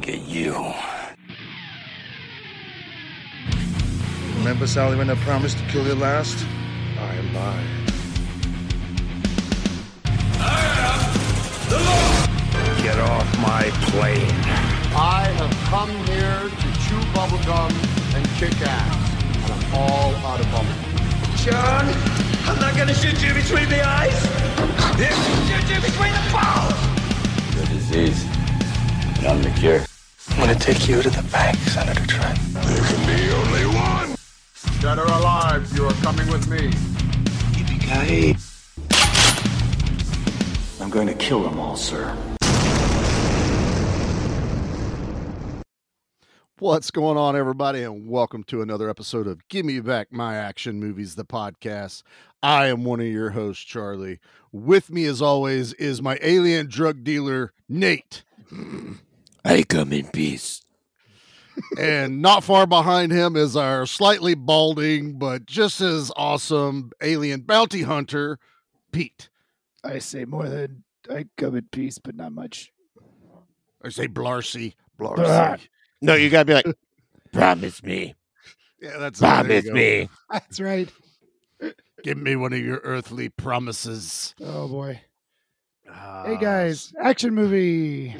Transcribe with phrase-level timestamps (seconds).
[0.00, 0.54] get you.
[4.38, 6.46] Remember, Sally, when I promised to kill you last?
[6.98, 7.66] I lied.
[10.40, 12.82] I am the lied.
[12.82, 14.40] Get off my plane.
[14.96, 17.70] I have come here to chew bubblegum
[18.14, 19.12] and kick ass.
[19.44, 20.90] And I'm all out of bubblegum.
[21.44, 21.86] John,
[22.48, 24.26] I'm not gonna shoot you between the eyes.
[24.56, 26.80] I'm gonna shoot you between the balls.
[27.56, 28.24] The disease.
[29.18, 29.89] And I'm the cure.
[30.30, 32.38] I'm gonna take you to the bank, Senator Trent.
[32.52, 34.16] There can be only one.
[34.80, 36.70] Dead or alive, you are coming with me.
[37.52, 38.36] Yippee-ki-yay.
[40.82, 42.16] I'm going to kill them all, sir.
[46.58, 50.80] What's going on, everybody, and welcome to another episode of Give Me Back My Action
[50.80, 52.02] Movies, the podcast.
[52.42, 54.20] I am one of your hosts, Charlie.
[54.52, 58.24] With me, as always, is my alien drug dealer, Nate.
[59.44, 60.62] I come in peace.
[61.78, 67.82] and not far behind him is our slightly balding, but just as awesome alien bounty
[67.82, 68.38] hunter,
[68.92, 69.28] Pete.
[69.82, 72.72] I say more than I come in peace, but not much.
[73.82, 74.74] I say Blarcy.
[74.98, 75.68] Blarcy.
[76.02, 76.66] No, you gotta be like,
[77.32, 78.14] promise me,
[78.80, 80.08] Yeah, that's promise me.
[80.30, 80.88] That's right.
[82.02, 84.34] Give me one of your earthly promises.
[84.40, 85.00] Oh boy.
[85.84, 88.14] Hey Ah, guys, action movie.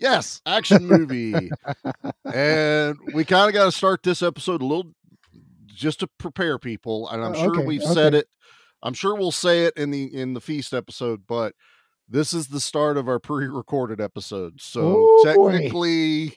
[0.00, 1.50] Yes, action movie.
[2.24, 4.92] and we kind of got to start this episode a little
[5.66, 7.08] just to prepare people.
[7.10, 8.26] And I'm Uh, sure okay, we've said it.
[8.82, 11.54] I'm sure we'll say it in the in the feast episode, but
[12.08, 14.60] this is the start of our pre-recorded episode.
[14.60, 15.52] So Oh, boy.
[15.52, 16.36] technically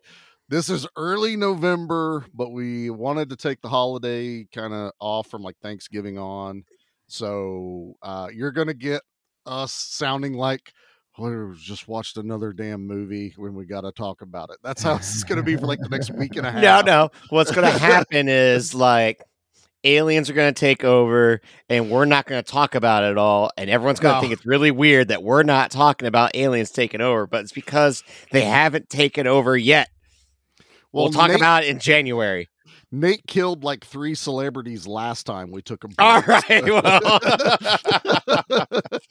[0.50, 5.42] this is early November, but we wanted to take the holiday kind of off from
[5.42, 6.66] like Thanksgiving on.
[7.08, 9.02] So uh you're going to get
[9.46, 10.74] us sounding like
[11.18, 14.58] well, we just watched another damn movie when we got to talk about it.
[14.64, 16.62] That's how it's going to be for like the next week and a half.
[16.62, 17.10] No, no.
[17.30, 19.22] What's gonna happen is like
[19.84, 23.70] aliens are gonna take over, and we're not gonna talk about it at all, and
[23.70, 24.22] everyone's gonna No.
[24.22, 28.04] think it's really weird that we're not talking about aliens taking over, but it's because
[28.32, 29.90] they haven't taken over yet.
[30.92, 32.50] We'll, talk Nate, about it in January.
[32.96, 35.92] Nate killed like three celebrities last time we took him.
[36.00, 37.20] All right, well.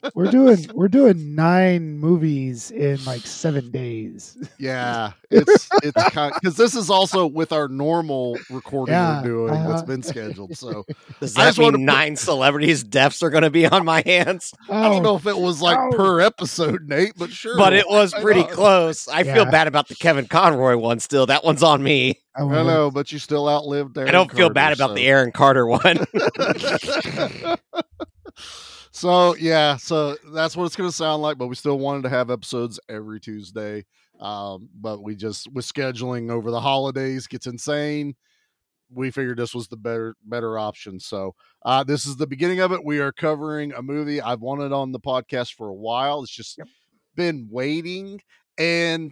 [0.15, 4.37] We're doing we're doing nine movies in like seven days.
[4.59, 9.53] yeah, it's it's kind because this is also with our normal recording Yeah, we're doing
[9.53, 9.81] that's uh-huh.
[9.85, 10.55] been scheduled.
[10.57, 10.85] So
[11.19, 14.03] Does I that just wanna mean put- nine celebrities' deaths are gonna be on my
[14.05, 14.53] hands?
[14.69, 15.91] I don't Oh, know if it was like Oh.
[15.95, 17.57] per episode, Nate, but sure.
[17.57, 19.07] But it was pretty close.
[19.07, 21.25] I feel bad about the Kevin Conroy one still.
[21.25, 22.19] That one's on me.
[22.35, 22.67] I I won't.
[22.67, 23.97] know, but you still outlived.
[23.97, 25.99] Aaron I don't feel Carter, bad about so- the Aaron Carter one.
[28.91, 31.37] so yeah, so that's what it's going to sound like.
[31.37, 33.85] But we still wanted to have episodes every Tuesday.
[34.19, 38.15] Um, but we just with scheduling over the holidays gets insane.
[38.95, 40.99] We figured this was the better better option.
[40.99, 41.33] So
[41.65, 42.85] uh, this is the beginning of it.
[42.85, 46.21] We are covering a movie I've wanted on the podcast for a while.
[46.21, 46.59] It's just
[47.15, 48.21] been waiting,
[48.57, 49.11] and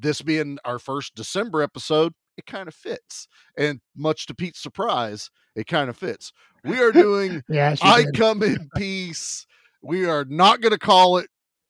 [0.00, 3.28] this being our first December episode, it kind of fits.
[3.56, 6.32] And much to Pete's surprise, it kind of fits.
[6.64, 8.14] We are doing Yeah, I did.
[8.16, 9.46] come in peace.
[9.80, 11.28] We are not going to call it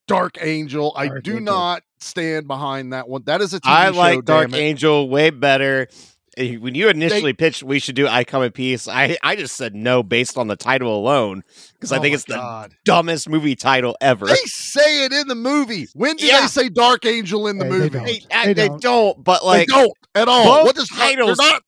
[0.08, 0.94] Dark Angel.
[0.96, 1.40] I do Angel.
[1.40, 3.22] not stand behind that one.
[3.26, 4.54] That is a TV I show, like Dark.
[4.54, 5.88] Angel way better.
[6.38, 9.74] When you initially pitched we should do I Come in Peace, I, I just said
[9.74, 11.42] no based on the title alone
[11.74, 14.26] because I Oh think my it's the dumbest movie title ever.
[14.26, 15.88] They say it in the movie.
[15.94, 16.42] When do Yeah.
[16.42, 17.88] they say Dark Angel in the Hey, they movie?
[17.90, 18.04] don't.
[18.04, 18.82] They, I- They they don't.
[18.82, 20.44] don't, but They like don't at all.
[20.44, 21.62] both What does titles- not.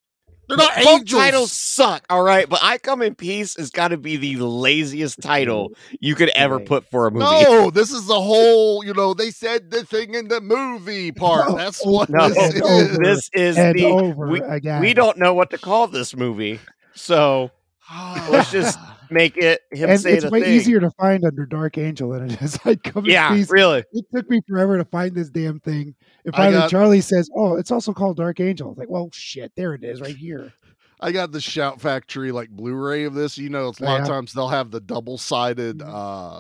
[0.51, 1.21] They're not both angels.
[1.21, 2.05] titles suck.
[2.11, 6.15] All right, but I Come in Peace has got to be the laziest title you
[6.15, 7.25] could ever put for a movie.
[7.25, 8.85] No, this is the whole.
[8.85, 11.49] You know, they said the thing in the movie part.
[11.49, 11.57] No.
[11.57, 12.63] That's what No, this is.
[12.63, 12.99] over.
[13.03, 14.81] this is and the over we, again.
[14.81, 16.59] we don't know what to call this movie,
[16.95, 17.51] so
[18.31, 18.79] Let's just
[19.11, 20.53] make it him and say it's way thing.
[20.55, 23.51] easier to find under Dark Angel than it is I come Yeah, peace.
[23.51, 23.85] really.
[23.93, 25.95] It took me forever to find this damn thing.
[26.25, 29.09] And finally, got- Charlie says, "Oh, it's also called Dark Angel." I was like, "Well,
[29.13, 30.53] shit, there it is, right here."
[31.03, 33.39] I got the Shout Factory like Blu-ray of this.
[33.39, 35.89] You know, it's a lot of times they'll have the double-sided, Mhm.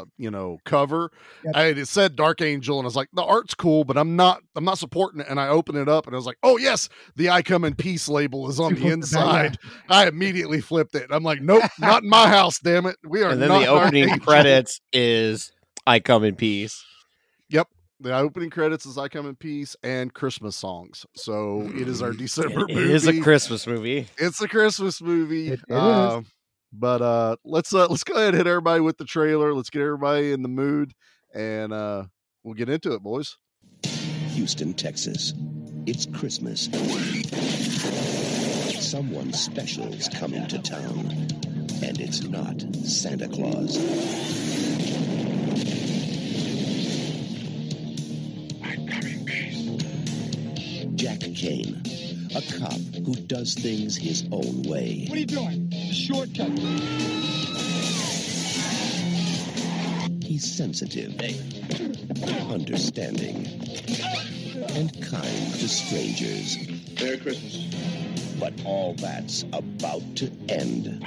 [0.02, 1.10] uh, you know, cover.
[1.44, 1.54] Yep.
[1.56, 4.42] And it said Dark Angel, and I was like, the art's cool, but I'm not,
[4.56, 5.28] I'm not supporting it.
[5.30, 7.74] And I opened it up, and I was like, oh yes, the I Come in
[7.74, 8.92] Peace label is on the flipped yeah.
[8.92, 9.58] inside.
[9.88, 11.06] I immediately flipped it.
[11.10, 12.58] I'm like, nope, not in my house.
[12.58, 13.30] Damn it, we are.
[13.30, 14.18] And then not the Dark opening Angel.
[14.26, 15.52] credits is
[15.86, 16.84] I Come in Peace.
[18.02, 21.04] The opening credits is I Come in Peace and Christmas songs.
[21.14, 22.92] So it is our December It movie.
[22.92, 24.08] is a Christmas movie.
[24.16, 25.48] It's a Christmas movie.
[25.48, 25.78] It- it is.
[25.78, 26.22] Uh,
[26.72, 29.52] But uh let's uh let's go ahead and hit everybody with the trailer.
[29.52, 30.92] Let's get everybody in the mood
[31.34, 32.04] and uh
[32.44, 33.36] we'll get into it, boys.
[34.34, 35.34] Houston, Texas.
[35.86, 36.68] It's Christmas.
[38.80, 41.06] Someone special's coming to town.
[41.82, 43.76] And it's not Santa Claus.
[51.00, 51.80] Jack Caine,
[52.36, 55.06] a cop who does things his own way.
[55.08, 55.70] What are you doing?
[55.90, 56.50] Shortcut.
[60.22, 61.18] He's sensitive,
[62.50, 63.46] understanding,
[64.74, 66.68] and kind to strangers.
[67.00, 67.74] Merry Christmas.
[68.38, 71.02] But all that's about to end.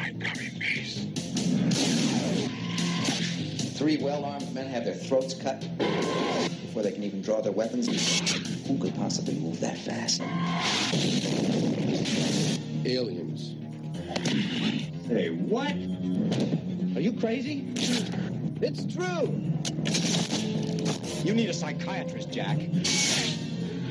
[3.78, 7.88] Three well-armed men have their throats cut before they can even draw their weapons.
[8.68, 10.22] Who could possibly move that fast?
[12.86, 13.56] Aliens.
[15.08, 15.74] Say what?
[16.96, 17.66] Are you crazy?
[18.62, 19.42] It's true.
[21.24, 22.58] You need a psychiatrist, Jack.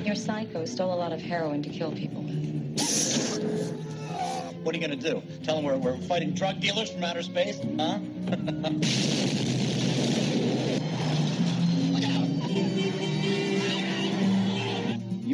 [0.04, 2.22] Your psycho stole a lot of heroin to kill people.
[4.62, 5.22] What are you gonna do?
[5.42, 7.60] Tell them we're, we're fighting drug dealers from outer space?
[7.76, 7.98] Huh?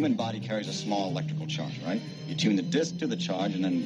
[0.08, 2.00] Human body carries a small electrical charge, right?
[2.26, 3.82] You tune the disc to the charge and then.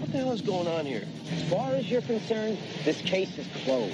[0.00, 1.04] What the hell is going on here?
[1.30, 2.56] As far as you're concerned,
[2.86, 3.92] this case is closed.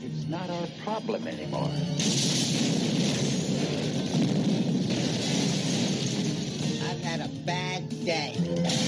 [0.00, 1.72] It's not our problem anymore.
[6.88, 8.83] I've had a bad day.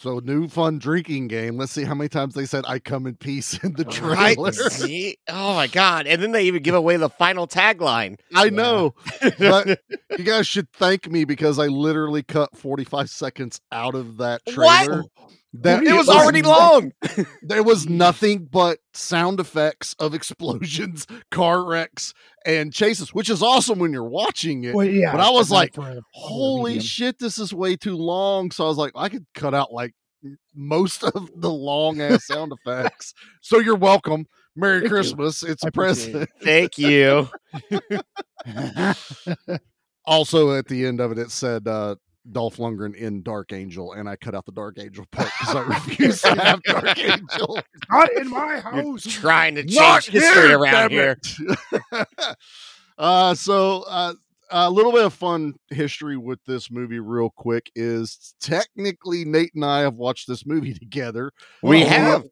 [0.00, 1.58] So new fun drinking game.
[1.58, 4.50] Let's see how many times they said "I come in peace" in the trailer.
[4.70, 5.18] See?
[5.28, 6.06] Oh my god!
[6.06, 8.18] And then they even give away the final tagline.
[8.34, 8.94] I know,
[9.38, 9.78] but
[10.18, 15.04] you guys should thank me because I literally cut forty-five seconds out of that What?
[15.62, 15.80] Trailer.
[15.80, 16.92] That It was already long.
[17.42, 22.12] there was nothing but sound effects of explosions, car wrecks,
[22.46, 24.74] and chases, which is awesome when you're watching it.
[24.74, 28.50] Well, yeah, but I was but like, a- holy shit, this is way too long.
[28.50, 29.92] So I was like, I could cut out like
[30.54, 33.14] most of the long ass sound effects.
[33.40, 34.26] So you're welcome.
[34.56, 34.88] Merry Thank you.
[34.90, 35.42] Christmas.
[35.42, 36.30] It's I a appreciate present.
[36.42, 37.28] Thank you.
[40.06, 41.94] Also, at the end of it, it said uh,
[42.30, 45.60] Dolph Lundgren in Dark Angel, and I cut out the Dark Angel part because I
[45.62, 47.60] refuse to have Dark Angel.
[47.90, 49.02] Not in my You're house.
[49.04, 51.18] trying to change Not history here, around here.
[52.98, 54.14] uh, so uh,
[54.50, 59.64] a little bit of fun history with this movie, real quick, is technically Nate and
[59.64, 61.32] I have watched this movie together.
[61.62, 62.24] We Uh, have.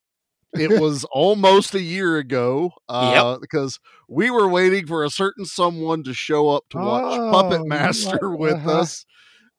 [0.55, 6.03] It was almost a year ago uh, because we were waiting for a certain someone
[6.05, 8.79] to show up to watch Oh, Puppet Master like- with uh-huh.
[8.81, 9.05] us.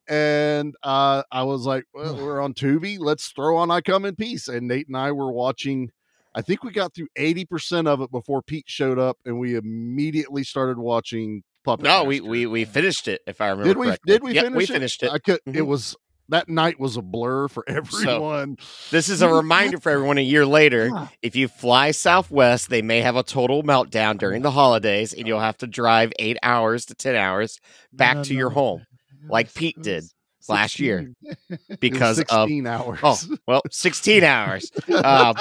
[0.10, 2.98] And uh, I was like, well, we're on Tubi.
[3.00, 4.48] Let's throw on I Come in Peace.
[4.48, 5.92] And Nate and I were watching.
[6.36, 10.44] I think we got through 80% of it before Pete showed up, and we immediately
[10.44, 12.30] started watching Puppet No, we, Master.
[12.30, 13.22] we we finished it.
[13.28, 14.14] If I remember did we correctly.
[14.14, 14.68] did we Yep, finish we it?
[14.68, 15.12] finished it.
[15.12, 15.68] I could it Mhm.
[15.68, 15.96] was
[16.30, 18.58] that night was a blur for everyone.
[18.92, 20.92] This is a reminder for everyone a year later.
[20.94, 21.08] Yeah.
[21.24, 25.40] If you fly Southwest, they may have a total meltdown during the holidays, and you'll
[25.40, 27.60] have to drive eight hours to 10 hours
[27.92, 28.56] back No, to your no.
[28.56, 28.89] home It
[29.28, 31.14] like Pete it did was last year
[31.50, 31.60] 16.
[31.80, 33.00] Because of 16 hours.
[33.04, 34.72] Oh, well, 16 hours.
[34.94, 35.36] Um,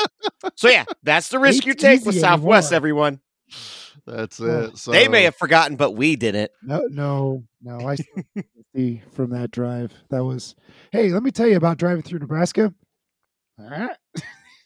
[0.57, 2.77] so, yeah, that's the risk you take with Southwest, anymore.
[2.77, 3.21] everyone.
[4.07, 4.79] That's it.
[4.79, 6.51] So They may have forgotten, but we didn't.
[6.63, 7.87] No, no, no.
[7.89, 7.97] I
[8.77, 9.93] see from that drive.
[10.11, 10.55] That was.
[10.93, 12.73] Hey, let me tell you about driving through Nebraska.
[13.59, 13.97] All right.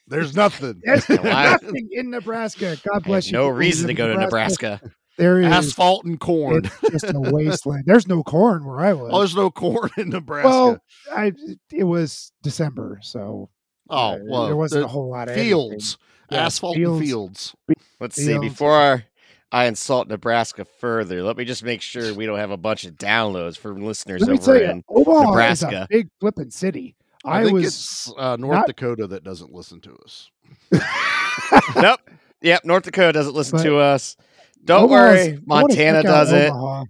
[0.06, 0.80] there's nothing.
[0.84, 2.76] There's nothing in Nebraska.
[2.88, 3.32] God bless you.
[3.32, 4.80] no reason to go in to Nebraska.
[5.18, 6.70] There is Asphalt and corn.
[6.90, 7.84] Just a wasteland.
[7.86, 9.10] There's no corn where I was.
[9.12, 10.48] Oh, there's no corn in Nebraska.
[10.48, 10.78] well,
[11.14, 11.32] I
[11.70, 13.50] it was December, so
[13.90, 15.98] oh, uh, well, there wasn't the a whole lot of fields,
[16.30, 16.98] Yeah, asphalt fields.
[17.00, 17.56] and fields.
[18.00, 18.26] Let's see.
[18.28, 18.48] Fields.
[18.48, 19.04] Before
[19.52, 22.94] I insult Nebraska further, let me just make sure we don't have a bunch of
[22.94, 25.86] downloads from listeners over you, in Omaha Nebraska.
[25.90, 26.96] big flipping city.
[27.24, 30.30] I, I, think was it's uh, North not- Dakota that doesn't listen to us.
[31.76, 32.00] nope.
[32.40, 32.64] Yep.
[32.64, 34.16] North Dakota doesn't listen But to us.
[34.64, 35.38] Don't Omaha's- worry.
[35.44, 36.52] Montana check does it.
[36.54, 36.84] Oh,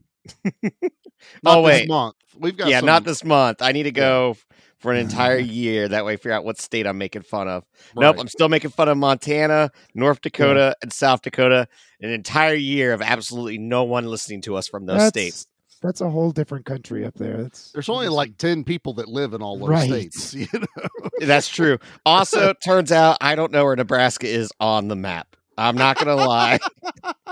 [1.42, 1.88] not Oh, this wait.
[1.88, 2.14] month.
[2.38, 3.62] We've got Yeah, some, not this month.
[3.62, 4.36] I need to go
[4.78, 5.88] for an entire year.
[5.88, 7.64] That way, figure out what state I'm making fun of.
[7.96, 8.16] Nope.
[8.18, 11.68] I'm still making fun of Montana, North Dakota, and South Dakota.
[12.00, 15.46] An entire year of absolutely no one listening to us from those That's states.
[15.80, 17.42] that's a whole different country up there.
[17.44, 19.88] That's There's only like ten people that live in all those Right.
[20.12, 20.34] states.
[20.34, 20.98] You know?
[21.20, 21.78] That's true.
[22.04, 25.36] Also, turns out I don't know where Nebraska is on the map.
[25.58, 26.58] I'm not gonna lie.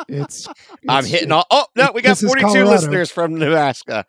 [0.08, 0.46] it's,
[0.88, 1.46] I'm hitting all.
[1.50, 4.04] Oh no, we got 42 listeners from Nebraska.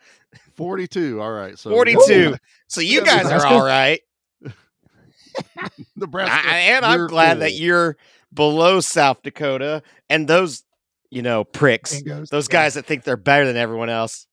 [0.55, 1.21] Forty-two.
[1.21, 1.57] All right.
[1.57, 2.35] So 42.
[2.67, 4.01] So you Yeah, guys are all right.
[5.95, 6.49] Nebraska.
[6.49, 7.97] I, and I'm you're glad that you're
[8.33, 10.63] below South Dakota and those,
[11.09, 12.29] you know, pricks, Dingoes.
[12.29, 12.53] those Yeah.
[12.63, 14.27] guys that think they're better than everyone else.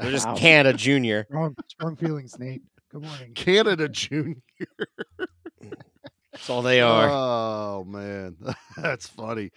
[0.00, 0.36] They're just Wow.
[0.36, 1.24] Canada Junior.
[1.28, 2.62] Strong, strong feelings, Nate.
[2.90, 3.34] Good morning.
[3.34, 4.36] Canada Junior.
[6.36, 7.08] That's all they are.
[7.10, 8.36] Oh man,
[8.76, 9.50] that's funny.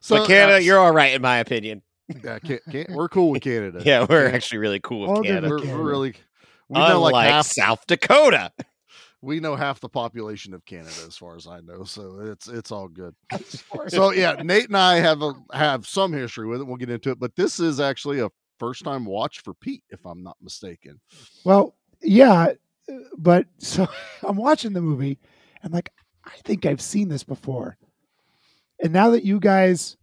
[0.00, 1.80] So but Canada, uh, you're all right in my opinion.
[2.22, 3.80] yeah, can, can, we're cool with Canada.
[3.84, 5.48] Yeah, we're actually really cool with All good Canada.
[5.48, 5.78] we're, Canada.
[5.78, 6.14] we're really.
[6.68, 7.46] We know Unlike like half.
[7.46, 8.52] South Dakota.
[9.22, 11.84] We know half the population of Canada, as far as I know.
[11.84, 13.14] So it's it's all good.
[13.88, 16.64] So yeah, Nate and I have a, have some history with it.
[16.64, 18.28] We'll get into it, but this is actually a
[18.58, 21.00] first time watch for Pete, if I'm not mistaken.
[21.44, 22.52] Well, yeah,
[22.90, 23.86] uh, but so
[24.22, 25.18] I'm watching the movie.
[25.64, 25.90] I'm like,
[26.26, 27.76] I think I've seen this before.
[28.82, 29.96] And now that you guys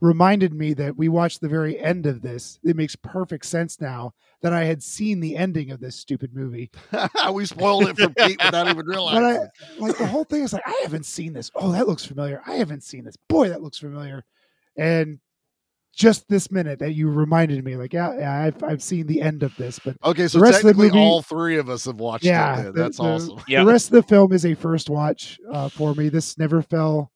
[0.00, 4.12] reminded me that we watched the very end of this, it makes perfect sense now
[4.42, 6.70] that I had seen the ending of this stupid movie.
[7.32, 9.24] we spoiled it for Pete without even But realizing.
[9.24, 11.50] I like the whole thing is like, I haven't seen this.
[11.54, 12.42] Oh, that looks familiar.
[12.46, 13.16] I haven't seen this.
[13.28, 14.24] Boy, that looks familiar.
[14.76, 15.20] And
[15.94, 19.42] just this minute that you reminded me, like, yeah, yeah, I've I've seen the end
[19.42, 21.84] of this, but okay, so the rest of the technically, movie- all three of us
[21.84, 22.62] have watched yeah, it.
[22.64, 22.72] Then.
[22.74, 23.42] That's the- awesome.
[23.48, 23.60] Yeah.
[23.64, 26.08] The rest of the film is a first watch uh, for me.
[26.08, 27.10] This never fell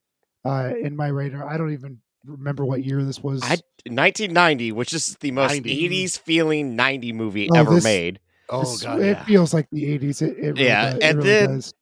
[0.45, 1.49] uh, in my radar.
[1.49, 3.43] I don't even remember what year this was.
[3.43, 3.57] I
[3.89, 5.89] 1990, which is the most 90.
[6.07, 8.21] 80s feeling 90 movie Oh, ever this- made.
[8.49, 9.25] Oh This- god, it yeah.
[9.25, 10.23] feels like the '80s.
[10.23, 11.75] It, it really Yeah, does- it and really then- does.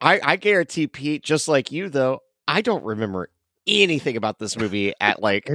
[0.00, 3.28] I, I guarantee Pete, just like you though, I don't remember
[3.68, 5.48] anything about this movie at like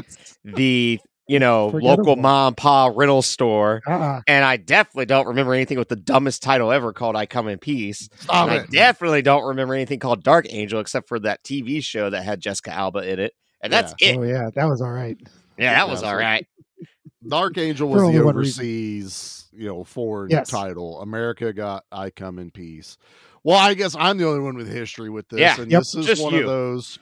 [0.45, 3.81] the you know local mom pa rental store.
[3.87, 4.21] uh-uh.
[4.27, 7.59] And I definitely don't remember anything with the dumbest title ever called I Come in
[7.59, 8.09] Peace.
[8.19, 12.09] Stop And I definitely don't remember anything called Dark Angel except for that TV show
[12.09, 13.33] that had Jessica Alba in it.
[13.61, 14.17] And that's it.
[14.17, 15.17] Oh yeah, that was all right.
[15.57, 16.47] Yeah, that was Yeah, all so- right.
[17.27, 20.49] Dark Angel was the overseas, you know, foreign Yes.
[20.49, 20.99] title.
[21.01, 22.97] America got I Come in Peace.
[23.45, 25.39] Well, I guess I'm the only one with history with this.
[25.39, 25.79] Yeah, and Yep.
[25.81, 26.41] this is just one you.
[26.41, 26.99] of those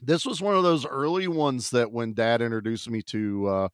[0.00, 3.68] this was one of those early ones that when dad introduced me to uh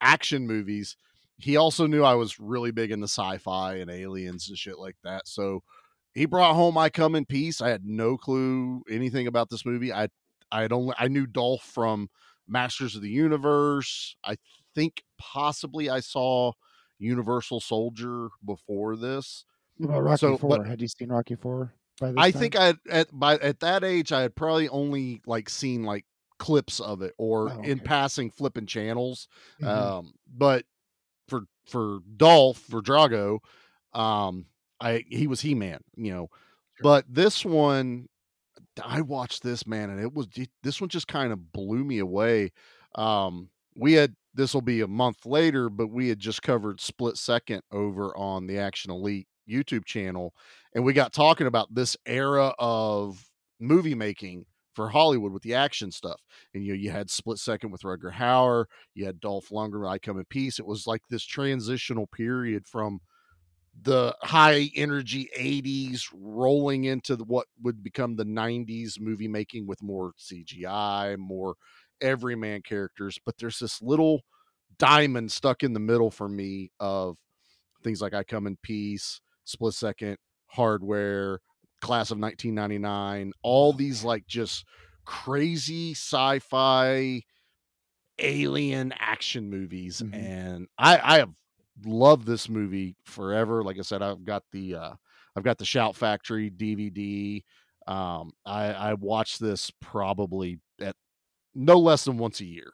[0.00, 0.96] action movies,
[1.38, 5.26] he also knew I was really big into sci-fi and aliens and shit like that.
[5.28, 5.62] So
[6.14, 7.60] he brought home I Come in Peace.
[7.60, 9.92] I had no clue anything about this movie.
[9.92, 10.08] I
[10.50, 12.08] I had only I knew Dolph from
[12.48, 14.16] Masters of the Universe.
[14.24, 14.36] I
[14.74, 16.52] think possibly I saw
[16.98, 19.44] Universal Soldier before this.
[19.82, 20.58] About Rocky So, Four?
[20.58, 21.72] but- Had you seen Rocky Four?
[22.16, 22.32] I time?
[22.32, 26.04] think I at by at that age I had probably only like seen like
[26.38, 29.28] clips of it or Oh, in passing flipping channels.
[29.60, 29.66] Mhm.
[29.66, 30.64] Um, but
[31.28, 33.40] for for Dolph for Drago,
[33.94, 34.46] um,
[34.80, 36.28] I he was He Man, you know.
[36.80, 38.08] But this one,
[38.82, 40.28] I watched this man, and it was
[40.62, 42.52] this one just kind of blew me away.
[42.94, 47.16] Um, we had this will be a month later, but we had just covered Split
[47.16, 50.34] Second over on the Action Elite YouTube channel,
[50.78, 55.90] and we got talking about this era of movie making for Hollywood with the action
[55.90, 56.20] stuff.
[56.54, 59.98] And you know, you had Split Second with Rutger Hauer, you had Dolph Lundgren, I
[59.98, 60.60] Come in Peace.
[60.60, 63.00] It was like this transitional period from
[63.82, 70.12] the high energy 80s rolling into what would become the 90s movie making with more
[70.16, 71.56] CGI, more
[72.00, 73.18] everyman characters.
[73.26, 74.20] But there's this little
[74.78, 77.16] diamond stuck in the middle for me of
[77.82, 80.18] things like I Come in Peace, Split Second,
[80.48, 81.40] Hardware,
[81.80, 84.64] Class of 1999, all these like just
[85.04, 87.22] crazy sci fi
[88.18, 90.02] alien action movies.
[90.02, 90.14] Mhm.
[90.14, 91.30] And I, I have
[91.84, 93.62] loved this movie forever.
[93.62, 94.92] Like I said, I've got the, uh,
[95.36, 97.42] I've got the Shout Factory DVD.
[97.86, 100.96] Um, I, I watch this probably at
[101.54, 102.72] no less than once a year.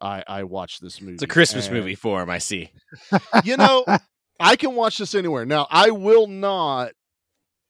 [0.00, 1.14] I, I watch this movie.
[1.14, 2.70] It's a Christmas and- movie for him, I see.
[3.44, 3.84] you know,
[4.40, 5.44] I can watch this anywhere.
[5.46, 6.92] Now, I will not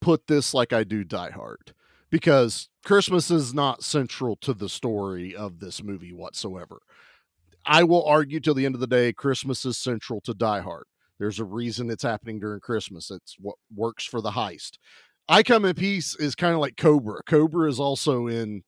[0.00, 1.73] put this like I do Die Hard
[2.11, 6.79] because Christmas is not central to the story of this movie whatsoever.
[7.65, 10.85] I will argue till the end of the day, Christmas is central to Die Hard.
[11.19, 13.11] There's a reason it's happening during Christmas.
[13.11, 14.73] It's what works for the heist.
[15.29, 17.23] I Come in Peace is kind of like Cobra.
[17.26, 18.62] Cobra is also in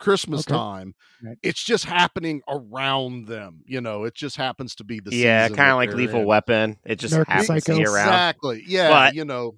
[0.00, 0.54] Christmas Okay.
[0.56, 0.94] time.
[1.22, 1.36] Right.
[1.42, 3.60] It's just happening around them.
[3.66, 6.26] You know, it just happens to be the yeah, season kind of like Lethal in.
[6.26, 6.78] Weapon.
[6.84, 7.78] It just American happens to Psycho.
[7.78, 8.08] be around.
[8.08, 8.64] Exactly.
[8.66, 8.88] Yeah.
[8.90, 9.54] But- you know,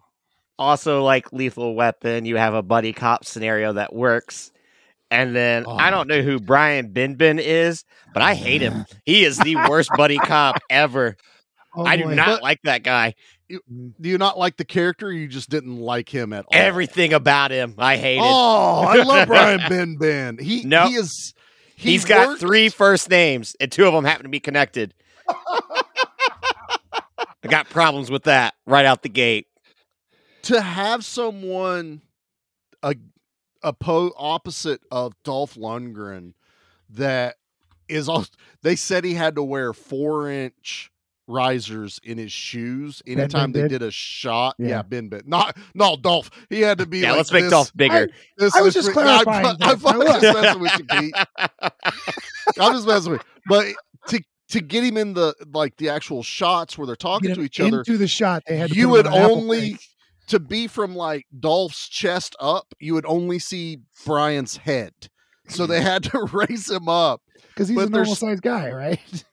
[0.60, 4.52] Also, like Lethal Weapon, you have a buddy cop scenario that works.
[5.10, 5.90] And then oh I Oh.
[5.90, 8.84] don't know who Brian Benben is, but I hate him.
[9.04, 11.16] He is the worst buddy cop ever.
[11.74, 13.14] Oh, I do not But- like that guy.
[13.48, 13.58] Do
[14.08, 15.10] you not like the character?
[15.12, 16.50] You just didn't like him at all.
[16.52, 18.22] Everything about him, I hated.
[18.22, 20.38] Oh, I love Brian Ben Ben.
[20.38, 20.90] He Nope.
[20.90, 21.34] he is.
[21.74, 24.94] He He's got three first names, and two of them happen to be connected.
[25.28, 25.82] I
[27.48, 29.46] got problems with that right out the gate.
[30.42, 32.02] To have someone
[32.82, 32.94] a
[33.62, 36.32] a po- opposite of Dolph Lundgren
[36.90, 37.37] that
[37.88, 38.25] is all
[38.62, 40.90] they said he had to wear four inch
[41.28, 43.68] risers in his shoes Ben anytime they did?
[43.68, 44.56] did a shot.
[44.59, 44.82] Yeah, Yeah.
[44.82, 45.23] Ben Ben.
[45.26, 46.30] Not no Dolph.
[46.49, 48.09] He had to be Yeah, like let's make Dolph bigger.
[48.38, 49.85] this- I was just big- I- clarifying I, this.
[49.85, 50.20] I'm Now look.
[50.23, 51.14] just messing with you, Pete.
[52.59, 53.26] I'm just messing with you.
[53.47, 53.66] But
[54.09, 57.47] to to get him in the like the actual shots where they're talking to him
[57.47, 58.42] each other, into the shot.
[58.49, 59.87] They had to you would on only crate.
[60.30, 64.92] To be from like Dolph's chest up, you would only see Brian's head.
[65.49, 67.20] So they had to raise him up.
[67.49, 69.25] because he's but a normal sized guy, right?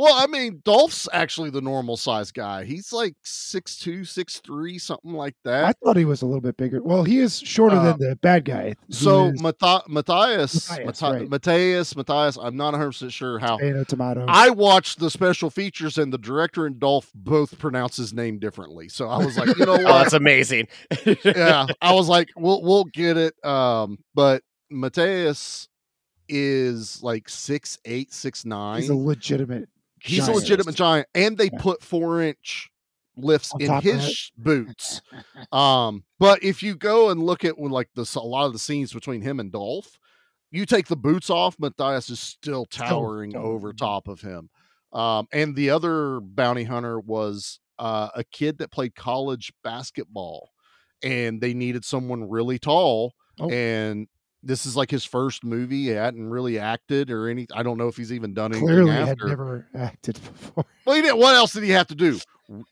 [0.00, 2.62] Well, I mean, Dolph's actually the normal size guy.
[2.64, 5.64] He's like six two, six three, something like that.
[5.64, 6.80] I thought he was a little bit bigger.
[6.80, 8.76] Well, he is shorter Uh, than the bad guy.
[8.90, 11.28] So is Matthias, Matthias, Matthias, right.
[11.28, 13.56] Matthias, Matthias, I'm not 100 percent sure how.
[13.56, 14.24] tomato, tomato.
[14.28, 18.88] I watched the special features, and the director and Dolph both pronounce his name differently.
[18.88, 19.84] So I was like, you know what?
[19.84, 20.68] Oh, that's amazing.
[21.24, 23.34] yeah, I was like, we'll we'll get it.
[23.44, 25.66] Um, but Mateus
[26.28, 28.82] is like six eight, six nine.
[28.82, 29.68] he's a legitimate.
[30.02, 31.58] He's a legitimate giant, and they Yeah.
[31.60, 32.70] put four inch
[33.16, 35.00] lifts On in his boots.
[35.52, 38.58] Um, but if you go and look at when like the a lot of the
[38.58, 39.98] scenes between him and Dolph,
[40.50, 44.50] you take the boots off, Matthias is still towering over top of him.
[44.92, 50.50] Um, and the other bounty hunter was uh, a kid that played college basketball,
[51.02, 53.14] and they needed someone really tall.
[53.40, 53.50] Oh.
[53.50, 54.08] And
[54.42, 55.84] this is like his first movie.
[55.84, 57.46] He hadn't really acted or any.
[57.54, 60.64] I don't know if he's even done anything Clearly, had never acted before.
[60.84, 61.14] Well, he did.
[61.14, 62.18] What else did he have to do?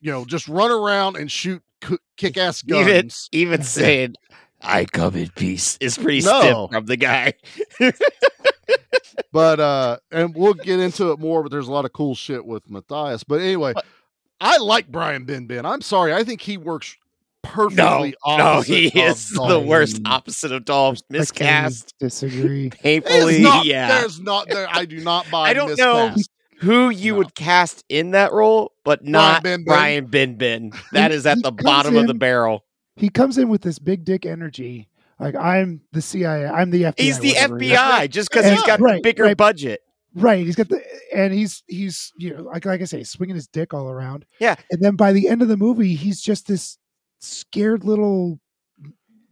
[0.01, 1.63] You know, just run around and shoot
[2.17, 3.29] kick-ass Even guns.
[3.33, 4.15] even saying
[4.63, 6.41] "I come in peace" is pretty No.
[6.41, 7.35] stiff from the guy.
[9.33, 11.43] But uh, and we'll get into it more.
[11.43, 13.23] But there's a lot of cool shit with Matthias.
[13.23, 13.75] But anyway,
[14.41, 15.65] I like Brian Benben.
[15.71, 16.15] I'm sorry.
[16.15, 16.97] I think he works
[17.47, 18.15] perfectly.
[18.27, 19.65] no, opposite he of is the Dolph.
[19.67, 20.99] worst opposite of Dolph.
[20.99, 22.71] I Miscast, Disagree.
[22.83, 23.41] painfully.
[23.43, 24.49] Not, yeah, There's not.
[24.49, 25.51] There, I do not buy.
[25.51, 26.15] I don't know
[26.61, 27.19] who you No.
[27.19, 29.65] would cast in that role, but not Benben.
[29.65, 30.75] Brian Benben.
[30.93, 32.65] That is at the comes bottom of the barrel.
[32.97, 34.89] He comes in with this big dick energy.
[35.21, 36.47] Like I'm the CIA.
[36.47, 37.01] I'm the FBI.
[37.01, 37.59] He's the whatever.
[37.59, 39.37] FBI just because he's got the right, bigger right.
[39.37, 39.81] budget.
[40.15, 40.45] Right.
[40.47, 40.83] He's got the
[41.15, 44.25] and he's he's you know like like I say, swinging his dick all around.
[44.41, 44.57] Yeah.
[44.71, 46.79] And then by the end of the movie, he's just this
[47.21, 48.39] scared little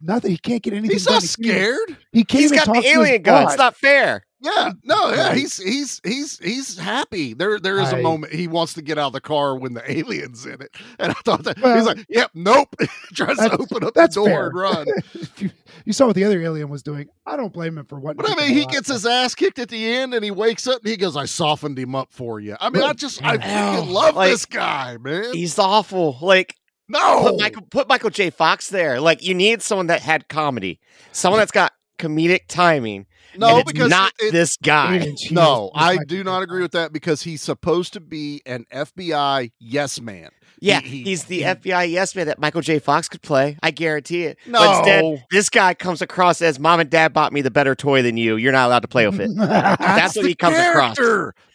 [0.01, 0.31] nothing.
[0.31, 0.91] He can't get anything.
[0.95, 1.15] He's done.
[1.15, 1.97] not He can't even- scared.
[2.11, 3.43] He can't He's even got the alien gun.
[3.43, 4.23] It's not fair.
[4.41, 7.33] Yeah, no, yeah, he's he's he's he's happy.
[7.33, 9.73] There there is a I- moment he wants to get out of the car when
[9.73, 10.69] the alien's in it,
[10.99, 12.67] and I thought that Well, he's like, "Yep, nope."
[13.15, 14.45] Tries to open up the that's door fair.
[14.47, 14.87] and run.
[15.37, 15.49] You,
[15.85, 17.07] you saw what the other alien was doing.
[17.25, 18.17] I don't blame him for what.
[18.17, 20.81] But I mean, he gets his ass kicked at the end, and he wakes up
[20.81, 23.79] and he goes, "I softened him up for you." I mean, I just I Yeah.
[23.79, 25.33] love Like, this guy, man.
[25.33, 26.17] He's awful.
[26.21, 26.55] Like
[26.87, 28.29] No, put Michael put Michael J.
[28.29, 28.99] Fox there.
[29.01, 30.79] Like you need someone that had comedy,
[31.11, 33.05] someone that's got comedic timing.
[33.37, 34.97] no, and it's because not it- this guy.
[34.97, 38.65] Alien cheese no, I do not agree with that because he's supposed to be an
[38.71, 40.29] FBI yes man.
[40.61, 42.79] Yeah, He- he- he's the he- FBI yes man that Michael J.
[42.79, 43.57] Fox could play.
[43.63, 44.37] I guarantee it.
[44.45, 44.59] No.
[44.59, 48.01] But instead, this guy comes across as mom and dad bought me the better toy
[48.01, 48.35] than you.
[48.37, 49.31] You're not allowed to play with it.
[49.35, 50.97] That's what the he comes across.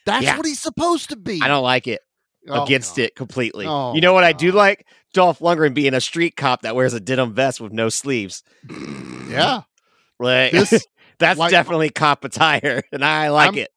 [0.07, 0.37] That's Yeah.
[0.37, 1.41] what he's supposed to be.
[1.43, 2.01] I don't like it.
[2.49, 3.03] Oh, Against God.
[3.05, 3.67] it completely.
[3.67, 4.87] Oh, you know what I do like?
[5.13, 8.43] Dolph Lundgren being a street cop that wears a denim vest with no sleeves.
[9.31, 9.63] Yeah.
[10.19, 10.87] Like This-
[11.21, 13.71] that's like- definitely cop attire, and I like I'm- it.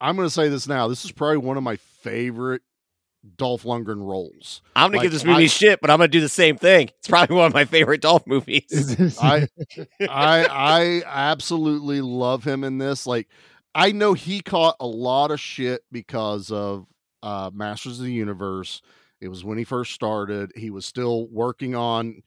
[0.00, 0.86] I'm going to say this now.
[0.88, 2.62] This is probably one of my favorite
[3.36, 4.62] Dolph Lundgren roles.
[4.74, 6.90] I'm gonna like, give this movie I- shit, but I'm gonna do the same thing.
[7.00, 9.18] It's probably one of my favorite Dolph movies.
[9.20, 9.46] I,
[10.00, 13.06] I, I absolutely love him in this.
[13.06, 13.28] Like,
[13.74, 16.86] I know he caught a lot of shit because of
[17.22, 18.80] uh, Masters of the Universe.
[19.20, 20.52] It was when he first started.
[20.56, 22.22] He was still working on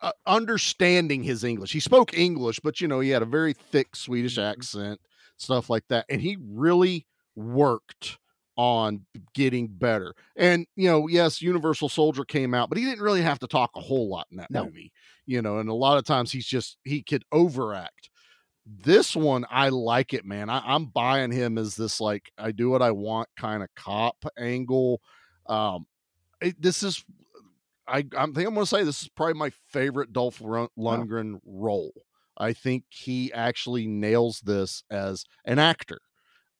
[0.00, 1.72] uh, understanding his English.
[1.72, 5.00] He spoke English, but you know he had a very thick Swedish accent,
[5.36, 8.18] stuff like that, and he really worked
[8.56, 10.14] on getting better.
[10.36, 13.70] And you know, yes, Universal Soldier came out, but he didn't really have to talk
[13.76, 14.64] a whole lot in that No.
[14.64, 14.92] movie.
[15.26, 18.10] You know, and a lot of times he's just he could overact.
[18.66, 20.50] This one, I like it, man.
[20.50, 24.16] I, I'm buying him as this like I do what I want kind of cop
[24.38, 25.00] angle.
[25.46, 25.86] Um,
[26.40, 27.04] it, this is
[27.86, 31.92] I, I think I'm going to say this is probably my favorite Dolph Lundgren role.
[32.36, 35.98] I think he actually nails this as an actor.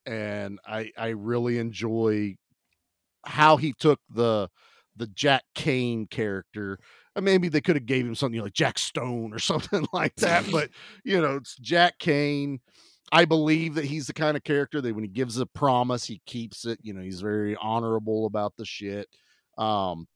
[0.06, 2.36] And I I really enjoy
[3.24, 4.48] how he took the
[4.96, 6.78] the Jack Caine character.
[7.20, 10.70] Maybe they could have gave him something like Jack Stone or something like that, but
[11.04, 12.60] you know, it's Jack Caine.
[13.10, 16.20] I believe that he's the kind of character that when he gives a promise, he
[16.26, 16.78] keeps it.
[16.82, 19.08] You know, he's very honorable about the shit.
[19.58, 20.06] Um,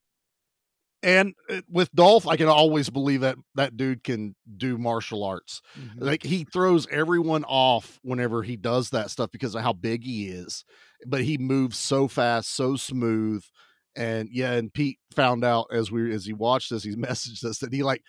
[1.02, 5.60] and uh, with Dolph, I can always believe that that dude can do martial arts.
[5.96, 10.28] Like he throws everyone off whenever he does that stuff because of how big he
[10.28, 10.64] is.
[11.06, 13.42] But he moves so fast, so smooth.
[13.96, 17.58] And yeah, and Pete found out as we as he watched this, he messaged us
[17.58, 18.02] that he like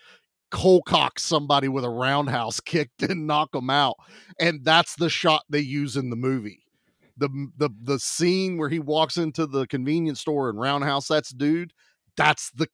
[0.86, 3.96] cock somebody with a roundhouse kick and knock them out.
[4.38, 6.63] And that's the shot they use in the movie.
[7.16, 11.72] The the the scene where he walks into the convenience store and roundhouse that's dude,
[12.16, 12.68] that's the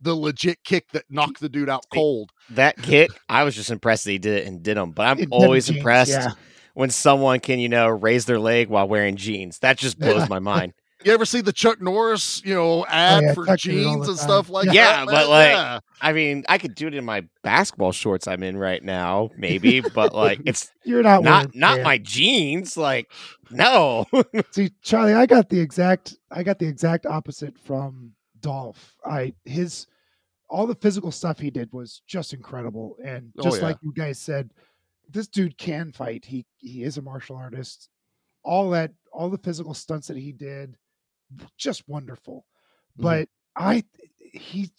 [0.00, 2.30] the legit kick that knocked the dude out cold.
[2.50, 5.18] That kick, I was just impressed that he did it and did him But I'm
[5.18, 6.32] It always changed, impressed yeah.
[6.74, 9.58] when someone can, you know, raise their leg while wearing jeans.
[9.60, 10.74] That just blows my mind.
[11.04, 13.92] You ever see the Chuck Norris, you know, ad yeah, for Chuck did it all
[13.94, 14.74] jeans and stuff like that?
[14.74, 15.06] yeah, that?
[15.06, 15.80] but like, Yeah.
[16.00, 19.80] I mean, I could do it in my basketball shorts I'm in right now, maybe,
[19.80, 21.84] but like, it's You're not not wearing not pants.
[21.84, 22.76] my jeans.
[22.76, 23.10] Like,
[23.50, 24.06] no,
[24.52, 28.96] See, Charlie, I got the exact I got the exact opposite from Dolph.
[29.04, 29.86] I his
[30.48, 32.96] all the physical stuff he did was just incredible.
[33.04, 33.66] And Oh, just yeah.
[33.68, 34.50] like you guys said,
[35.10, 36.24] this dude can fight.
[36.24, 37.90] He he is a martial artist.
[38.44, 40.76] All that all the physical stunts that he did,
[41.56, 42.46] just wonderful.
[42.98, 43.02] Mm-hmm.
[43.02, 43.84] But I
[44.18, 44.70] he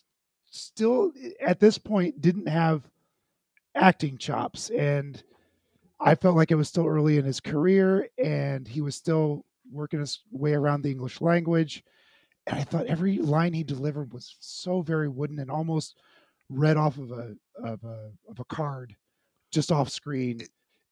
[0.50, 2.84] still at this point didn't have
[3.76, 5.22] acting chops and
[6.00, 10.00] I felt like it was still early in his career and he was still working
[10.00, 11.84] his way around the English language.
[12.46, 15.98] And I thought every line he delivered was so very wooden and almost
[16.50, 18.96] read off of a of a of a card
[19.52, 20.42] just off screen.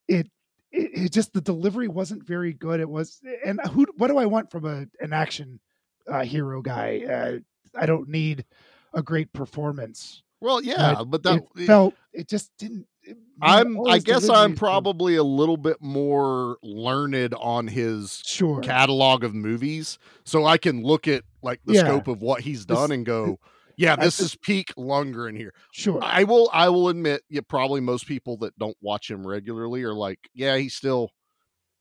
[0.07, 0.29] It
[0.75, 2.79] it, it just the delivery wasn't very good.
[2.79, 5.59] It was and who what do I want from a an action
[6.07, 7.01] uh, hero guy?
[7.09, 8.45] Uh, I don't need
[8.93, 10.21] a great performance.
[10.41, 12.88] Well, yeah, but that it felt it just didn't.
[13.03, 18.61] it- I'm I guess I'm probably a little bit more learned on his Sure.
[18.61, 19.97] catalog of movies.
[20.23, 21.81] So I can look at like the Yeah.
[21.81, 23.39] scope of what he's This- done and go,
[23.77, 25.53] yeah, this is peak Lundgren here.
[25.71, 25.99] Sure.
[26.01, 29.93] I will I will admit, yeah, probably most people that don't watch him regularly are
[29.93, 31.09] like, yeah, he still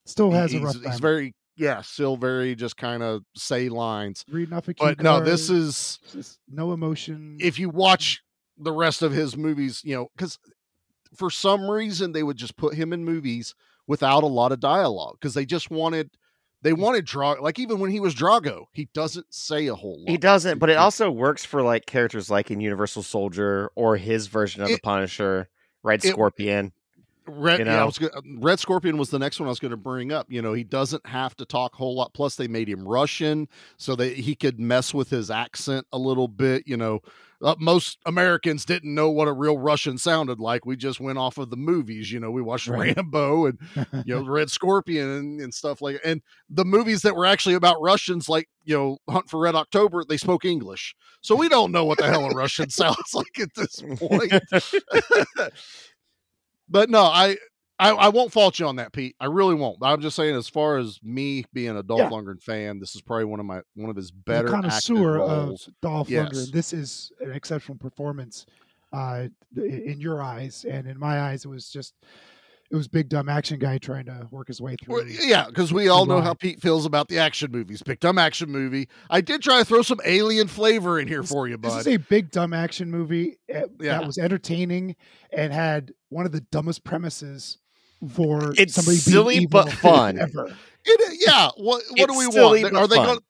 [0.07, 4.25] Still has a rough he's very yeah, still very just kind of say lines.
[4.29, 5.99] Reading off a But no, this is
[6.49, 7.39] no emotion.
[7.41, 8.23] if you watch
[8.59, 10.39] the rest of his movies, you know, because
[11.17, 13.55] for some reason they would just put him in movies
[13.87, 16.11] without a lot of dialogue because they just wanted
[16.65, 17.41] they wanted Drago.
[17.41, 20.11] Like even when he was Drago, he doesn't say a whole lot.
[20.11, 20.59] he doesn't.
[20.59, 24.69] But it also works for like characters like in Universal Soldier or his version of
[24.69, 25.49] the Punisher,
[25.85, 26.73] Red it- Scorpion.
[27.27, 27.87] Red, you yeah, I know?
[27.87, 30.27] was gonna, um, Red Scorpion was the next one I was going to bring up.
[30.29, 32.13] You know, he doesn't have to talk a whole lot.
[32.13, 33.49] Plus, they made him Russian
[33.79, 36.65] so that he could mess with his accent a little bit.
[36.67, 37.01] You know,
[37.45, 40.65] Uh, most Americans didn't know what a real Russian sounded like.
[40.65, 42.11] We just went off of the movies.
[42.11, 42.97] You know, we watched Right.
[42.97, 43.59] Rambo and
[44.07, 46.01] you know Red Scorpion and, and stuff like.
[46.03, 50.05] And the movies that were actually about Russians, like you know Hunt for Red October,
[50.05, 53.55] they spoke English, so we don't know what the hell a Russian sounds like at
[53.55, 54.33] this point.
[56.69, 57.37] but no, I,
[57.79, 59.17] I I won't fault you on that, Pete.
[59.21, 59.79] I really won't.
[59.83, 62.09] I'm just saying, as far as me being a Dolph Yeah.
[62.11, 65.49] Lundgren fan, this is probably one of my one of his better acted connoisseur of
[65.49, 65.69] roles.
[65.83, 66.29] Dolph Yes.
[66.33, 66.53] Lundgren.
[66.53, 68.47] This is an exceptional performance
[68.93, 71.95] uh, in your eyes, and in my eyes, it was just
[72.71, 74.95] it was big dumb action guy trying to work his way through.
[74.95, 77.83] Well, yeah, because we all know how Pete feels about the action movies.
[77.83, 78.89] Big dumb action movie.
[79.11, 81.71] I did try to throw some alien flavor in here for you, bud.
[81.81, 83.99] This is a big dumb action movie uh, Yeah.
[83.99, 84.97] that was entertaining
[85.33, 87.59] and had one of the dumbest premises
[88.09, 90.19] for It's somebody silly being but evil fun.
[90.19, 90.57] ever.
[90.85, 91.51] It- yeah.
[91.57, 92.63] What what do we want?
[92.63, 93.07] but Are they fun.
[93.07, 93.21] going?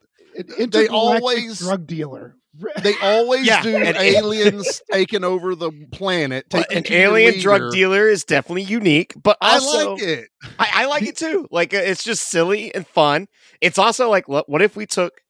[0.58, 2.34] An They always drug dealer.
[2.82, 6.46] they always Yeah, do and- aliens taking over the planet.
[6.50, 10.28] But an alien drug dealer is definitely unique, but I like it.
[10.58, 11.48] I, I like it too.
[11.50, 13.26] Like uh, it's just silly and fun.
[13.60, 15.20] It's also like, what, what if we took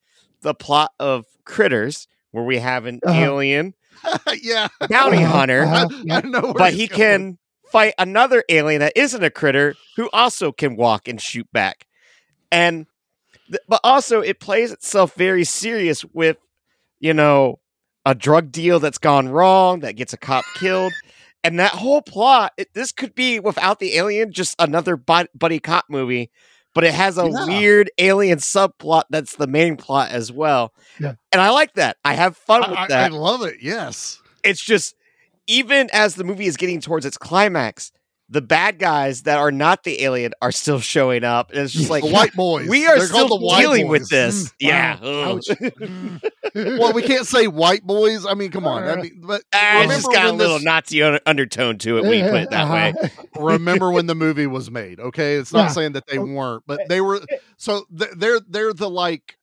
[0.41, 3.19] the plot of Critters, where we have an Uh-huh.
[3.19, 3.73] alien
[4.41, 6.21] yeah, bounty Uh-huh, hunter, uh-huh, I, yeah.
[6.23, 6.99] I know, but he going.
[6.99, 7.37] can
[7.71, 11.85] fight another alien that isn't a critter who also can walk and shoot back,
[12.51, 12.85] and
[13.49, 16.37] th- but also it plays itself very serious with
[16.99, 17.59] you know
[18.05, 20.93] a drug deal that's gone wrong that gets a cop killed.
[21.43, 25.59] And that whole plot, it, this could be without the alien, just another bud- buddy
[25.59, 26.31] cop movie,
[26.73, 27.45] but it has a Yeah.
[27.45, 30.73] weird alien subplot that's the main plot as well.
[30.99, 31.13] Yeah.
[31.31, 31.97] And I like that.
[32.03, 33.57] I have fun with I, I, I love it.
[33.61, 34.19] Yes.
[34.43, 34.95] it's just,
[35.47, 37.91] even as the movie is getting towards its climax,
[38.27, 41.51] the bad guys that are not the alien are still showing up.
[41.51, 42.67] And it's just like the white boys.
[42.67, 44.09] we are They're still called the dealing with boys.
[44.09, 44.43] this.
[44.49, 44.53] Mm.
[44.59, 44.99] yeah.
[44.99, 45.35] Wow.
[45.37, 46.21] Mm.
[46.55, 48.25] Well, we can't say white boys.
[48.25, 48.83] I mean, come on.
[48.85, 51.97] I mean, but Ah, it's just remember got a little this- Nazi un- undertone to
[51.97, 52.93] it when you put it that way.
[53.37, 55.67] Remember when the movie was made okay it's not Yeah.
[55.67, 57.35] saying that they oh, weren't but eh, they were eh.
[57.57, 59.37] so th- they're they're the like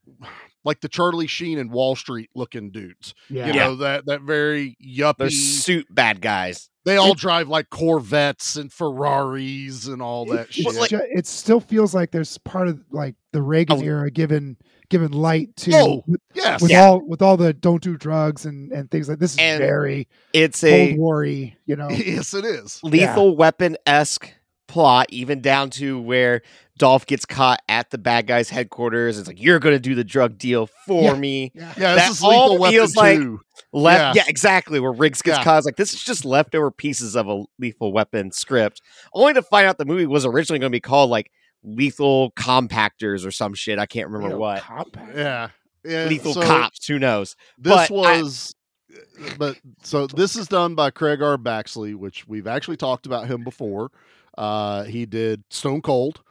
[0.64, 3.46] like the charlie sheen and wall street looking dudes Yeah.
[3.48, 3.64] you Yeah.
[3.66, 6.68] know that that very yuppie Those suit bad guys.
[6.84, 11.60] they all drive like corvettes and ferraris and all that shit It's ju- it still
[11.60, 13.82] feels like there's part of like the Reagan Oh.
[13.82, 14.56] era given
[14.90, 16.84] given light to Oh, with, yes with Yeah.
[16.88, 20.06] all with all the don't do drugs and and things like this is And very
[20.34, 21.88] It's Cold a War-y, you know.
[21.90, 24.32] yes it is lethal weapon esque
[24.72, 26.42] plot, even down to where
[26.78, 29.18] Dolph gets caught at the bad guy's headquarters.
[29.18, 31.14] It's like you're going to do the drug deal for Yeah.
[31.14, 31.52] me.
[31.54, 31.72] Yeah.
[31.76, 33.40] yeah That this is lethal all weapon feels like- too
[33.74, 34.22] Left, Yeah.
[34.24, 34.28] yeah.
[34.30, 34.80] exactly.
[34.80, 35.44] Where Riggs gets Yeah.
[35.44, 35.58] caught.
[35.58, 38.82] It's like this is just leftover pieces of a lethal weapon script.
[39.14, 41.30] Only to find out the movie was originally going to be called like
[41.64, 43.78] Lethal Compactors or some shit.
[43.78, 44.62] I can't remember You what.
[44.62, 45.16] compact.
[45.16, 45.48] yeah
[45.84, 46.86] yeah Lethal so Cops.
[46.86, 47.34] Who knows?
[47.58, 48.54] this But I- was
[48.94, 53.26] uh, but so this is done by craig r baxley which we've actually talked about
[53.26, 53.90] him before
[54.38, 56.22] uh he did stone cold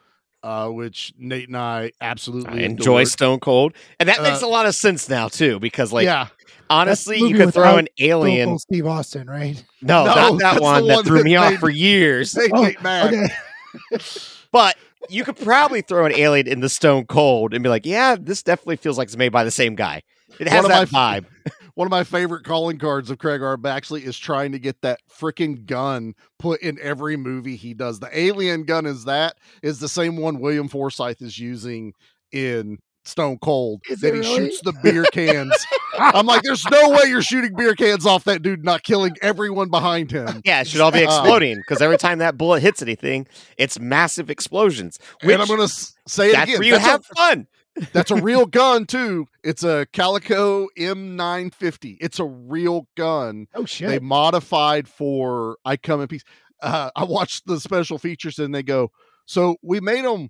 [0.44, 3.04] uh which nate and i absolutely I enjoy.
[3.04, 5.60] Stone Cold, and that makes Uh, a lot of sense now too.
[5.60, 6.28] Because like yeah
[6.72, 8.58] honestly, you could throw an alien.
[8.58, 9.64] Steve Austin, right?
[9.82, 12.36] No, No, not that one that one threw that me off for years.
[12.54, 13.28] Oh, okay.
[14.52, 14.78] But
[15.10, 18.42] you could probably throw an alien in the Stone Cold and be like, "Yeah, this
[18.44, 20.04] definitely feels like it's made by the same guy.
[20.40, 21.26] It has One that my vibe."
[21.75, 23.57] One of my favorite calling cards of Craig R.
[23.57, 27.99] Baxley is trying to get that freaking gun put in every movie he does.
[27.99, 31.93] The alien gun is that is the same one William Forsythe is using
[32.31, 34.36] in Stone Cold Is that he really?
[34.49, 35.51] shoots the beer cans.
[35.97, 39.69] I'm like, there's no way you're shooting beer cans off that dude, not killing everyone
[39.69, 40.41] behind him.
[40.45, 43.79] Yeah, it should all be Uh, exploding because every time that bullet hits anything, it's
[43.79, 44.99] massive explosions.
[45.23, 45.67] Which and I'm gonna
[46.07, 46.60] say it that's again.
[46.60, 47.47] where you That's a- have fun.
[47.94, 49.28] That's a real gun too.
[49.44, 51.98] It's a Calico M950.
[52.00, 53.48] It's a real gun.
[53.54, 53.89] Oh shit.
[53.89, 56.24] They modified for I come in peace.
[56.62, 58.91] Uh, I watched the special features and they go,
[59.26, 60.30] so we made them.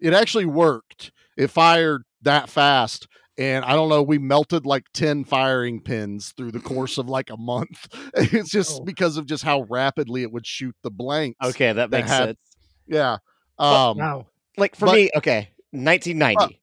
[0.00, 1.12] It actually worked.
[1.36, 3.06] It fired that fast.
[3.38, 7.30] And I don't know, we melted like 10 firing pins through the course of like
[7.30, 7.86] a month.
[8.16, 8.84] It's just Oh.
[8.84, 11.38] because of just how rapidly it would shoot the blanks.
[11.42, 12.38] Okay, that that makes had- sense.
[12.86, 13.16] Yeah.
[13.56, 14.26] But- Um, wow.
[14.58, 16.54] Like for but- me, okay, 1990.
[16.54, 16.59] yeah.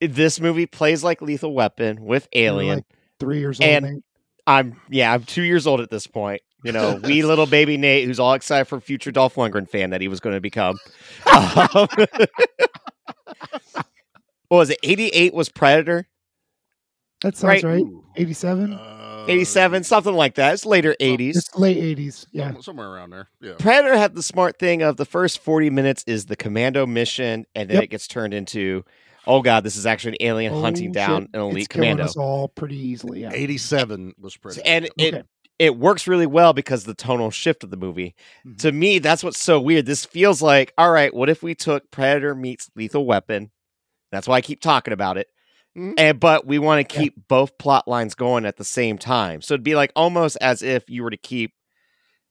[0.00, 2.76] This movie plays like Lethal Weapon with Alien.
[2.78, 2.84] like
[3.18, 3.68] three years old.
[3.68, 4.02] And- Nate.
[4.46, 6.40] I'm yeah, I'm two years old at this point.
[6.64, 10.00] You know, wee little baby Nate, who's all excited for future Dolph Lundgren fan that
[10.00, 10.78] he was going to become.
[11.26, 11.86] Um,
[14.48, 14.78] what was it?
[14.82, 16.08] 88 was Predator,
[17.22, 17.82] that sounds right.
[17.82, 17.84] right.
[18.16, 18.72] Eighty-seven.
[18.72, 20.54] uh, 87, something like that.
[20.54, 21.36] It's later 80s.
[21.36, 22.26] It's late eighties.
[22.32, 22.54] Yeah.
[22.60, 23.28] Somewhere around there.
[23.40, 23.52] Yeah.
[23.58, 27.68] Predator had the smart thing of the first 40 minutes is the commando mission, and
[27.68, 27.84] then Yep.
[27.84, 28.84] it gets turned into,
[29.26, 30.94] oh god, this is actually an alien Oh, hunting shit.
[30.94, 32.04] down an elite it's killing commando.
[32.04, 33.20] us all pretty easily.
[33.22, 33.30] Yeah.
[33.32, 34.62] 87 was pretty.
[34.64, 35.22] and it Okay.
[35.58, 38.14] it works really well because the tonal shift of the movie.
[38.46, 38.58] Mhm.
[38.60, 39.86] To me, that's what's so weird.
[39.86, 43.50] This feels like, all right, what if we took Predator meets Lethal Weapon?
[44.10, 45.28] That's why I keep talking about it.
[45.76, 45.94] Mhm.
[45.98, 47.02] And but we want to Yeah.
[47.02, 49.40] keep both plot lines going at the same time.
[49.42, 51.52] So it'd be like almost as if you were to keep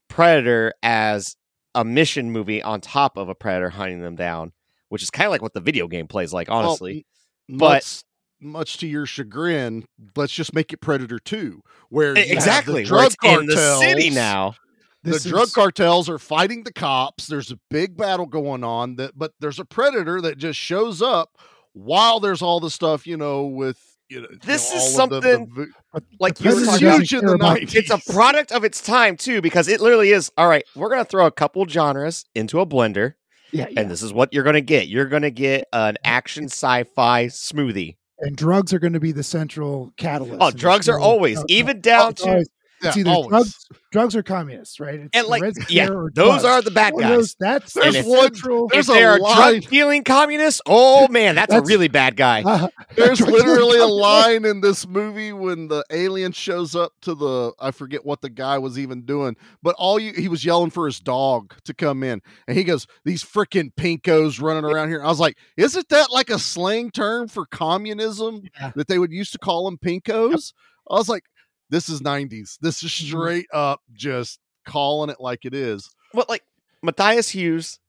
[0.10, 1.36] Predator as
[1.75, 4.52] a mission movie on top of a Predator hunting them down,
[4.89, 7.06] which is kind of like what the video game plays like, honestly.
[7.49, 8.04] m- but- much,
[8.41, 12.84] much to your chagrin, let's just make it Predator 2, where you have exactly.
[12.84, 13.80] the where drug it's in the cartels.
[13.82, 14.56] city now.
[15.04, 17.28] The This drug is- cartels are fighting the cops.
[17.28, 21.38] There's a big battle going on that, but there's a predator that just shows up
[21.73, 23.78] while there's all the stuff, you know, with
[24.10, 25.73] you know, you This know, is all of the- the something-
[26.19, 27.75] Like the you were Predator huge in the about- 90s.
[27.75, 31.04] it's a product of its time too because it literally is all right we're going
[31.04, 33.13] to throw a couple genres into a blender
[33.52, 33.82] Yeah, yeah.
[33.82, 37.28] and this is what you're going to get you're going to get an action sci-fi
[37.28, 40.38] smoothie and drugs are going to be the central catalyst.
[40.40, 42.46] oh drugs are always even down to
[42.82, 43.30] yeah, it's either always.
[43.30, 45.00] drugs, drugs or communists, right?
[45.00, 46.46] It's and like Red yeah or those drugs.
[46.46, 48.70] are the bad guys those- that's There's if- one- central.
[48.74, 52.44] if a they're a line- drug dealing communist oh man that's, a really bad guy
[52.46, 57.52] Uh, There's literally a line in this movie when the alien shows up to the
[57.60, 60.86] I forget what the guy was even doing, but all you he was yelling for
[60.86, 65.08] his dog to come in, and he goes, "These freaking pinkos running around here." I
[65.08, 68.72] was like, "Isn't that like a slang term for communism Yeah.
[68.76, 70.54] that they would used to call them pinkos?"
[70.89, 71.24] I was like,
[71.70, 72.58] "This is '90s.
[72.62, 73.08] This is Mhm.
[73.08, 76.44] straight up just calling it like it is." well like
[76.82, 77.80] matthias hues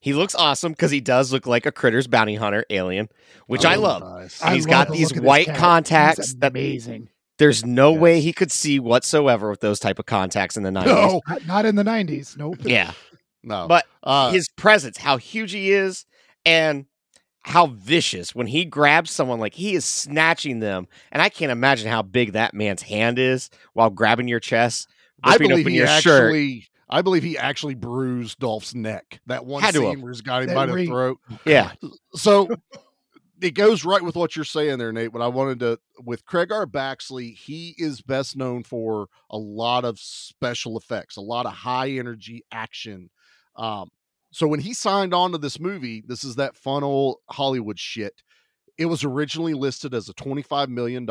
[0.00, 3.08] he looks awesome because he does look like a critters bounty hunter alien
[3.46, 4.42] which i Oh, love nice.
[4.42, 5.54] I He's love got the these look of this white cat.
[5.54, 7.08] He's contacts that- amazing.
[7.38, 10.86] There's no way he could see whatsoever with those type of contacts in the 90s.
[10.86, 11.20] No.
[11.28, 12.36] Not, not in the nineties.
[12.38, 12.58] Nope.
[12.60, 12.92] Yeah.
[13.42, 13.66] No.
[13.66, 16.04] But Uh, his presence, how huge he is,
[16.44, 16.84] and
[17.42, 20.86] how vicious when he grabs someone, like he is snatching them.
[21.10, 24.88] And I can't imagine how big that man's hand is while grabbing your chest,
[25.24, 26.26] I believe he your shirt.
[26.28, 26.68] actually.
[26.88, 29.20] I believe he actually bruised Dolph's neck.
[29.26, 30.02] That one Had to scene have.
[30.02, 31.18] where he's got him That by the throat.
[31.46, 31.72] Yeah.
[32.14, 32.48] So
[33.40, 35.10] it goes right with what you're saying there, Nate.
[35.10, 36.66] But I wanted to with Craig R.
[36.66, 41.90] Baxley, he is best known for a lot of special effects, a lot of high
[41.92, 43.08] energy action.
[43.56, 43.88] Um,
[44.32, 48.14] so when he signed on to this movie, this is that fun old Hollywood shit.
[48.78, 51.06] It was originally listed as a $25 million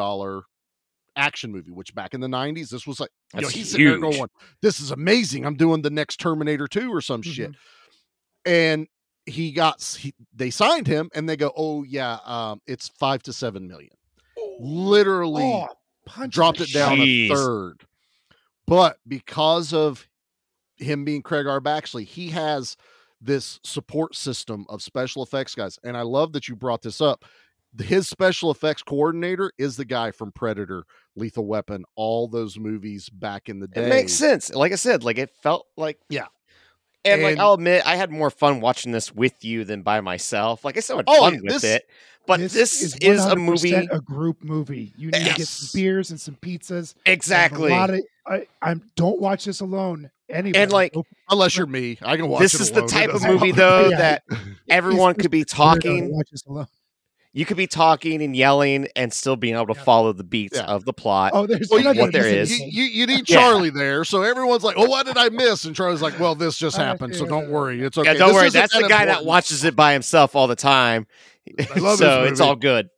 [1.16, 3.88] action movie, which back in the 90s, this was like, you know, That's he's sitting
[3.88, 4.28] there going,
[4.64, 5.46] This is amazing.
[5.46, 7.52] I'm doing the next Terminator 2 or some shit.
[7.52, 8.52] Mm-hmm.
[8.52, 8.88] And
[9.28, 13.34] he got, he, they signed him and they go, Oh, yeah, um, it's five to
[13.34, 13.92] seven million.
[14.60, 17.30] Literally Oh, dropped it down Jeez.
[17.30, 17.86] a third.
[18.66, 20.08] But because of
[20.78, 21.62] him being Craig R.
[21.62, 22.76] Baxley, he has
[23.22, 25.78] this support system of special effects guys.
[25.84, 27.24] And I love that you brought this up.
[27.80, 30.84] His special effects coordinator is the guy from Predator,
[31.16, 33.86] Lethal Weapon, all those movies back in the day.
[33.86, 34.54] It makes sense.
[34.54, 36.26] Like I said, like it felt like Yeah.
[37.06, 40.64] And, like I'll admit, I had more fun watching this with you than by myself.
[40.66, 41.88] Like I still had Oh, fun yeah, with it,
[42.28, 43.74] but this, is, a 100% movie.
[43.74, 44.94] a group movie.
[44.98, 46.94] You need to get some beers and some pizzas.
[47.06, 47.72] Exactly.
[47.72, 50.12] A lot of, I, I'm don't watch this alone.
[50.32, 50.94] Anyway, And like
[51.30, 52.86] Unless you're me, I can watch this it is the alone.
[52.86, 53.96] It type of movie though me.
[53.96, 54.24] that
[54.70, 56.12] everyone could be talking.
[56.14, 56.68] Watch this alone.
[57.34, 60.66] You could be talking and yelling and still being able to follow the beats Yeah.
[60.66, 61.32] of the plot.
[61.34, 63.38] Oh, there's Well, you, another what there you- You, you, you need Yeah.
[63.38, 66.58] Charlie there, so everyone's like, "Oh, what did I miss?" And Charlie's like, "Well, this
[66.58, 68.48] just happened, so don't worry, it's okay." yeah, don't This worry.
[68.48, 71.08] isn't That's the guy that watches it by himself all the time.
[71.58, 72.90] I love this so it's all good.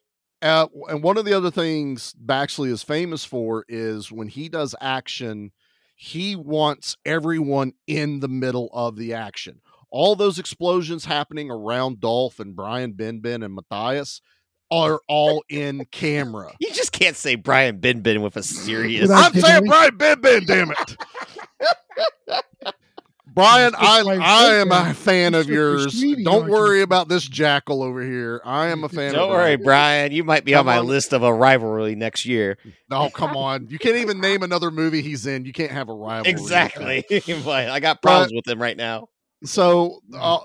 [0.41, 4.73] Uh, and one of the other things Baxley is famous for is when he does
[4.81, 5.51] action,
[6.03, 9.61] he wants everyone in the middle of the action.
[9.89, 14.19] All those explosions happening around Dolph and Brian Benben and Matthias
[14.69, 16.51] are all in camera.
[16.59, 19.09] You just can't say Brian Bin Bin with a serious.
[19.09, 19.69] I'm saying giggling.
[19.69, 20.97] Brian Benben, damn it.
[23.33, 25.99] Brian, I I am a fan of yours.
[26.01, 28.41] Don't don't worry about this jackal over here.
[28.43, 29.63] I am a fan Don't of worry, Brian.
[29.63, 30.11] Brian.
[30.11, 30.87] You might be on my on.
[30.87, 32.57] list of a rivalry next year.
[32.91, 33.67] Oh, come on.
[33.69, 35.45] You can't even name another movie he's in.
[35.45, 36.31] You can't have a rivalry.
[36.31, 37.05] Exactly.
[37.47, 39.09] I got problems with him right now.
[39.45, 40.39] So, uh,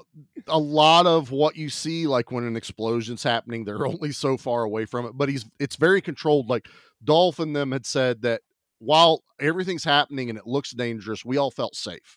[0.48, 4.62] a lot of what you see, like when an explosion's happening, they're only so far
[4.62, 6.48] away from it, but he's it's very controlled.
[6.48, 6.66] Like
[7.04, 8.40] Dolph and them had said that
[8.78, 12.16] while everything's happening and it looks dangerous, we all felt safe.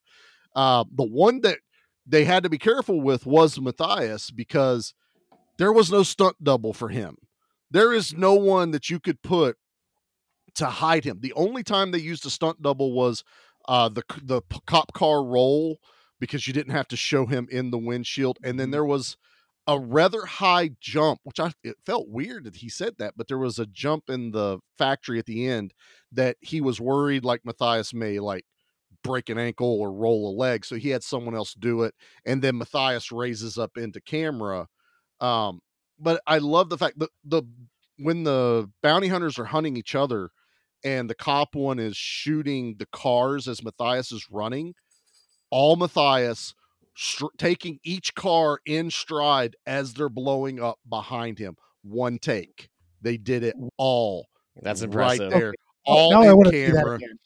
[0.56, 1.60] Uh, the one that
[2.06, 4.94] they had to be careful with was Matthias because
[5.58, 7.18] there was no stunt double for him.
[7.70, 9.58] There is no one that you could put
[10.56, 11.20] to hide him.
[11.22, 13.24] The only time they used a stunt double was
[13.68, 15.78] uh, the the cop car roll
[16.20, 19.18] because you didn't have to show him in the windshield, and then there was
[19.68, 23.38] a rather high jump, which I it felt weird that he said that, but there
[23.38, 25.74] was a jump in the factory at the end
[26.12, 28.46] that he was worried like Matthias may like
[29.04, 31.94] break an ankle or roll a leg, so he had someone else do it,
[32.26, 34.68] and then Matthias raises up into camera.
[35.20, 35.60] Um,
[36.00, 37.44] but I love the fact that the
[37.98, 40.32] when the bounty hunters are hunting each other
[40.84, 44.74] and the cop one is shooting the cars as Matthias is running,
[45.52, 46.56] all Matthias
[46.96, 51.56] str- taking each car in stride as they're blowing up behind him.
[51.84, 52.70] One take.
[53.04, 54.28] They did it all
[54.64, 55.30] That's right impressive.
[55.32, 55.54] there.
[55.86, 56.96] Oh, All now in want to see that camera.
[56.96, 57.20] again.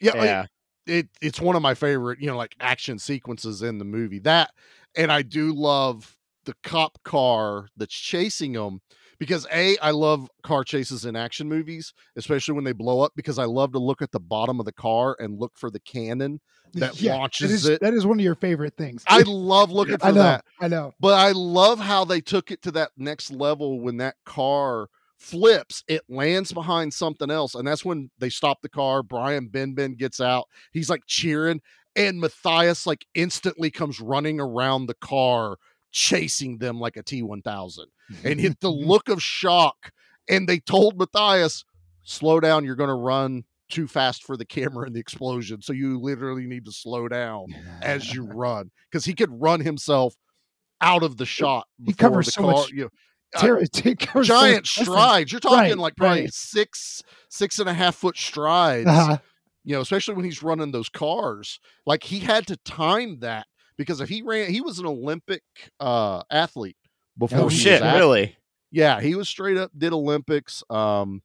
[0.00, 0.46] Yeah, like, Yeah.
[0.86, 4.18] It it's one of my favorite, you know, like action sequences in the movie.
[4.20, 4.50] That
[4.96, 8.80] and I do love the cop car that's chasing them
[9.18, 13.38] because a I love car chases in action movies, especially when they blow up because
[13.38, 16.40] I love to look at the bottom of the car and look for the cannon
[16.74, 17.80] that Yeah, launches that is, it.
[17.80, 19.04] That is one of your favorite things.
[19.06, 20.22] I love looking for I know.
[20.22, 20.44] that.
[20.60, 20.94] I know.
[21.00, 24.88] But I love how they took it to that next level when that car
[25.22, 27.54] flips, it lands behind something else.
[27.54, 29.02] And that's when they stop the car.
[29.02, 30.48] Brian Benben gets out.
[30.72, 31.60] He's like cheering.
[31.94, 35.56] And Matthias like instantly comes running around the car,
[35.92, 37.86] chasing them like a T 1000.
[38.24, 39.92] And hit the look of shock.
[40.28, 41.64] And they told Matthias,
[42.02, 42.64] slow down.
[42.64, 45.62] You're going to run too fast for the camera and the explosion.
[45.62, 47.46] So you literally need to slow down
[47.80, 50.14] as you run because he could run himself
[50.80, 51.66] out of the shot.
[51.84, 52.90] He covers the so car, much you know,
[53.34, 53.72] uh, Ter- it
[54.22, 55.32] giant much strides.
[55.32, 56.32] You're talking Right, like probably right.
[56.32, 58.88] six, six and a half foot strides.
[58.88, 59.18] Uh-huh.
[59.64, 61.60] You know, especially when he's running those cars.
[61.86, 65.42] Like he had to time that because if he ran, he was an Olympic
[65.80, 66.76] uh athlete
[67.18, 67.40] before.
[67.40, 67.80] Oh shit!
[67.82, 68.36] was Really?
[68.70, 70.64] yeah, he was straight up did Olympics.
[70.68, 71.22] Um,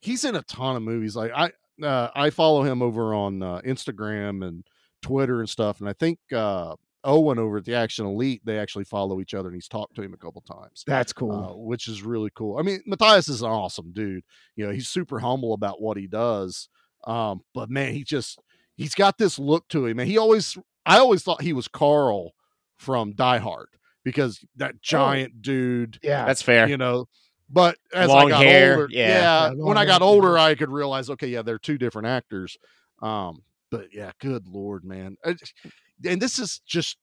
[0.00, 1.14] he's in a ton of movies.
[1.14, 1.50] Like I
[1.84, 4.64] uh, I follow him over on uh, Instagram and
[5.02, 8.84] Twitter and stuff, and I think uh, Owen over at the Action Elite they actually
[8.84, 10.82] follow each other, and he's talked to him a couple times.
[10.86, 11.32] That's cool.
[11.32, 12.58] Uh, which is really cool.
[12.58, 14.24] I mean, Matthias is an awesome dude.
[14.56, 16.68] You know, he's super humble about what he does.
[17.06, 18.40] Um, but man, he just
[18.76, 22.32] he's got this look to him, and he always I always thought he was Karl
[22.78, 23.68] from Die Hard
[24.04, 25.98] because that giant dude.
[26.02, 26.24] Yeah.
[26.26, 26.68] That's fair.
[26.68, 27.08] You know,
[27.50, 29.08] but as Long I got hair, older, yeah.
[29.08, 32.08] yeah, Yeah, when long I got older, I could realize, okay, yeah, they're two different
[32.08, 32.56] actors.
[33.02, 35.54] Um, but yeah, good lord, man, I just-
[36.04, 36.96] and this is just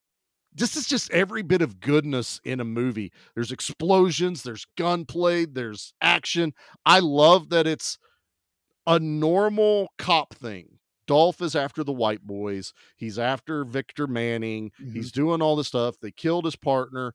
[0.54, 3.12] this is just every bit of goodness in a movie.
[3.36, 6.54] There's explosions, there's gunplay, there's action.
[6.86, 7.98] I love that it's
[8.86, 10.80] a normal cop thing.
[11.08, 12.74] Dolph is after the white boys.
[12.96, 14.72] He's after Victor Manning.
[14.78, 15.22] He's mm-hmm.
[15.22, 15.96] doing all this stuff.
[16.02, 17.14] They killed his partner.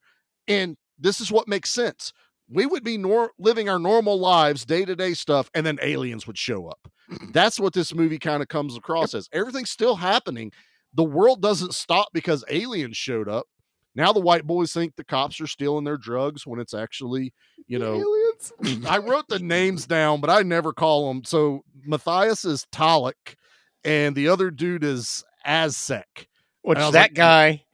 [0.49, 2.13] And this is what makes sense.
[2.49, 6.27] We would be nor- living our normal lives, day to day stuff, and then aliens
[6.27, 6.89] would show up.
[7.33, 9.29] That's what this movie kind of comes across as.
[9.33, 10.53] Everything's still happening.
[10.97, 13.47] The world doesn't stop because aliens showed up.
[13.95, 17.33] Now the white boys think the cops are stealing their drugs when it's actually,
[17.67, 18.87] you know, aliens.
[18.89, 21.25] I wrote the names down, but I never call them.
[21.25, 23.37] So Matthias is Talec,
[23.85, 26.27] and the other dude is Azeck.
[26.63, 27.65] Which And I was that like, guy,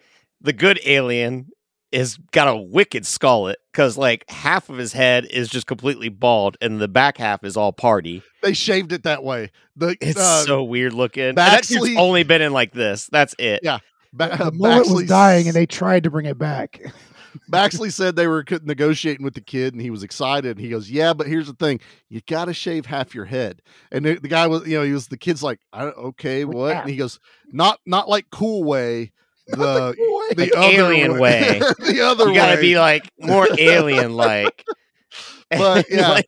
[0.40, 1.48] the good alien,
[1.92, 6.56] is got a wicked skullet because like half of his head is just completely bald
[6.60, 8.22] and the back half is all party.
[8.42, 9.50] They shaved it that way.
[9.76, 11.24] The It's uh, so weird looking.
[11.24, 13.06] And that Baxley- only been in like this.
[13.12, 13.60] That's it.
[13.62, 13.78] Yeah.
[14.12, 16.82] Ba- The mullet was dying, and they tried to bring it back.
[17.50, 20.50] Baxley said they were negotiating with the kid, and he was excited.
[20.58, 21.80] And he goes, "Yeah, but here's the thing:
[22.10, 24.92] you got to shave half your head." And the, the guy was, you know, he
[24.92, 26.82] was the kid's like, I, "Okay, what?" half.
[26.84, 27.18] And he goes,
[27.50, 29.12] "Not, not like cool way,
[29.46, 29.94] the the,
[30.36, 31.58] Like other alien way.
[31.78, 32.32] the other way.
[32.32, 34.64] You gotta way." be like more alien like.
[35.50, 36.20] But, yeah.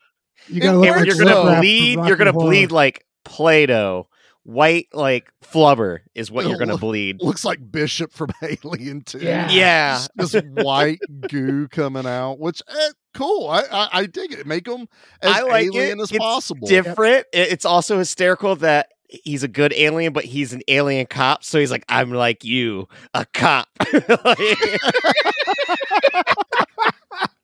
[0.49, 1.97] you gotta look like you're gonna Wrap bleed.
[1.97, 4.07] Rocky You're gonna bleed like Play-Doh,
[4.43, 7.23] white like flubber is what you're gonna Look- bleed.
[7.23, 9.19] Looks like Bishop from Alien too.
[9.21, 9.51] Yeah.
[9.51, 10.01] Yeah.
[10.17, 10.99] This white
[11.31, 13.49] goo coming out, which eh, cool.
[13.49, 14.47] I, I I dig it.
[14.47, 14.87] Make them
[15.23, 16.03] as I like alien it.
[16.03, 16.69] as It's possible.
[16.69, 17.27] Different.
[17.33, 18.89] It- It's also hysterical that
[19.25, 21.45] he's a good alien, but he's an alien cop.
[21.45, 23.69] So he's like, I'm like you, a cop.
[23.93, 24.39] Like-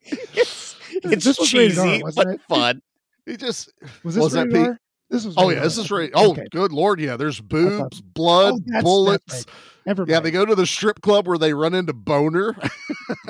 [0.05, 2.41] it's it's This was rated R, cheesy, but it?
[2.49, 2.83] fun.
[3.27, 3.73] He just
[4.05, 4.77] Was this was that rated Pete?
[5.11, 5.35] This was.
[5.37, 5.65] Oh yeah, R.
[5.65, 6.11] this is right.
[6.15, 6.47] Oh, Okay.
[6.51, 7.17] good lord, yeah.
[7.17, 9.35] There's boobs, blood, Oh, that's- that's bullets.
[9.35, 9.45] right.
[9.87, 12.57] Never Yeah, they go to the strip club where they run into Boner.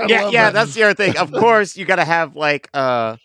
[0.07, 0.53] Yeah, yeah, that.
[0.55, 1.16] that's the other thing.
[1.16, 3.16] Of course, you got to have like uh,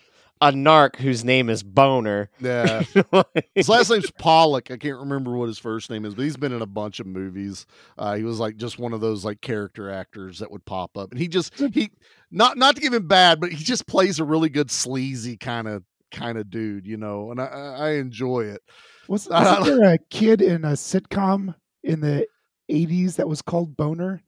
[0.42, 2.30] a narc whose name is Boner.
[2.40, 2.84] Yeah.
[3.56, 4.64] His last name's Pollard.
[4.70, 7.08] I can't remember what his first name is, but he's been in a bunch of
[7.08, 7.66] movies.
[7.98, 11.12] Uh, he was like just one of those like character actors that would pop up,
[11.12, 11.90] and he just he
[12.32, 15.68] not not to give him bad, but he just plays a really good sleazy kind
[15.68, 18.62] of kind of dude, you know, and I, I I enjoy it.
[19.08, 22.28] Was, I don't wasn't there a kid in a sitcom in the
[22.70, 24.22] '80s that was called Boner?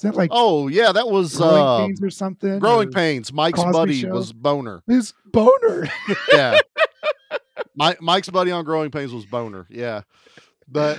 [0.00, 2.58] Is that like Oh yeah, that was Growing uh, Pains or something?
[2.58, 3.32] Growing or Pains.
[3.34, 4.08] Mike's Cosby buddy Show?
[4.12, 4.82] was Boner.
[4.86, 5.90] His Boner.
[6.32, 6.58] Yeah,
[7.74, 9.66] Mike, Mike's buddy on Growing Pains was Boner.
[9.68, 10.02] Yeah,
[10.68, 10.98] but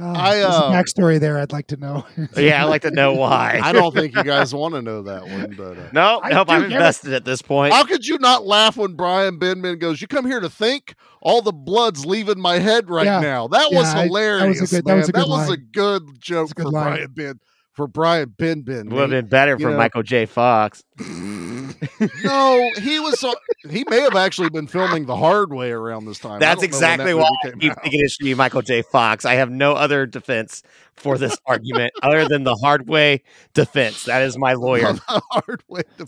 [0.00, 1.40] Oh, I, there's uh, a backstory there.
[1.40, 2.06] I'd like to know.
[2.36, 3.58] yeah, I'd like to know why.
[3.60, 5.56] I don't think you guys want to know that one.
[5.56, 6.48] But uh, No, I nope.
[6.48, 6.74] I'm get it.
[6.74, 7.74] invested at this point.
[7.74, 10.94] How could you not laugh when Brian Benben goes, "You come here to think?
[11.20, 13.18] All the blood's leaving my head right Yeah.
[13.18, 14.70] now." That Yeah, was I- that was a hilarious.
[14.70, 14.96] good- that man.
[14.98, 16.92] was a good That was a good joke a good for line.
[16.92, 17.40] Brian Ben
[17.78, 18.90] for Brian Benben.
[18.90, 20.26] Would have been better you for know- Michael J.
[20.26, 20.82] Fox.
[20.98, 23.24] no, he was.
[23.70, 26.40] he may have actually been filming the hard way around this time.
[26.40, 27.82] That's don't know when that exactly movie why I keep out.
[27.84, 28.82] thinking it should be Michael J.
[28.82, 29.24] Fox.
[29.24, 30.64] I have no other defense
[30.96, 33.22] for this argument other than the hard way
[33.54, 34.02] defense.
[34.06, 34.92] That is my lawyer.
[35.08, 36.06] the hard way to.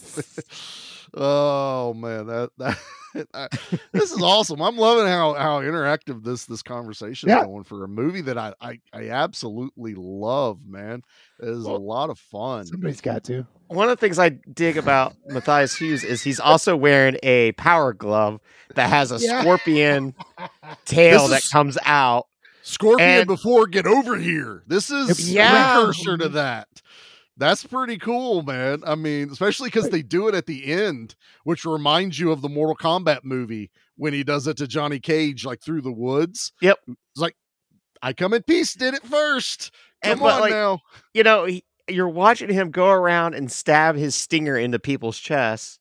[1.15, 2.79] Fi- Oh man, that that.
[3.35, 3.49] I-
[3.93, 4.63] this is awesome.
[4.63, 7.45] I'm loving how how interactive this this conversation is Yeah.
[7.45, 10.61] going for a movie that I I, I absolutely love.
[10.67, 11.03] Man,
[11.41, 12.67] it is a lot of fun.
[12.67, 13.47] Somebody's got to.
[13.69, 17.93] One of the things I dig about Matthias Hues is he's also wearing a power
[17.93, 18.41] glove
[18.75, 19.41] that has a Yeah.
[19.41, 20.15] scorpion
[20.85, 22.27] tail This that is- comes out.
[22.63, 24.63] Scorpion And- before get over here.
[24.69, 25.73] This is Yeah.
[25.75, 26.69] precursor to that.
[27.41, 28.83] That's pretty cool, man.
[28.87, 31.15] I mean, especially because they do it at the end,
[31.45, 35.47] which reminds you of the Mortal Kombat movie when he does it to Johnny Cage,
[35.47, 36.53] like through the woods.
[36.61, 36.79] Yep.
[36.87, 37.35] It's like,
[38.03, 39.73] I come in peace, did it first.
[40.05, 40.81] Come And- on like, now.
[41.15, 45.79] You know, he, you're watching him go around and stab his stinger into people's chests,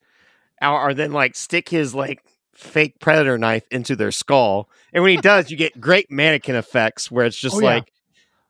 [0.61, 4.69] or, or then like stick his like fake predator knife into their skull.
[4.93, 7.67] And when he does, you get great mannequin effects where it's just Oh, yeah.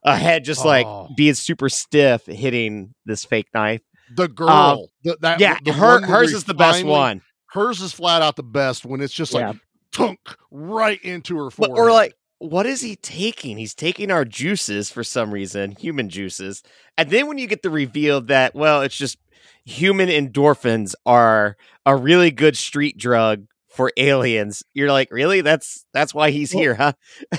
[0.03, 1.09] A head just like Oh.
[1.15, 3.81] being super stiff hitting this fake knife.
[4.15, 4.49] The girl.
[4.49, 7.21] Um, the, that, yeah, the her hers is the best finally- one.
[7.51, 9.49] Hers is flat out the best when it's just Yeah.
[9.49, 9.57] like
[9.91, 10.19] tunk
[10.51, 11.75] right into her But forehead.
[11.75, 13.57] we're like, what is he taking?
[13.57, 16.63] He's taking our juices for some reason, human juices.
[16.97, 19.17] And then when you get the reveal that, well, it's just
[19.65, 25.41] human endorphins are a really good street drug for aliens, you're like, really?
[25.41, 26.93] That's that's why he's Well- here, huh?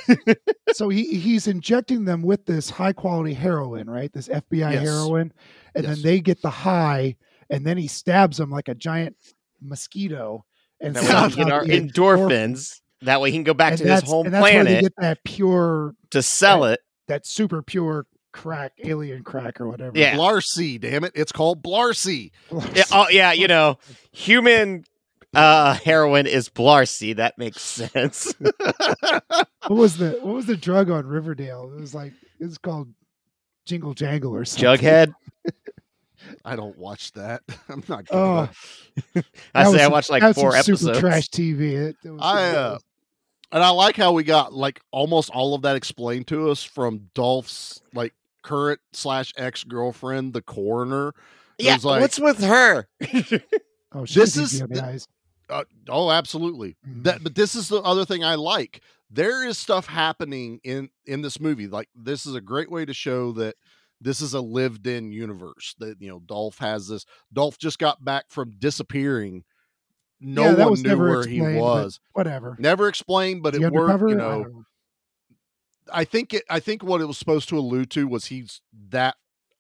[0.72, 4.12] so he he's injecting them with this high quality heroin, right?
[4.12, 4.82] This FBI Yes.
[4.82, 5.32] heroin,
[5.74, 5.96] and Yes.
[5.96, 7.16] then they get the high,
[7.50, 9.16] and then he stabs them like a giant
[9.60, 10.44] mosquito,
[10.80, 12.80] and That way we sucks can get out our the endorphins.
[13.02, 14.82] That way he can go back and to his home and that's where they planet
[14.82, 16.80] get that pure, to sell it.
[17.08, 19.98] that super pure crack, alien crack or whatever.
[19.98, 20.16] Yeah.
[20.16, 21.12] Blarcy, damn it.
[21.14, 22.30] It's called Blarcy.
[22.74, 23.78] Yeah, oh yeah, you know,
[24.12, 24.84] human
[25.34, 27.14] uh heroin is Blarcy.
[27.16, 28.34] That makes sense.
[28.40, 31.72] what was the what was the drug on Riverdale?
[31.76, 32.88] It was like it was called
[33.66, 34.78] Jingle Jangle or something.
[34.86, 35.14] Jughead.
[36.44, 37.42] I don't watch that.
[37.68, 38.48] I'm not good Oh.
[39.54, 40.80] I say I watched like four episodes.
[40.82, 41.72] Super trash TV.
[41.72, 42.78] It, it was I uh,
[43.52, 47.08] and I like how we got like almost all of that explained to us from
[47.14, 51.08] Dolph's like current slash ex girlfriend, the coroner.
[51.58, 52.86] It yeah, like, what's with her?
[53.92, 55.06] oh, she's this is the the- eyes.
[55.50, 56.76] Uh, oh, absolutely.
[56.88, 57.04] Mhm.
[57.04, 58.82] That, but this is the other thing I like.
[59.10, 61.66] There is stuff happening in in this movie.
[61.66, 63.56] Like this is a great way to show that
[64.00, 65.74] this is a lived-in universe.
[65.78, 67.04] That you know, Dolph has this.
[67.32, 69.44] Dolph just got back from disappearing.
[70.20, 71.98] No Yeah, one knew where he was.
[72.12, 72.56] Whatever.
[72.58, 74.00] Never explained, but The it worked.
[74.02, 74.64] You I know, know.
[75.92, 76.44] I think it.
[76.48, 79.16] I think what it was supposed to allude to was he's that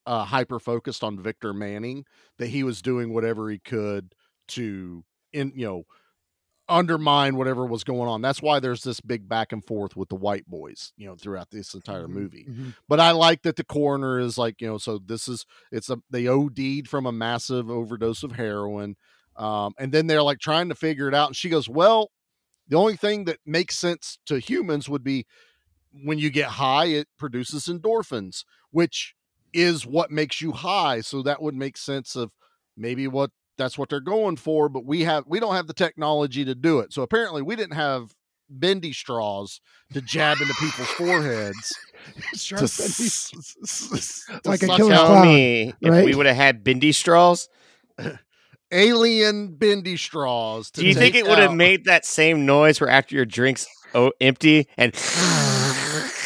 [0.06, 2.04] uh, hyper focused on Victor Manning
[2.38, 4.14] that he was doing whatever he could
[4.48, 5.84] to, in you know,
[6.68, 8.22] undermine whatever was going on.
[8.22, 11.50] That's why there's this big back and forth with the white boys, you know, throughout
[11.50, 12.48] this entire Mhm, movie.
[12.48, 12.74] mhm.
[12.88, 15.98] But I like that the coroner is like, you know, so this is it's a
[16.10, 18.96] they OD'd from a massive overdose of heroin.
[19.36, 21.28] Um, and then they're like trying to figure it out.
[21.28, 22.10] And she goes, Well,
[22.68, 25.26] the only thing that makes sense to humans would be
[25.92, 29.14] when you get high, it produces endorphins, which
[29.52, 31.00] is what makes you high.
[31.00, 32.32] So that would make sense of
[32.76, 36.44] maybe what that's what they're going for, but we have we don't have the technology
[36.44, 36.92] to do it.
[36.92, 38.14] So apparently we didn't have
[38.48, 39.60] bendy straws
[39.92, 41.72] to jab into people's foreheads.
[42.32, 43.30] To bendy- s-
[43.62, 47.48] s- s- to Like a killer clown, me if we would have had bendy straws.
[48.72, 50.70] alien bendy straws.
[50.72, 53.66] To Do you think it would have made that same noise where after your drink's
[53.94, 54.92] oh, empty and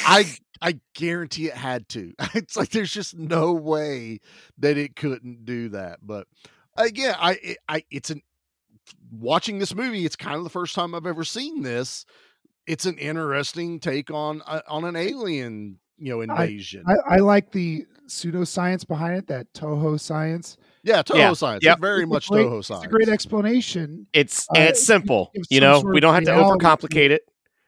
[0.07, 0.27] I
[0.61, 2.13] I guarantee it had to.
[2.35, 4.21] It's like there's just no way
[4.59, 5.99] that it couldn't do that.
[6.03, 6.27] But
[6.77, 8.23] again, I I it's an
[9.13, 10.05] watching this movie.
[10.05, 12.05] It's kind of the first time I've ever seen this.
[12.67, 16.83] It's an interesting take on uh, on an alien, you know, invasion.
[16.87, 20.57] I, I like the pseudoscience behind it, that Toho science.
[20.83, 21.65] yeah, Toho Yeah, science.
[21.65, 21.77] yep.
[21.77, 22.85] It's very It's much great- Toho It's science.
[22.85, 25.31] a great explanation, it's Uh, and it's simple.
[25.35, 27.23] gives You know, we don't have to reality overcomplicate it.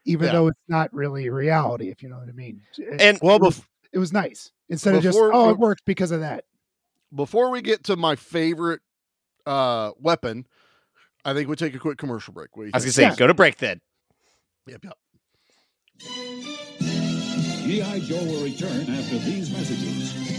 [0.05, 0.33] even Yeah.
[0.33, 2.61] though it's not really reality, if you know what I mean.
[2.79, 5.85] It, And well, it was, bef- it was nice instead of just oh, it worked
[5.87, 6.45] because of that.
[7.15, 8.81] before we get to my favorite
[9.47, 10.47] uh weapon,
[11.25, 12.57] I think we take a quick commercial break.
[12.57, 13.17] What do you I was gonna say, Yeah.
[13.17, 13.81] go to break then.
[14.67, 14.99] Yep, yep.
[17.67, 17.99] G.I.
[18.01, 20.36] Joe will return after these messages.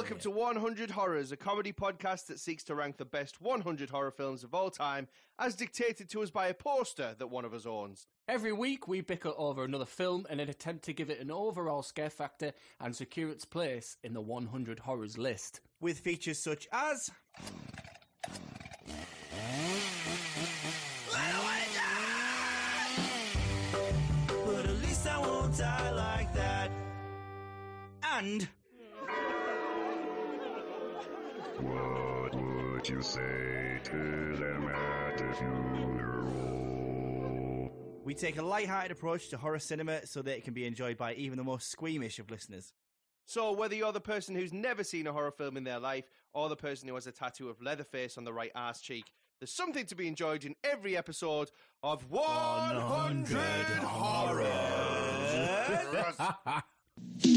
[0.00, 4.10] Welcome to 100 Horrors, a comedy podcast that seeks to rank the best 100 horror
[4.10, 5.06] films of all time,
[5.38, 8.06] as dictated to us by a poster that one of us owns.
[8.26, 11.82] Every week, we bicker over another film in an attempt to give it an overall
[11.82, 15.60] scare factor and secure its place in the 100 horrors list.
[15.82, 17.10] with features such as
[24.46, 26.70] But at least I won't die like that.
[28.02, 28.48] And
[31.62, 36.10] What would you say to them at the funeral?
[38.10, 41.14] we take a light-hearted approach to horror cinema so that it can be enjoyed by
[41.14, 42.72] even the most squeamish of listeners.
[43.24, 46.48] So, whether you're the person who's never seen a horror film in their life, or
[46.48, 49.86] the person who has a tattoo of Leatherface on the right ass cheek, there's something
[49.86, 51.52] to be enjoyed in every episode
[51.84, 53.38] of 100
[55.92, 56.64] Look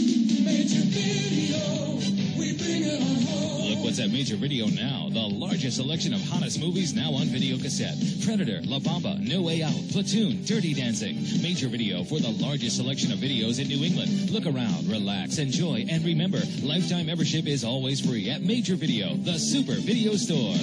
[4.00, 5.10] at Major Video now.
[5.12, 7.96] The largest selection of hottest movies now on video cassette.
[8.26, 11.16] Predator, La Bamba, No Way Out, Platoon, Dirty Dancing.
[11.42, 14.32] Major Video for the largest selection of videos in New England.
[14.32, 19.38] Look around, relax, enjoy, and remember, lifetime membership is always free at Major Video, the
[19.38, 20.56] super video store.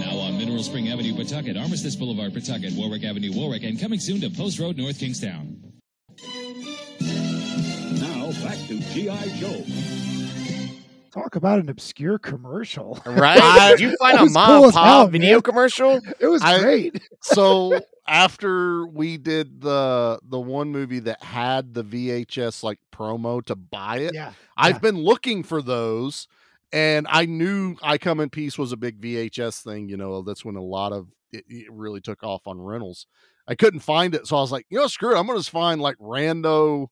[0.00, 4.20] Now on Mineral Spring Avenue, Pawtucket, Armistice Boulevard, Pawtucket, Warwick Avenue, Warwick, and coming soon
[4.22, 5.51] to Post Road, North Kingstown.
[8.80, 9.26] To G.I.
[9.38, 9.64] Joe.
[11.12, 13.00] Talk about an obscure commercial.
[13.04, 13.38] Right?
[13.76, 15.42] Did you find a was mom cool and pop hell, video man.
[15.42, 16.00] commercial?
[16.18, 17.02] It was I- great.
[17.20, 23.54] so after we did the the one movie that had the VHS like promo to
[23.54, 24.32] buy it, Yeah.
[24.56, 24.78] I've yeah.
[24.78, 26.28] been looking for those,
[26.72, 29.88] and I knew I Come in Peace was a big VHS thing.
[29.90, 33.06] You know, that's when a lot of it, it really took off on rentals.
[33.46, 35.18] I couldn't find it, so I was like, you know, screw it.
[35.18, 36.86] I'm gonna just find like rando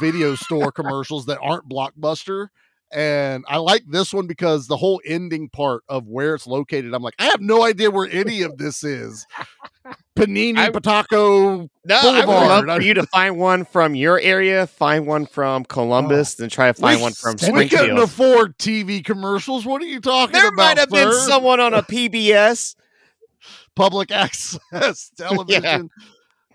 [0.00, 2.48] video store commercials that aren't blockbuster.
[2.94, 7.02] And I like this one because the whole ending part of where it's located, I'm
[7.02, 9.26] like, I have no idea where any of this is.
[10.14, 12.66] Panini, I- Pataco, No, I would Boulevard.
[12.66, 16.42] love for you to find one from your area, find one from Columbus, oh.
[16.42, 17.56] then try to find one from Springfield.
[17.58, 19.64] we couldn't afford TV commercials.
[19.64, 20.56] What are you talking There about?
[20.56, 22.76] There might have been someone on a PBS.
[23.74, 25.88] public access television.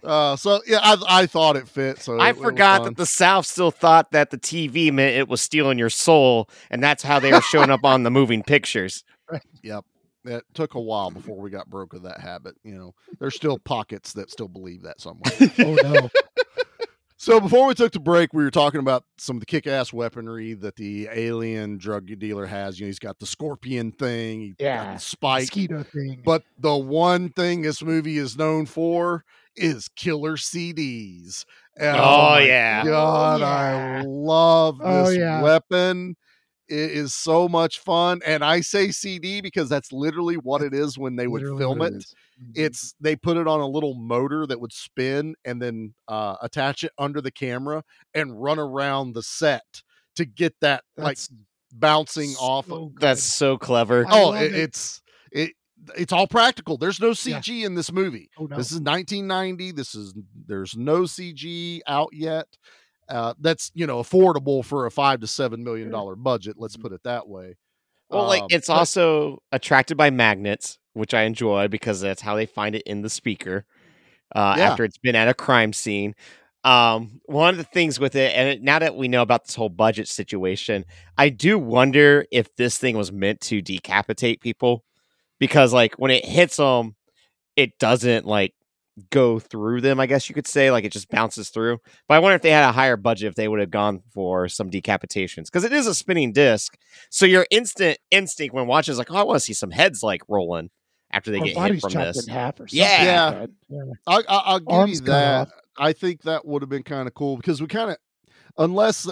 [0.03, 1.99] Uh, so yeah, I I thought it fit.
[1.99, 2.85] So I it- it forgot fun.
[2.89, 6.83] that the South still thought that the TV meant it was stealing your soul, and
[6.83, 9.03] that's how they were showing up on the moving pictures.
[9.63, 9.83] Yep.
[10.23, 12.55] It took a while before we got broke of that habit.
[12.63, 15.31] You know, there's still pockets that still believe that somewhere.
[15.59, 16.09] Oh no.
[17.17, 20.53] so before we took the break, we were talking about some of the kick-ass weaponry
[20.53, 22.79] that the alien drug dealer has.
[22.79, 24.93] You know, he's got the scorpion thing, he got Yeah.
[24.93, 25.43] the spike.
[25.43, 26.21] Mosquito thing.
[26.23, 29.25] But the one thing this movie is known for
[29.57, 31.45] is killer CDs.
[31.77, 32.83] And, Oh, my yeah.
[32.85, 35.41] God, I love this Oh, yeah.
[35.41, 36.15] weapon.
[36.69, 38.21] It is so much fun.
[38.25, 41.79] And I say CD because that's literally what it is when they would Literally film
[41.79, 41.95] what it.
[41.95, 42.15] it is.
[42.41, 42.51] Mhm.
[42.55, 46.83] It's they put it on a little motor that would spin and then uh, attach
[46.83, 47.83] it under the camera
[48.13, 49.81] and run around the set
[50.17, 51.39] to get that That's like
[51.73, 52.67] bouncing off.
[52.67, 53.01] so good.
[53.01, 54.05] That's so clever.
[54.07, 54.55] I Oh, it, it.
[54.55, 55.01] it's
[55.31, 55.51] it
[55.97, 56.77] it's all practical.
[56.77, 57.13] There's no Yeah.
[57.39, 58.29] CG in this movie.
[58.37, 58.55] Oh, no.
[58.57, 59.71] This is 1990.
[59.71, 60.13] This is
[60.47, 62.47] there's no CG out yet.
[63.09, 66.55] Uh, that's you know affordable for a five to seven million dollar budget.
[66.57, 67.55] Let's put it that way.
[68.09, 72.35] Well, like Um, it's but- also attracted by magnets, which I enjoy because that's how
[72.35, 73.65] they find it in the speaker
[74.35, 74.71] uh, Yeah.
[74.71, 76.15] after it's been at a crime scene.
[76.65, 79.55] Um, one of the things with it, and it- now that we know about this
[79.55, 80.83] whole budget situation,
[81.17, 84.83] I do wonder if this thing was meant to decapitate people
[85.39, 86.95] because, like, when it hits them,
[87.55, 88.53] it doesn't like
[89.11, 89.99] go through them.
[89.99, 91.77] I guess you could say, like, it just bounces through.
[92.07, 94.47] But I wonder if they had a higher budget, if they would have gone for
[94.47, 96.75] some decapitations because it is a spinning disc.
[97.11, 100.01] So your instant instinct when watching is like, oh, I want to see some heads
[100.03, 100.69] like rolling
[101.11, 102.27] after they Or get hit from this.
[102.27, 102.79] in half or something.
[102.79, 103.03] Yeah.
[103.03, 103.45] Yeah.
[103.69, 103.81] yeah.
[104.07, 105.49] I, I, I'll give Arms you that.
[105.77, 107.97] I think that would have been kind of cool because we kind of,
[108.57, 109.07] unless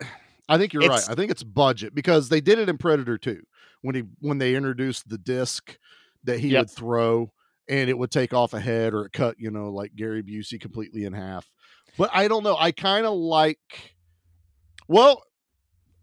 [0.48, 1.12] I think you're It's- right.
[1.12, 3.42] I think it's budget because they did it in Predator 2
[3.82, 5.78] when he when they introduced the disc
[6.24, 6.60] that he Yep.
[6.60, 7.32] would throw
[7.68, 10.60] and it would take off a head or it cut, you know, like Gary Busey
[10.60, 11.50] completely in half.
[11.98, 12.56] But I don't know.
[12.56, 13.58] I kind of like.
[14.88, 15.22] Well,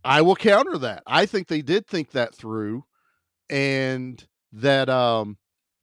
[0.04, 1.04] I will counter that.
[1.06, 2.84] I think they did think that through,
[3.50, 5.38] and that um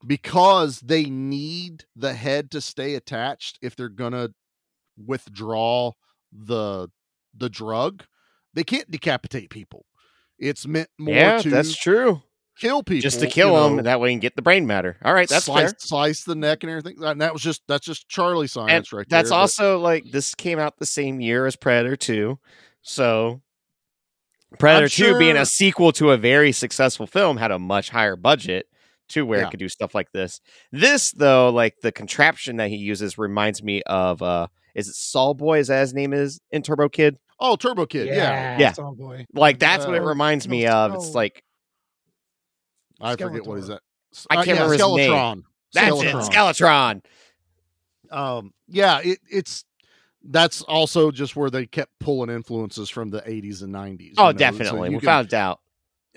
[0.07, 4.31] because they need the head to stay attached if they're gonna
[4.97, 5.93] withdraw
[6.33, 6.89] the
[7.35, 8.05] the drug,
[8.55, 9.87] they can't decapitate people.
[10.39, 12.23] It's meant more yeah, to that's true.
[12.59, 14.97] kill people, Just to kill them, know, that way you can get the brain matter.
[15.05, 15.75] All right, that's slice, fair.
[15.79, 17.03] slice the neck and everything.
[17.03, 19.37] And that was just that's just Charlie And science right that's there.
[19.37, 22.39] but- also like this came out the same year as Predator 2.
[22.83, 23.41] So
[24.59, 28.67] Predator 2 being a sequel to a very successful film had a much higher budget
[29.09, 29.47] to where Yeah.
[29.47, 30.41] it could do stuff like this.
[30.73, 35.33] This though, like the contraption that he uses reminds me of uh is it Saul
[35.35, 35.59] Boy?
[35.61, 37.17] Is that his name is in Turbo Kid?
[37.41, 38.59] Oh Turbo Kid, yeah.
[38.59, 38.73] Yeah.
[38.73, 39.27] Saw boy.
[39.33, 40.93] Like that's what it Uh, reminds me of.
[40.93, 40.97] no.
[40.99, 41.43] It's like
[43.01, 43.81] I forget what is that.
[44.31, 45.11] I Uh, can't yeah, remember his name.
[45.11, 45.43] Skeletron.
[45.73, 47.01] that's Skeletron.
[47.01, 47.03] it,
[48.11, 48.17] Skeletron.
[48.17, 49.65] um yeah it, it's
[50.29, 54.33] that's also just where they kept pulling influences from the 80s and 90s Oh, you
[54.33, 54.89] know, so definitely.
[54.91, 55.61] you can- Without a doubt.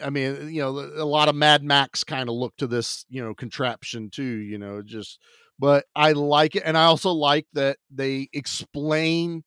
[0.03, 3.21] i mean you know a lot of mad max kind of look to this you
[3.23, 5.19] know contraption too you know just
[5.59, 9.43] but i like it and i also like that they explain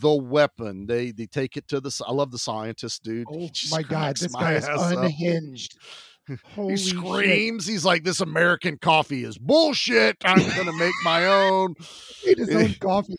[0.00, 3.82] the weapon they they take it to the I love the scientist dude Oh my
[3.82, 5.76] god, this guy is unhinged.
[6.56, 6.96] He shit.
[6.96, 11.74] screams he's like this american coffee is bullshit i'm gonna make my own
[12.24, 13.16] Made his own coffee.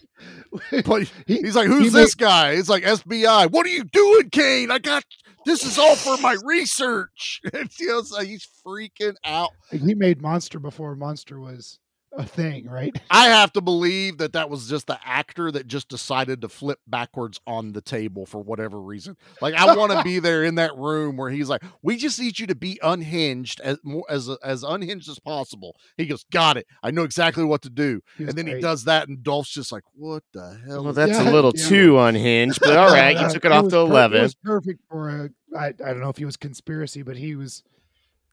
[0.84, 3.52] but He- he's like, he "Who's made- this guy?" It's like FBI.
[3.52, 4.72] What are you doing, Caine?
[4.72, 5.04] I got
[5.46, 7.42] this is all for my research.
[7.54, 9.52] And, you know, so he's freaking out.
[9.70, 11.78] He made Monster before Monster was
[12.18, 12.96] a thing, right?
[13.12, 16.80] I have to believe that that was just the actor that just decided to flip
[16.88, 19.18] backwards on the table for whatever reason.
[19.42, 22.40] Like I want to be there in that room where he's like, "We just need
[22.40, 26.68] you to be unhinged as more as as unhinged as possible." He goes, "Got it.
[26.84, 29.84] I know exactly what to do." And then he does that, and Dolph's just like,
[29.94, 31.68] "What the hell?" Well, that's Yeah, a little yeah.
[31.68, 34.22] too unhinged, but all right, you took it off was to per- It eleven.
[34.22, 37.64] was perfect for a, I, I don't know if he was conspiracy, but he was.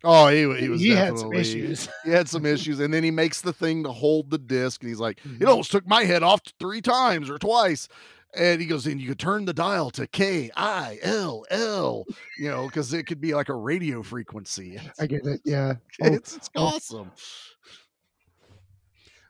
[0.05, 1.88] Oh, he he was He had some issues.
[2.05, 4.88] He had some issues, and then he makes the thing to hold the disc, and
[4.88, 5.40] he's like, Mm-hmm.
[5.42, 7.88] "It almost took my head off three times or twice."
[8.34, 12.05] And he goes, "And you could turn the dial to K I L L,
[12.38, 15.40] you know, because it could be like a radio frequency." I get it.
[15.44, 15.74] Yeah.
[16.03, 17.11] Oh, It's, it's awesome.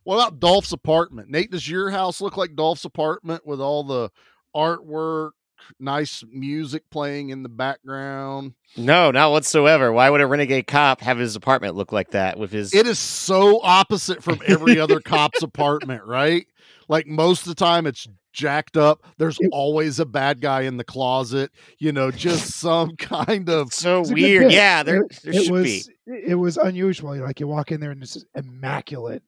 [0.04, 1.28] What about Dolph's apartment?
[1.30, 4.10] Nate, does your house look like Dolph's apartment with all the
[4.54, 5.30] artwork,
[5.78, 8.54] nice music playing in the background?
[8.76, 9.92] No, not whatsoever.
[9.92, 12.74] Why would a renegade cop have his apartment look like that with his?
[12.74, 16.46] It is so opposite from every other cop's apartment, right?
[16.88, 19.04] Like most of the time it's jacked up.
[19.18, 24.00] There's always a bad guy in the closet, you know, just some kind of so
[24.00, 24.52] It's a good bit.
[24.52, 25.84] Yeah, there, it, there it should was, be.
[26.06, 27.16] It was unusual.
[27.16, 29.22] Like you walk in there and it's immaculate.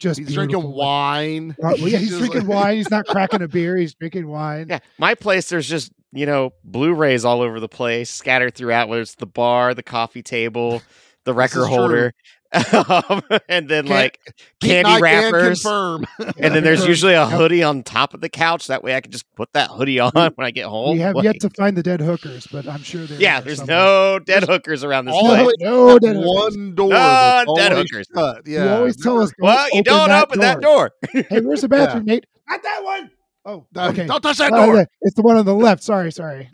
[0.00, 1.54] Just He's drinking wine.
[1.62, 2.76] Uh, well, yeah, he's drinking wine.
[2.76, 3.76] He's not cracking a beer.
[3.76, 4.66] He's drinking wine.
[4.70, 5.50] Yeah, my place.
[5.50, 8.88] There's just you know Blu-rays all over the place, scattered throughout.
[8.88, 10.82] Whether it's the bar, the coffee table,
[11.24, 12.12] the record holder.
[12.12, 12.39] true.
[12.52, 14.18] Holder, um, and then Can't- like
[14.60, 15.64] candy Knight can wrappers.
[15.66, 18.66] And then there's usually a hoodie on top of the couch.
[18.66, 20.94] That way I can just put that hoodie on when I get home.
[20.94, 23.20] We have Like, yet to find the dead hookers, but I'm sure there.
[23.20, 23.76] yeah, there's somewhere.
[23.76, 25.46] no dead hookers around this All place.
[25.58, 26.56] the No way dead hookers.
[26.56, 26.88] one door.
[26.90, 28.06] No dead always hookers.
[28.14, 28.46] shut.
[28.46, 29.32] You always tell us.
[29.38, 30.92] Well, you don't open that door.
[31.12, 32.26] hey, where's the bathroom, Nate?
[32.48, 33.10] Not that one.
[33.46, 34.06] Oh, Don't- okay.
[34.06, 34.86] Don't touch that Uh, door.
[35.00, 35.82] it's the one on the left.
[35.82, 36.50] Sorry, sorry.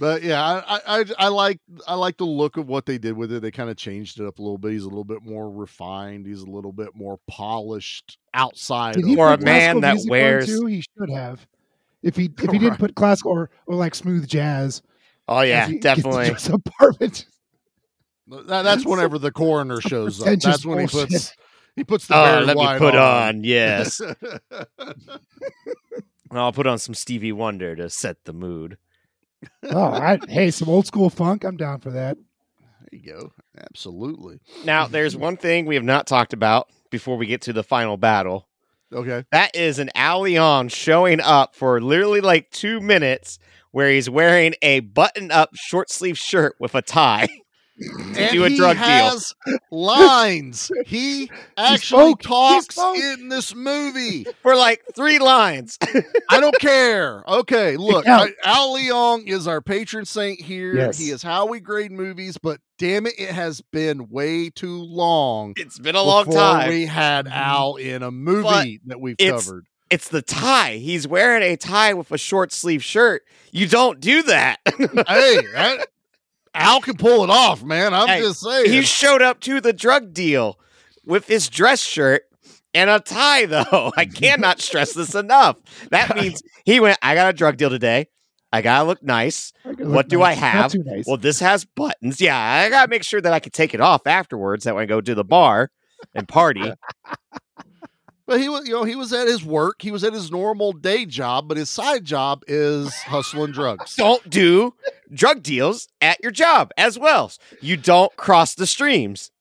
[0.00, 3.12] But yeah, I, I I I like I like the look of what they did
[3.18, 3.40] with it.
[3.42, 4.72] They kind of changed it up a little bit.
[4.72, 6.24] He's a little bit more refined.
[6.26, 8.94] He's a little bit more polished outside.
[8.94, 10.64] Did of he For a man that wears- too?
[10.64, 11.46] He should have.
[12.02, 14.80] If he if he didn't put classical or, or like smooth jazz,
[15.28, 16.54] Oh yeah, as he gets to definitely.
[16.66, 17.26] Apartment.
[18.26, 20.24] That, that's whenever the coroner shows up.
[20.28, 21.34] pretentious That's when he puts
[21.76, 23.36] he puts the Oh, let me put on.
[23.36, 24.00] on, yes.
[26.30, 28.78] I'll put on some Stevie Wonder to set the mood.
[29.70, 31.44] Oh, I, hey, some old school funk.
[31.44, 32.16] I'm down for that.
[32.58, 33.32] There you go.
[33.58, 34.40] Absolutely.
[34.64, 37.96] Now, there's one thing we have not talked about before we get to the final
[37.96, 38.48] battle.
[38.92, 39.24] Okay.
[39.32, 43.38] That is an Al Leong showing up for literally like two minutes
[43.70, 47.28] where he's wearing a button up short sleeve shirt with a tie
[47.80, 48.84] to And do a he drug deal.
[48.84, 49.34] has
[49.70, 50.70] lines.
[50.86, 52.08] He actually.
[52.08, 52.96] He talks spoke.
[52.98, 54.26] in this movie.
[54.42, 55.78] For like three lines.
[56.28, 57.22] I don't care.
[57.28, 58.26] Okay, look, Yeah.
[58.44, 60.74] Al Leong is our patron saint here.
[60.76, 60.98] Yes.
[60.98, 65.54] He is how we grade movies, but damn it, it has been way too long.
[65.56, 66.68] it's been a long time.
[66.68, 69.66] We had Al in a movie that we've it's- covered.
[69.90, 70.76] It's the tie.
[70.76, 73.22] He's wearing a tie with a short sleeve shirt.
[73.50, 74.58] You don't do that.
[74.64, 74.84] hey,
[75.52, 75.88] that,
[76.54, 77.94] Al can pull it off, man.
[77.94, 78.70] I'm Hey, just saying.
[78.70, 80.58] he showed up to the drug deal
[81.04, 82.22] with his dress shirt
[82.74, 83.92] and a tie, though.
[83.96, 85.56] I cannot stress this enough.
[85.90, 88.06] That means he went, I got a drug deal today.
[88.52, 89.52] I gotta look nice.
[89.64, 90.38] Gotta What look do nice.
[90.38, 90.72] I Not have?
[90.72, 91.04] too nice.
[91.06, 92.20] Well, this has buttons.
[92.20, 94.64] Yeah, I gotta make sure that I can take it off afterwards.
[94.64, 95.70] That when I go to the bar
[96.16, 96.72] and party.
[98.30, 99.82] But he was, you know, he was at his work.
[99.82, 103.96] He was at his normal day job, but his side job is hustling drugs.
[103.96, 104.72] don't do
[105.12, 107.32] drug deals at your job as well.
[107.60, 109.32] You don't cross the streams.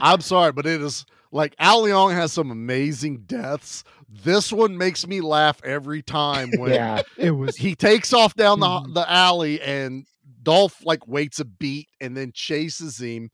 [0.00, 3.84] I'm sorry, but it is like Al Leong has some amazing deaths.
[4.08, 7.54] This one makes me laugh every time when yeah, it was.
[7.56, 8.94] he takes off down the Mhm.
[8.94, 10.06] the alley and
[10.42, 13.30] Dolph like waits a beat and then chases him.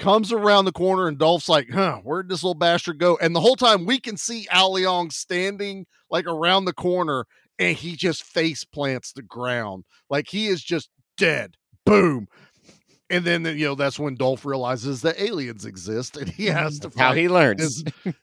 [0.00, 3.40] Comes around the corner and Dolph's like, "Huh, where'd this little bastard go?" And the
[3.40, 7.26] whole time we can see Al Leong standing like around the corner,
[7.58, 11.54] and he just face plants the ground like he is just dead.
[11.84, 12.28] Boom.
[13.10, 16.82] And then you know that's when Dolph realizes that aliens exist, and he has mm,
[16.82, 17.60] to That's how he learns.
[18.04, 18.14] his-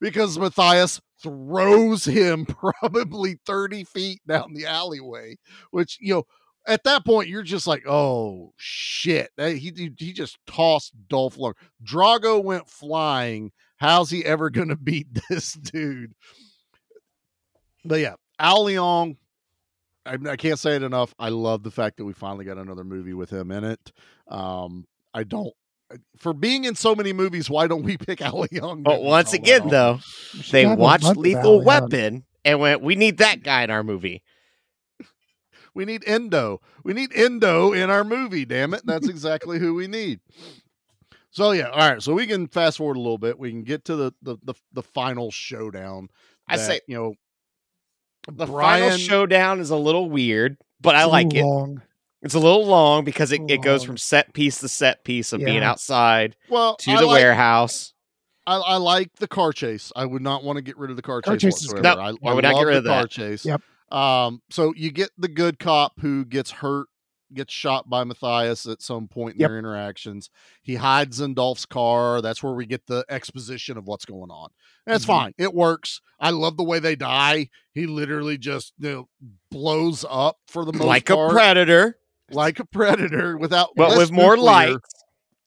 [0.00, 2.44] because Matthias throws him
[2.80, 5.36] probably 30 feet down the alleyway,
[5.70, 6.24] which, you know,
[6.66, 9.30] at that point, you're just like, oh shit.
[9.38, 11.54] He, he, he just tossed Dolph Lundgren.
[11.84, 13.52] Drago went flying.
[13.76, 16.14] How's he ever going to beat this dude?
[17.84, 19.16] But yeah, Al Leong,
[20.04, 21.14] I, I can't say it enough.
[21.18, 23.92] I love the fact that we finally got another movie with him in it.
[24.28, 25.52] Um, I don't.
[26.16, 28.82] For being in so many movies, why don't we pick Al Leong?
[28.82, 30.00] But once again, though,
[30.50, 34.22] they watched Lethal Weapon and went, "We need that guy in our movie."
[35.76, 36.60] We need Endo.
[36.84, 38.84] We need Endo in our movie, damn it.
[38.86, 40.20] That's exactly who we need.
[41.30, 42.02] So yeah, all right.
[42.02, 43.38] So we can fast forward a little bit.
[43.38, 46.08] We can get to the the the, the final showdown.
[46.48, 47.14] I say- you know
[48.32, 51.44] The final showdown is a little weird, but I It's a like it.
[51.44, 51.82] long.
[52.22, 55.40] It's a little long because it, it goes from set piece to set piece of
[55.40, 57.92] being outside well to I the like, warehouse.
[58.46, 59.92] I, I like the car chase.
[59.94, 61.96] I would not want to get rid of the car, Car chase chase is whatsoever.
[61.96, 62.00] good.
[62.02, 63.44] I, No, I would not get love rid the of car chase.
[63.44, 63.60] Yep.
[63.90, 66.86] Um, so you get the good cop who gets hurt,
[67.34, 69.50] gets shot by Matthias at some point in Yep.
[69.50, 70.30] their interactions.
[70.62, 72.20] He hides in Dolph's car.
[72.20, 74.50] That's where we get the exposition of what's going on.
[74.86, 75.08] That's Mhm.
[75.08, 75.34] fine.
[75.38, 76.00] It works.
[76.20, 77.50] I love the way they die.
[77.74, 79.08] He literally just you know,
[79.50, 81.98] blows up for the most like part, a predator,
[82.30, 84.76] like a predator without, but with more nuclear, light.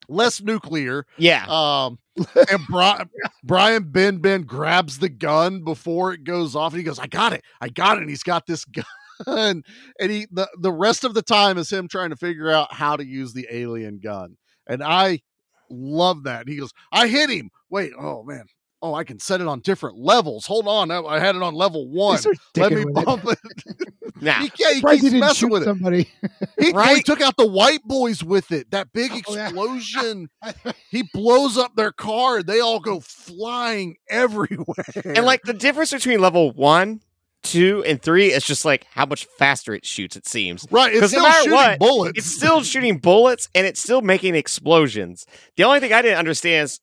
[0.09, 1.05] Less nuclear.
[1.17, 1.45] Yeah.
[1.47, 1.99] Um,
[2.35, 3.09] and Brian,
[3.43, 7.43] Brian Benben grabs the gun before it goes off, and he goes, "I got it,
[7.61, 8.65] I got it." And he's got this
[9.25, 9.63] gun,
[9.99, 12.95] and he the the rest of the time is him trying to figure out how
[12.95, 14.35] to use the alien gun,
[14.67, 15.21] and I
[15.69, 16.47] love that.
[16.47, 17.51] He goes, "I hit him.
[17.69, 18.45] Wait, oh man."
[18.81, 20.45] Oh, I can set it on different levels.
[20.45, 22.17] Hold on, I, I had it on level one.
[22.55, 23.05] Let me with it.
[23.05, 23.39] bump it.
[24.21, 24.33] Nah.
[24.33, 25.65] He, yeah, he Surprised keeps he didn't messing shoot with it.
[25.65, 26.09] somebody.
[26.59, 26.97] He, Right?
[26.97, 28.69] he took out the white boys with it.
[28.71, 29.45] That big Oh, yeah.
[29.45, 30.29] explosion.
[30.91, 32.37] he blows up their car.
[32.39, 34.75] and They all go flying everywhere.
[35.05, 36.99] And like the difference between level one,
[37.43, 40.17] two, and three is just like how much faster it shoots.
[40.17, 42.17] It seems right, it's 'Cause still no shooting what, bullets.
[42.17, 45.25] it's still shooting bullets and it's still making explosions.
[45.55, 46.81] The only thing I didn't understand is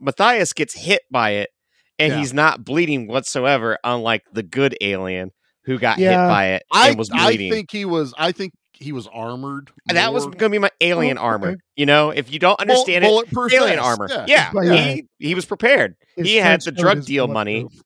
[0.00, 1.50] Matthias gets hit by it
[1.98, 2.18] and Yeah.
[2.18, 5.30] he's not bleeding whatsoever, unlike the good alien
[5.64, 8.14] who got hit by it I, and was I think he was.
[8.16, 9.70] I think he was armored.
[9.88, 11.48] And that was going to be my alien Oh, armor.
[11.48, 11.56] okay.
[11.76, 14.08] You know, if you don't understand it, alien vest, armor.
[14.10, 14.24] yeah.
[14.54, 14.94] Yeah, yeah.
[14.94, 15.96] He, he was prepared.
[16.16, 17.60] His he had the drug deal money.
[17.62, 17.82] bulletproof.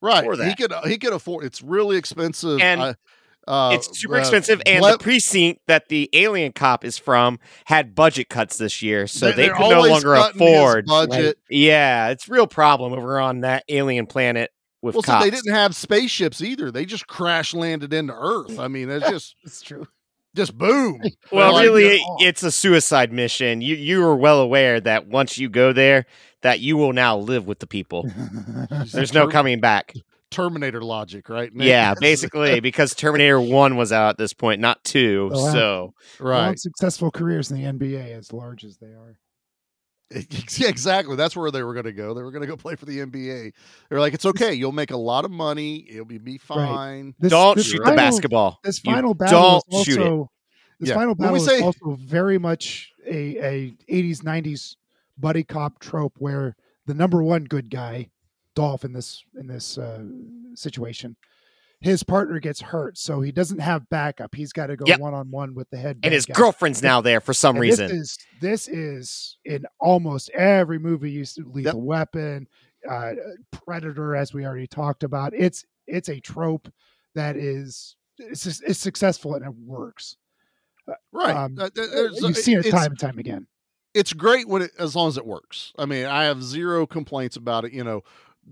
[0.00, 0.24] right.
[0.24, 0.72] for He could.
[0.86, 1.44] He could afford.
[1.44, 2.60] It's really expensive.
[2.60, 2.94] And I-
[3.48, 7.38] uh, it's super uh, expensive, and ble- the precinct that the alien cop is from
[7.64, 10.86] had budget cuts this year, so They- they, they're could no longer afford.
[10.86, 11.38] budget.
[11.50, 15.74] Yeah, it's real problem over on that alien planet with Well, so they didn't have
[15.76, 16.70] spaceships either.
[16.70, 18.58] They just crash landed into Earth.
[18.58, 19.86] I mean, it's just It's true.
[20.34, 21.00] just boom.
[21.32, 22.22] well, Like, really, off.
[22.22, 23.60] it's a suicide mission.
[23.60, 26.06] You you are well aware that once you go there,
[26.42, 28.08] that you will now live with the people.
[28.92, 29.94] There's no coming back.
[30.32, 31.54] Terminator logic, right?
[31.54, 31.68] Nick?
[31.68, 35.30] Yeah, basically, because Terminator One was out at this point, not two.
[35.32, 35.52] Oh, wow.
[35.52, 36.46] So right.
[36.46, 39.18] Long successful careers in the NBA, as large as they are.
[40.58, 41.16] Yeah, exactly.
[41.16, 42.12] That's where they were going to go.
[42.12, 43.52] They were going to go play for the NBA.
[43.88, 44.52] They're like, it's okay.
[44.52, 45.86] You'll make a lot of money.
[45.88, 47.14] It'll be, be fine.
[47.18, 48.58] This- don't this shoot final- the basketball.
[48.62, 50.06] This You final battle don't is shoot it.
[50.06, 50.30] also
[50.80, 50.94] this Yeah.
[50.96, 54.76] final battle say- is also very much a, a 80s 90s
[55.16, 58.10] buddy cop trope where the number one good guy,
[58.54, 60.02] Dolph in this in this uh,
[60.54, 61.16] situation,
[61.80, 64.34] his partner gets hurt, so he doesn't have backup.
[64.34, 65.98] He's got to go one on one with the head.
[66.02, 66.34] and his guy.
[66.34, 67.88] girlfriend's now there for some And reason.
[67.88, 71.10] This is this is in almost every movie.
[71.10, 72.46] You see Lethal Weapon,
[72.88, 73.12] uh,
[73.50, 75.32] Predator, as we already talked about.
[75.34, 76.68] It's it's a trope
[77.14, 80.16] that is it's, just- it's successful and it works.
[81.12, 81.34] Right.
[81.36, 83.46] Um, Uh, You've seen it time and time again.
[83.94, 85.72] it's great when it as long as it works.
[85.78, 87.72] I mean, I have zero complaints about it.
[87.72, 88.02] You know,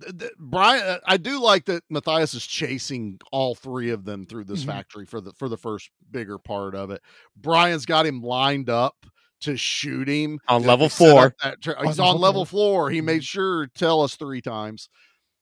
[0.00, 4.24] Th- th- Brian, uh, I do like that Matthias is chasing all three of them
[4.26, 4.66] through this Mhm.
[4.66, 7.02] factory for the for the first bigger part of it.
[7.36, 8.94] Brian's got him lined up
[9.40, 11.54] to shoot him On level set up four.
[11.60, 12.82] tra- On he's level on level four.
[12.84, 12.90] four.
[12.90, 14.88] He made sure to tell us three times,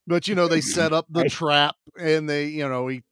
[0.07, 3.03] but you know they set up the trap and they, you know, he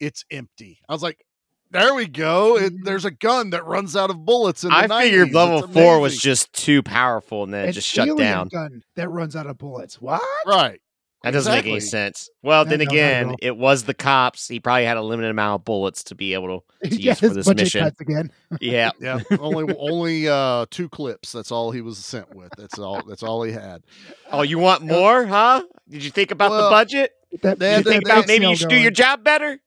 [0.00, 0.80] it's empty.
[0.88, 1.24] I was like.
[1.72, 2.56] There we go.
[2.58, 4.62] It, there's a gun that runs out of bullets.
[4.64, 5.34] In the I figured 90s.
[5.34, 8.48] level It's four was just too powerful and then it An just shut down.
[8.48, 10.00] gun that runs out of bullets.
[10.00, 10.20] What?
[10.46, 10.80] right.
[11.24, 12.28] That doesn't make any sense.
[12.42, 13.36] Well, No, then no, not at again, all.
[13.40, 14.48] it was the cops.
[14.48, 17.20] He probably had a limited amount of bullets to be able to, to yeah, use
[17.20, 17.82] for this mission.
[17.84, 18.32] cuts again.
[18.60, 18.90] Yeah.
[19.00, 21.30] Yeah, only only uh two clips.
[21.30, 22.50] That's all he was sent with.
[22.58, 23.02] That's all.
[23.06, 23.82] That's all he had.
[24.32, 25.62] Oh, you want more, huh?
[25.88, 27.12] Did you think about Well, the budget?
[27.42, 29.60] That, Did had you to- think they- about maybe you should do your job better?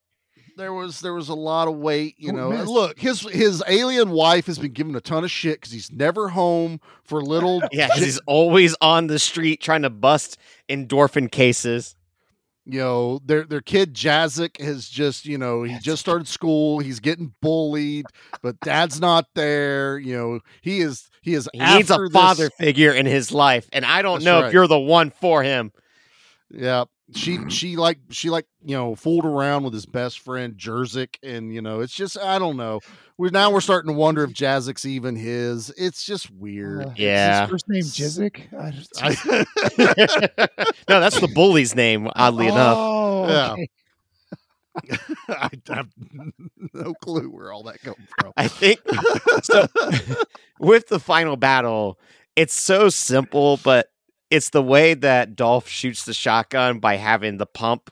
[0.58, 2.16] There was there was a lot of weight.
[2.18, 2.68] You Who know, missed?
[2.68, 6.30] look his his alien wife has been given a ton of shit because he's never
[6.30, 7.62] home for little.
[7.72, 10.38] Yeah, 'cause he's always on the street trying to bust
[10.70, 11.96] endorphin cases.
[12.66, 16.80] you know their their kid Jazik has just you know he just started school.
[16.80, 18.06] He's getting bullied,
[18.42, 19.98] but dad's not there.
[20.00, 23.68] You know he is he is He needs a this- father figure in his life,
[23.74, 24.48] and I don't That's know right.
[24.48, 25.74] if you're the one for him.
[26.50, 26.86] Yeah.
[27.14, 31.54] She she like she like you know fooled around with his best friend Jerzik and
[31.54, 32.80] you know it's just I don't know
[33.18, 36.98] we now we're starting to wonder if Jazik's even his it's just weird Uh, is
[37.00, 37.42] Yeah.
[37.42, 38.54] His first name Jizik.
[38.60, 40.46] I just, I,
[40.90, 42.78] no, that's the bully's name, oddly enough.
[42.80, 43.56] Oh, Yeah.
[45.30, 45.90] I have
[46.74, 48.82] no clue where all that comes from I think
[49.44, 49.68] so.
[50.60, 51.98] with the final battle,
[52.36, 53.88] it's so simple, but
[54.36, 57.90] it's the way that Dolph shoots the shotgun by having the pump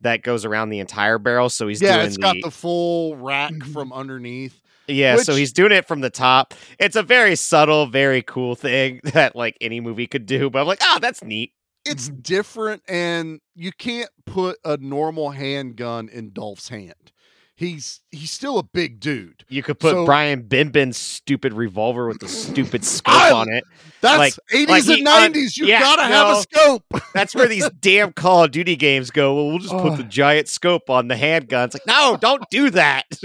[0.00, 1.48] that goes around the entire barrel.
[1.48, 3.72] So he's yeah doing it's the, got the full rack Mhm.
[3.72, 5.16] from underneath yeah.
[5.16, 6.52] so he's doing it from the top.
[6.78, 10.50] It's a very subtle, very cool thing that like any movie could do.
[10.50, 11.52] But I'm like, oh, that's neat.
[11.86, 12.20] it's Mm-hmm.
[12.20, 17.12] different, and you can't put a normal handgun in Dolph's hand.
[17.56, 19.44] He's he's still a big dude.
[19.48, 23.62] You could put So- Brian Benben's stupid revolver with the stupid scope I- on it.
[24.00, 24.96] That's Like- 80s like and
[25.36, 25.56] he 90s.
[25.56, 26.82] You Yeah, gotta have a scope.
[27.14, 29.34] That's where these damn Call of Duty games go.
[29.34, 31.66] Well, we'll just put the giant scope on the handgun.
[31.66, 33.04] It's like, no, don't do that.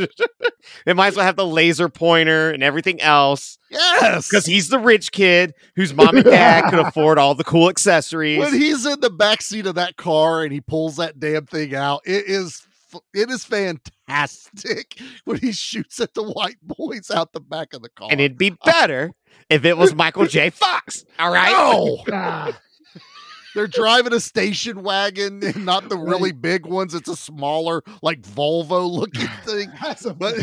[0.85, 3.57] it might as well have the laser pointer and everything else.
[3.71, 4.29] Yes.
[4.29, 8.39] Because he's the rich kid whose mom and dad could afford all the cool accessories.
[8.39, 11.73] when he's in the back seat of that car and he pulls that damn thing
[11.75, 12.65] out, it is
[13.13, 17.89] it is fantastic when he shoots at the white boys out the back of the
[17.89, 18.07] car.
[18.11, 19.11] and it'd be better
[19.49, 20.49] if it was Michael J.
[20.51, 21.05] Fox.
[21.17, 21.51] All right.
[21.51, 22.03] No!
[22.11, 22.59] Ah,
[23.55, 26.93] They're driving a station wagon, and not the really big ones.
[26.93, 29.71] It's a smaller, like Volvo looking thing.
[29.81, 30.35] that's a- But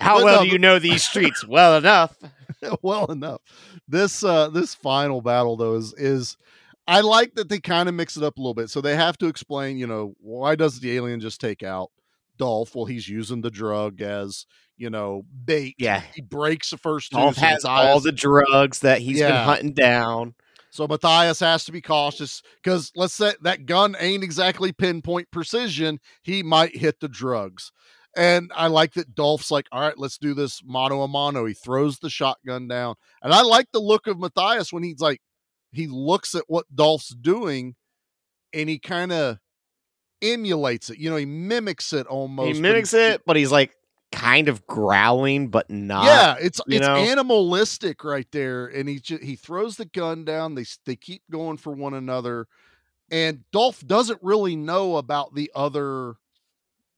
[0.00, 1.46] How But well no, do you know these streets?
[1.46, 2.16] Well enough.
[2.82, 3.40] well enough.
[3.86, 6.36] This uh this final battle though is is
[6.86, 8.70] I like that they kind of mix it up a little bit.
[8.70, 11.90] So they have to explain, you know, why does the alien just take out
[12.36, 12.74] Dolph?
[12.74, 15.76] Well, he's using the drug as, you know, bait.
[15.78, 16.02] Yeah.
[16.14, 17.16] He breaks the first two.
[17.16, 20.34] Dolph has all the drugs that he's been hunting down.
[20.70, 26.00] So Matthias has to be cautious because let's say that gun ain't exactly pinpoint precision.
[26.22, 27.70] He might hit the drugs.
[28.16, 31.46] And I like that Dolph's like, all right, let's do this mano a mano.
[31.46, 32.96] He throws the shotgun down.
[33.22, 35.20] And I like the look of Matthias when he's like,
[35.74, 37.74] he looks at what Dolph's doing
[38.52, 39.38] and he kind of
[40.22, 40.98] emulates it.
[40.98, 42.46] You know, he mimics it almost.
[42.46, 43.72] he but mimics it, but he's like
[44.12, 46.04] kind of growling, but not.
[46.04, 46.94] yeah, it's it's know?
[46.96, 50.54] animalistic right there, and he ju- he throws the gun down.
[50.54, 52.46] They they keep going for one another,
[53.10, 56.14] and Dolph doesn't really know about the other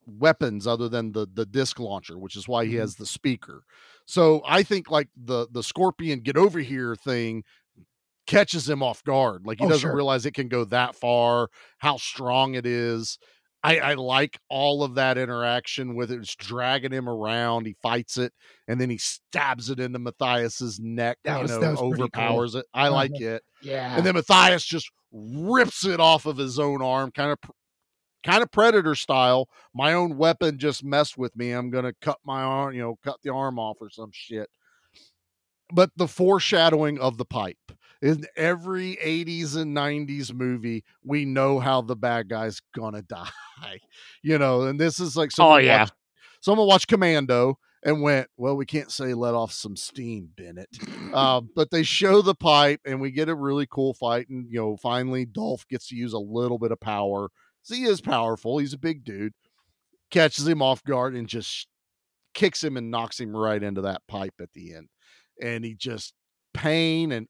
[0.06, 2.72] weapons other than the the disc launcher, which is why Mm-hmm.
[2.72, 3.62] he has the speaker.
[4.06, 7.42] So I think like the the scorpion get over here thing
[8.26, 9.46] catches him off guard.
[9.46, 9.94] Like he Oh, doesn't sure.
[9.94, 11.48] realize it can go that far,
[11.78, 13.18] how strong it is.
[13.62, 16.20] I, I like all of that interaction with it.
[16.20, 17.66] It's dragging him around.
[17.66, 18.32] He fights it,
[18.68, 21.18] and then he stabs it into Matthias's neck.
[21.24, 22.02] That you was- know, that was pretty cool.
[22.04, 22.64] overpowers it.
[22.74, 22.94] I uh-huh.
[22.94, 23.42] like it.
[23.62, 23.96] yeah.
[23.96, 27.38] And then Matthias just rips it off of his own arm, kind of,
[28.24, 29.48] kind of predator style.
[29.74, 31.50] My own weapon just messed with me.
[31.50, 34.48] I'm gonna cut my arm, you know, cut the arm off or some shit.
[35.72, 37.56] But the foreshadowing of the pipe
[38.02, 43.28] in every 80s and 90s movie, we know how the bad guy's gonna die.
[44.22, 45.80] You know, and this is like Oh, yeah.
[45.82, 45.92] watched,
[46.40, 50.68] someone watched Commando and went, Well, we can't say let off some steam, Bennett.
[51.12, 54.28] uh, but they show the pipe and we get a really cool fight.
[54.28, 57.28] And, you know, finally Dolph gets to use a little bit of power.
[57.62, 58.58] So he is powerful.
[58.58, 59.32] He's a big dude.
[60.10, 61.66] Catches him off guard and just
[62.34, 64.88] kicks him and knocks him right into that pipe at the end.
[65.42, 66.14] And he just
[66.54, 67.26] pain and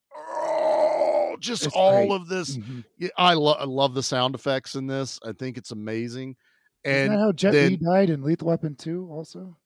[1.47, 2.13] just It's all great.
[2.21, 2.57] of this.
[2.57, 2.85] Mhm.
[2.99, 5.19] Yeah, I, lo- I love the sound effects in this.
[5.25, 6.37] I think it's amazing.
[6.85, 9.57] Isn't And that how Jet then, Li died in Lethal Weapon 2 also?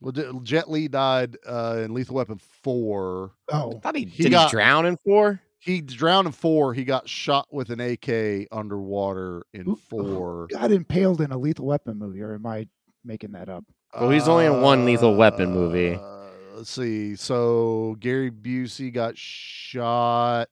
[0.00, 3.32] well, Jet- Jet Li died uh, in Lethal Weapon four.
[3.52, 3.72] Oh.
[3.76, 5.40] I thought he, He did got- he drown in four.
[5.60, 6.72] He drowned in four.
[6.72, 10.46] He got shot with an AK underwater in four.
[10.50, 12.68] Got impaled in a Lethal Weapon movie, or am I
[13.04, 13.64] making that up?
[13.98, 15.94] Well, he's only in one Lethal Weapon movie.
[16.00, 17.16] Uh, let's see.
[17.16, 20.48] So Gary Busey got shot.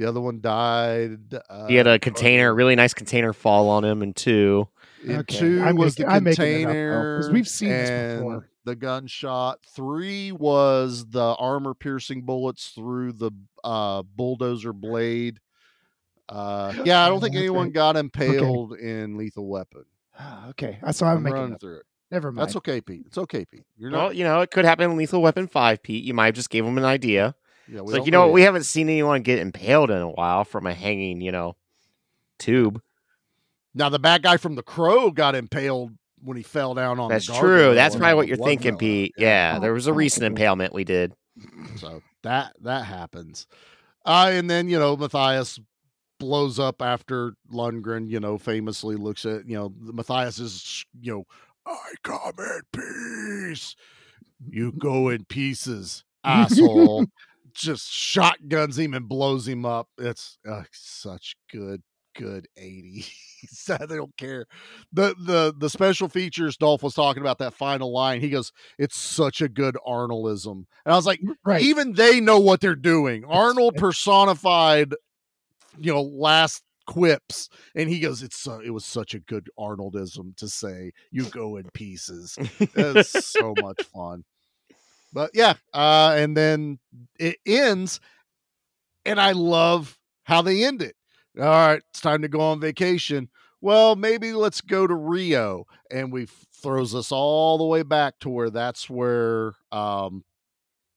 [0.00, 1.34] The other one died.
[1.50, 4.66] Uh, He had a container, a really nice container fall on him in two.
[5.04, 8.48] In Okay, two I'm was making- the I'm up, though, we've seen this before.
[8.64, 9.58] The gunshot.
[9.76, 13.30] Three was the armor piercing bullets through the
[13.62, 15.38] uh, bulldozer blade.
[16.30, 19.84] Uh, yeah, I don't think anyone got impaled in Lethal Weapon.
[20.18, 21.60] Ah, okay, that's why I'm, I'm making running it up.
[21.60, 21.86] through it.
[22.10, 22.42] Never mind.
[22.46, 23.04] That's okay, Pete.
[23.06, 23.64] It's okay, Pete.
[23.76, 24.16] You're Well, not.
[24.16, 26.04] you know, it could happen in Lethal Weapon 5, Pete.
[26.04, 27.34] You might have just gave him an idea.
[27.70, 28.32] Yeah, It's like, you know what?
[28.32, 31.56] We haven't seen anyone get impaled in a while from a hanging, you know,
[32.38, 32.82] tube.
[33.74, 35.92] Now the bad guy from The Crow got impaled
[36.22, 37.08] when he fell down on.
[37.08, 37.74] That's true.
[37.74, 38.76] That's probably what you're thinking.
[38.76, 39.14] Pete.
[39.16, 41.12] Yeah, there was a recent impalement we did.
[41.76, 43.46] So that that happens.
[44.04, 45.60] Uh, and then you know Matthias
[46.18, 48.08] blows up after Lundgren.
[48.08, 51.24] You know, famously looks at you know Matthias is you know
[51.64, 53.76] I come in peace.
[54.48, 57.06] You go in pieces, asshole.
[57.54, 59.88] Just shotguns him and blows him up.
[59.98, 61.82] It's uh, such good,
[62.16, 63.08] good 80s.
[63.66, 64.46] they don't care.
[64.92, 68.20] The the the special features Dolph was talking about that final line.
[68.20, 70.66] He goes, It's such a good Arnoldism.
[70.84, 71.62] And I was like, Right.
[71.62, 73.24] even they know what they're doing.
[73.24, 74.94] Arnold personified,
[75.78, 80.34] you know, last quips, and he goes, "It's so, it was such a good Arnoldism
[80.38, 82.36] to say you go in pieces."
[82.74, 84.24] It's so much fun.
[85.12, 86.78] But yeah, uh, and then
[87.18, 88.00] it ends,
[89.04, 90.96] and I love how they end it.
[91.38, 93.28] All right, it's time to go on vacation.
[93.60, 96.26] Well, maybe let's go to Rio, and we
[96.62, 100.24] throws us all the way back to where that's where um,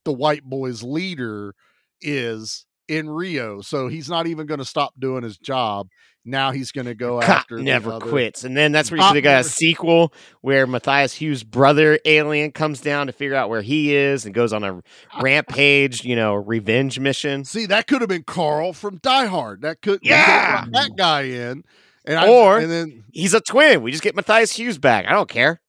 [0.05, 1.55] the white boy's leader
[2.01, 3.61] is in Rio.
[3.61, 5.87] So he's not even going to stop doing his job.
[6.25, 9.05] Now he's going to go Cop after the never quits, and then that's where you
[9.07, 13.49] could have got a sequel where Matthias Hues' brother alien comes down to figure out
[13.49, 14.81] where he is and goes on a
[15.21, 17.43] rampage, you know, revenge mission.
[17.43, 19.63] See, that could have been Karl from Die Hard.
[19.63, 20.63] That could Yeah.
[20.71, 21.65] that guy in,
[22.05, 23.81] and I- or and then he's a twin.
[23.81, 25.05] We just get Matthias Hues back.
[25.05, 25.59] I don't care.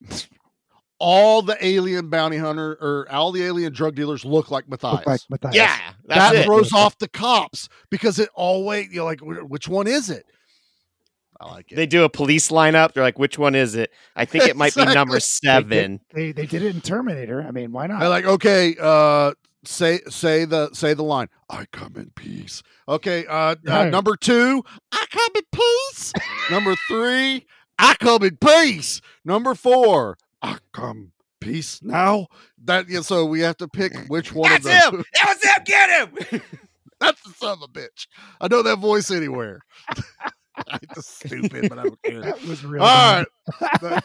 [1.00, 4.98] all the alien bounty hunter or all the alien drug dealers look like Matthias.
[4.98, 5.54] Look like Matthias.
[5.54, 6.44] Yeah, that's that it.
[6.44, 10.24] throws off the cops because it always you're like, which one is it?
[11.40, 11.76] I like it.
[11.76, 12.92] They do a police lineup.
[12.94, 13.92] They're like, which one is it?
[14.16, 15.48] I think it might be number Exactly.
[15.48, 16.00] seven.
[16.12, 17.42] They they did it in Terminator.
[17.46, 18.00] I mean, why not?
[18.00, 19.34] They're like, okay, uh,
[19.64, 21.28] say say the say the line.
[21.48, 22.62] I come in peace.
[22.88, 23.90] Okay, uh, uh Right.
[23.92, 26.12] number two, I come in peace.
[26.50, 27.46] number three,
[27.78, 29.00] I come in peace.
[29.24, 32.26] Number four, I come peace now.
[32.64, 35.00] That yeah, so we have to pick which one That's of those.
[35.00, 35.04] him.
[35.14, 35.62] That was him.
[35.64, 36.42] Get him.
[37.00, 38.06] That's the son of a bitch.
[38.40, 39.60] I know that voice anywhere.
[40.68, 42.20] I'm stupid, but I don't care.
[42.20, 42.82] That was real.
[42.82, 43.26] All right.
[43.80, 44.02] That's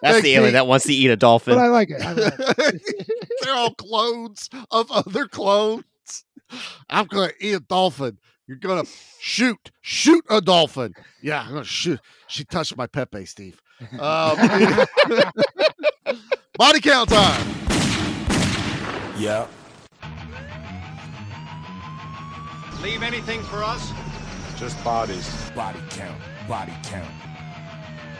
[0.00, 0.50] Thank the alien you.
[0.52, 1.56] that wants to eat a dolphin.
[1.56, 2.00] but I like it.
[2.00, 3.18] I like it.
[3.42, 5.82] They're all clones of other clones.
[6.88, 8.18] I'm gonna eat a dolphin.
[8.46, 8.84] You're gonna
[9.18, 10.94] shoot, shoot a dolphin.
[11.20, 11.98] Yeah, I'm gonna shoot.
[12.28, 13.60] She touched my Pepe, Steve.
[13.80, 13.98] Um,
[16.56, 17.46] body count time.
[19.18, 19.46] Yeah.
[22.82, 23.92] Leave anything for us?
[24.56, 25.28] Just bodies.
[25.54, 26.18] Body count.
[26.48, 27.10] Body count.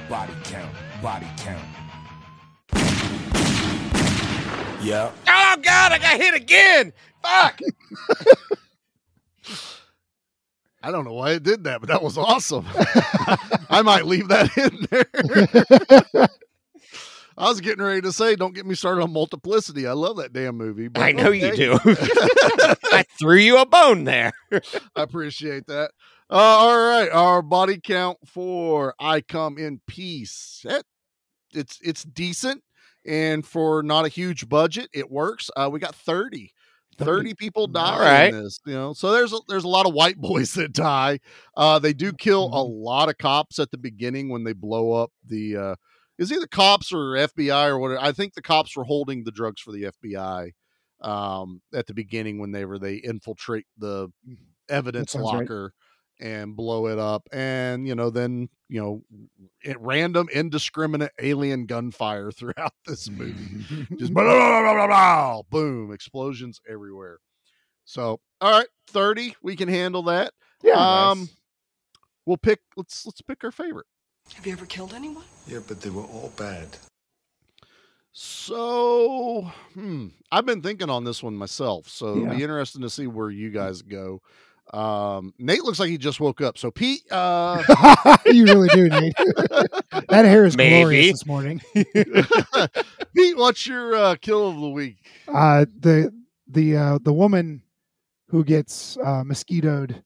[0.09, 0.75] Body count.
[1.03, 1.65] Body count.
[4.83, 5.11] Yeah.
[5.27, 5.93] oh God!
[5.93, 6.93] I got hit again.
[7.23, 7.61] Fuck.
[10.87, 12.65] I don't know why it did that, but that was awesome.
[13.69, 16.29] I might leave that in there.
[17.37, 19.89] I was getting ready to say, don't get me started on multiplicity.
[19.89, 20.89] I love that damn movie.
[20.95, 21.77] I know you do.
[21.85, 24.33] I threw you a bone there.
[24.53, 25.91] I appreciate that.
[26.31, 30.85] Uh, all right, our body count for "I Come in Peace." That,
[31.53, 32.63] it's it's decent,
[33.05, 35.51] and for not a huge budget, it works.
[35.57, 36.53] Uh, we got 30.
[36.99, 38.33] 30 people die All right.
[38.33, 38.93] in this, you know.
[38.93, 41.21] So there's a, there's a lot of white boys that die.
[41.57, 45.11] Uh, they do kill a lot of cops at the beginning when they blow up
[45.25, 45.57] the.
[45.57, 45.75] Uh,
[46.19, 48.01] is either cops or FBI or whatever.
[48.01, 50.53] I think the cops were holding the drugs for the FBI
[51.03, 54.09] um, at the beginning when they were they infiltrate the
[54.69, 55.73] evidence locker
[56.21, 59.03] and blow it up and you know then you know
[59.65, 63.51] at random indiscriminate alien gunfire throughout this movie.
[63.99, 67.19] Just blah, blah, blah, blah, blah, blah, boom explosions everywhere.
[67.85, 70.33] So all right 30 we can handle that.
[70.63, 71.29] Yeah, um
[72.25, 73.87] we'll pick let's let's pick our favorite.
[74.35, 75.25] Have you ever killed anyone?
[75.47, 76.69] Yeah, but they were all bad.
[78.19, 79.43] so
[79.75, 83.29] hmm i've been thinking on this one myself so it'll be interesting to see where
[83.29, 84.23] you guys go
[84.75, 87.63] um nate looks like he just woke up so pete uh
[88.27, 89.15] you really do, Nate.
[90.09, 90.81] that hair is Maybe.
[90.81, 91.61] glorious this morning.
[93.15, 94.97] Pete, what's your uh, kill of the week?
[95.29, 96.13] Uh, the
[96.49, 97.63] the uh, the woman
[98.29, 100.03] who gets uh, mosquitoed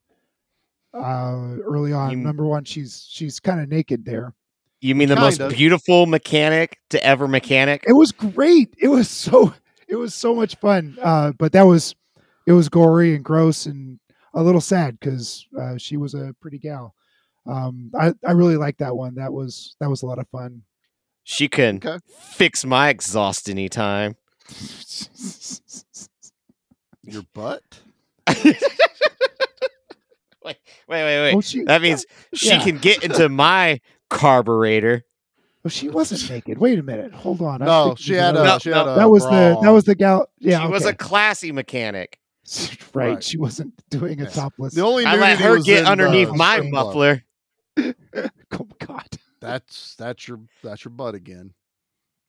[0.94, 2.10] uh, early on.
[2.10, 4.34] You- Number one, she's she's kind of naked there.
[4.80, 5.54] You mean the most Kinda.
[5.54, 7.84] beautiful mechanic to ever mechanic?
[7.86, 8.74] It was great.
[8.78, 9.52] It was so
[9.88, 10.96] it was so much fun.
[11.02, 11.94] Uh, but that was
[12.46, 13.98] it was gory and gross and
[14.34, 16.94] a little sad because uh, she was a pretty gal.
[17.46, 19.14] Um, I I really liked that one.
[19.16, 20.62] That was that was a lot of fun.
[21.24, 21.98] She can Okay.
[22.18, 24.16] fix my exhaust anytime.
[27.02, 27.62] Your butt?
[30.42, 30.56] Wait,
[30.88, 31.34] wait, wait, wait.
[31.34, 32.62] Oh, she- that means she yeah.
[32.64, 35.04] can get into my carburetor.
[35.62, 36.56] Well, she wasn't naked.
[36.58, 37.12] Wait a minute.
[37.12, 37.60] Hold on.
[37.60, 39.94] I'm No, she had a another- she had a that was the that was the
[39.94, 40.26] gal.
[40.38, 42.18] Yeah, she was a classy mechanic.
[42.94, 43.14] right.
[43.14, 43.24] Right.
[43.24, 44.74] She wasn't doing a topless.
[44.74, 47.22] The only I let her was get underneath the my muffler.
[47.76, 49.08] oh God.
[49.40, 51.54] That's that's your that's your butt again.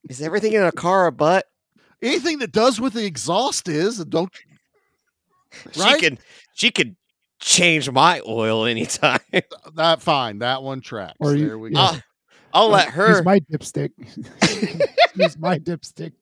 [0.10, 1.46] Is everything in a car a butt?
[2.02, 4.32] Anything that does with the exhaust is don't
[5.78, 5.96] Right?
[5.96, 6.20] She can
[6.54, 6.96] she could
[7.40, 9.20] change my oil anytime.
[9.76, 10.40] that fine.
[10.40, 11.18] That one tracks.
[11.20, 11.76] Or you- there we yeah.
[11.76, 11.82] go.
[11.82, 12.02] I'll,
[12.54, 13.18] I'll let her.
[13.18, 13.92] Use my dipstick.
[15.16, 16.14] Use my dipstick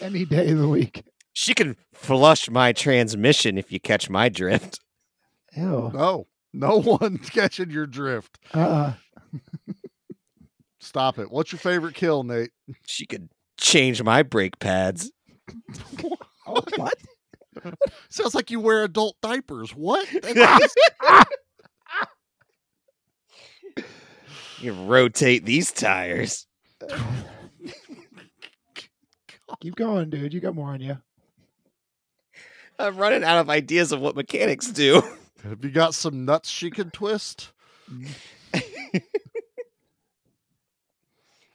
[0.00, 1.04] any day of the week.
[1.34, 4.80] She can flush my transmission if you catch my drift.
[5.56, 5.90] Ew.
[5.92, 8.38] No, no one catching your drift.
[8.54, 8.94] Uh.
[10.80, 11.30] Stop it.
[11.30, 12.50] What's your favorite kill, Nate?
[12.86, 13.28] She could
[13.58, 15.10] change my brake pads.
[16.46, 16.92] Oh, what?
[18.10, 19.70] Sounds like you wear adult diapers.
[19.70, 20.06] What?
[24.60, 26.46] You rotate these tires.
[29.60, 30.32] Keep going, dude.
[30.32, 30.96] You got more on you.
[32.78, 35.02] I'm running out of ideas of what mechanics do.
[35.42, 37.50] Have you got some nuts she can twist?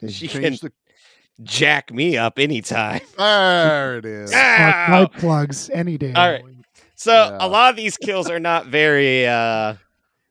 [0.08, 0.72] she can the
[1.44, 3.02] jack me up anytime.
[3.18, 4.32] There it is.
[4.34, 4.86] Ah!
[4.88, 6.14] Pipe plugs any day.
[6.14, 6.44] All right.
[6.96, 9.76] So a lot of these kills are not very uh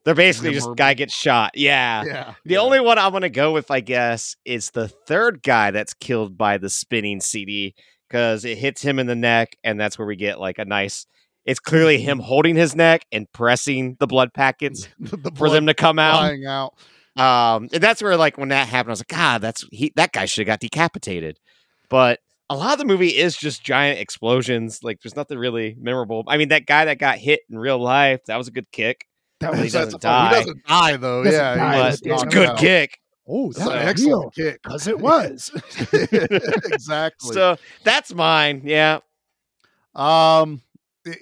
[0.05, 1.53] they're basically just guy gets shot.
[1.55, 2.05] Yeah.
[2.05, 5.93] Yeah, The only one I'm gonna go with, I guess, is the third guy that's
[5.93, 7.75] killed by the spinning CD
[8.09, 11.07] because it hits him in the neck, and that's where we get like a nice.
[11.45, 15.75] It's clearly him holding his neck and pressing the blood packets The for them to
[15.75, 16.33] come out.
[16.47, 16.75] out.
[17.17, 19.93] Um, and that's where like when that happened, I was like, God, that's he.
[19.97, 21.39] That guy should have got decapitated.
[21.89, 22.21] But
[22.51, 24.81] a lot of the movie is just giant explosions.
[24.83, 26.23] Like there's nothing really memorable.
[26.29, 29.07] I mean, that guy that got hit in real life, that was a good kick.
[29.41, 30.39] That But he was- doesn't That's- die.
[30.39, 31.25] He doesn't die though.
[31.25, 32.59] Doesn't yeah, die, but it's a good out.
[32.59, 32.99] kick.
[33.29, 34.61] Oh, It's an that's excellent kick.
[34.63, 35.51] because it was.
[35.93, 37.35] exactly.
[37.35, 38.63] So that's mine.
[38.65, 39.01] Yeah.
[39.95, 40.63] Um,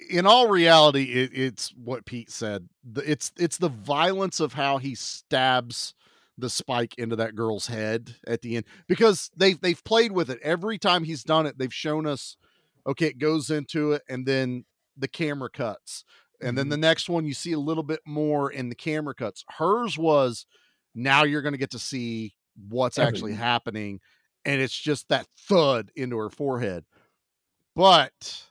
[0.09, 2.67] in all reality, it, it's what Pete said.
[3.05, 5.93] It's it's the violence of how he stabs
[6.37, 10.39] the spike into that girl's head at the end because they've they've played with it
[10.43, 11.57] every time he's done it.
[11.57, 12.37] They've shown us,
[12.85, 14.65] okay, it goes into it, and then
[14.97, 16.03] the camera cuts,
[16.41, 19.43] and then the next one you see a little bit more in the camera cuts.
[19.57, 20.45] Hers was
[20.97, 22.33] now you're going to get to see
[22.69, 23.99] what's actually happening,
[24.45, 26.83] and it's just that thud into her forehead.
[27.75, 28.43] But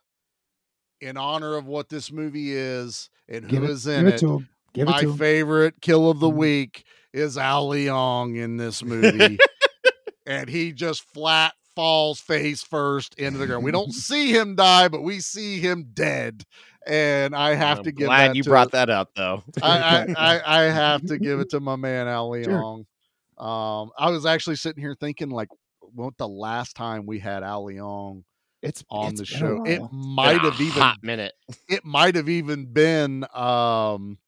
[1.01, 4.19] in honor of what this movie is and Give who it- is in it it,
[4.21, 4.49] to 'em.
[4.73, 6.37] Give it my favorite kill of the Mhm.
[6.37, 8.83] week is Al Leong in this
[9.35, 9.39] movie.
[10.27, 13.63] and he just flat falls face first into the ground.
[13.65, 16.43] We don't see him die, but we see him dead.
[16.87, 19.45] And I have I'm to give glad you to- brought that up though.
[19.63, 22.85] I, I, I, I have to give it to my man Al Leong.
[23.39, 25.49] Um, I was actually sitting here thinking, like,
[25.95, 28.23] what the last time we had Al Leong
[28.63, 29.63] It's on it's the show?
[29.65, 31.33] It might have even hot minute.
[31.69, 34.19] it might have even been um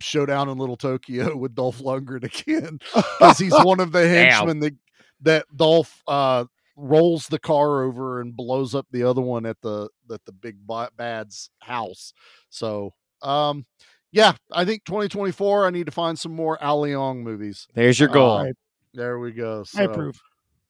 [0.00, 4.74] Showdown in Little Tokyo with Dolph Lundgren again because he's one of the henchmen that
[5.22, 6.44] that Dolph uh
[6.78, 10.58] rolls the car over and blows up the other one at the at the big
[10.96, 12.12] bad's house.
[12.50, 13.66] So um
[14.12, 17.66] yeah, I think 2024 I need to find some more Al Leong movies.
[17.74, 18.38] There's your goal.
[18.38, 18.52] I,
[18.94, 19.64] There we go.
[19.76, 20.20] I approve.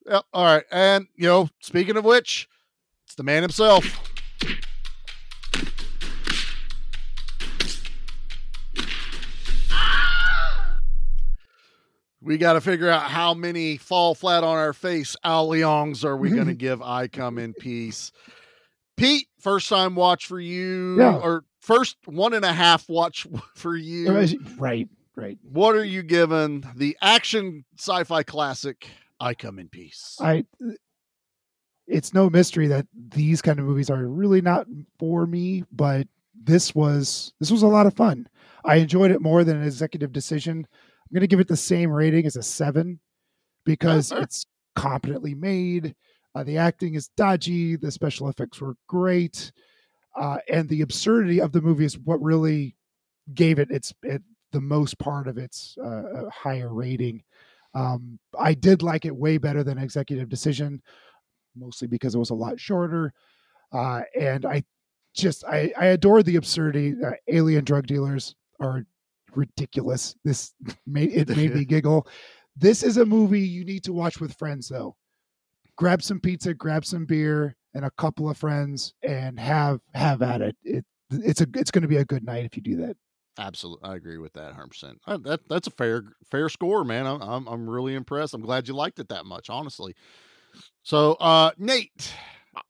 [0.06, 0.24] Yep.
[0.32, 0.64] All right.
[0.72, 2.48] And you know, speaking of which,
[3.06, 4.07] it's the man himself.
[12.20, 16.16] We got to figure out how many fall flat on our face Al Leongs are
[16.16, 18.10] we going to give I Come in Peace.
[18.96, 21.16] Pete, first time watch for you, Yeah.
[21.18, 24.10] or first one and a half watch for you.
[24.58, 25.38] Right, right.
[25.42, 28.88] What are you giving the action sci fi classic
[29.20, 30.16] I Come in Peace?
[30.20, 30.44] I.
[31.86, 34.66] It's no mystery that these kind of movies are really not
[34.98, 38.28] for me, but this was this was a lot of fun.
[38.64, 40.66] I enjoyed it more than an executive decision.
[41.08, 43.00] I'm going to give it the same rating as a seven
[43.64, 44.20] because fair.
[44.20, 45.94] it's competently made.
[46.34, 47.76] Uh, the acting is dodgy.
[47.76, 49.50] The special effects were great,
[50.16, 52.76] uh, and the absurdity of the movie is what really
[53.34, 54.22] gave it its it,
[54.52, 57.22] the most part of its uh, uh, higher rating.
[57.74, 60.82] Um, I did like it way better than Executive Decision,
[61.56, 63.14] mostly because it was a lot shorter,
[63.72, 64.62] uh, and I
[65.14, 66.94] just I, I adore the absurdity.
[67.04, 68.84] Uh, alien drug dealers are
[69.38, 70.16] ridiculous.
[70.24, 70.52] This
[70.86, 72.06] made it made me giggle.
[72.56, 74.96] This is a movie you need to watch with friends, though.
[75.76, 80.42] Grab some pizza, grab some beer, and a couple of friends, and have have at
[80.42, 80.56] it.
[80.64, 82.96] It it's a it's going to be a good night if you do that.
[83.38, 84.68] Absolutely, I agree with that 100.
[84.68, 87.06] percent That that's a fair fair score, man.
[87.06, 88.34] I'm, I'm I'm really impressed.
[88.34, 89.94] I'm glad you liked it that much, honestly.
[90.82, 92.12] So, uh, Nate,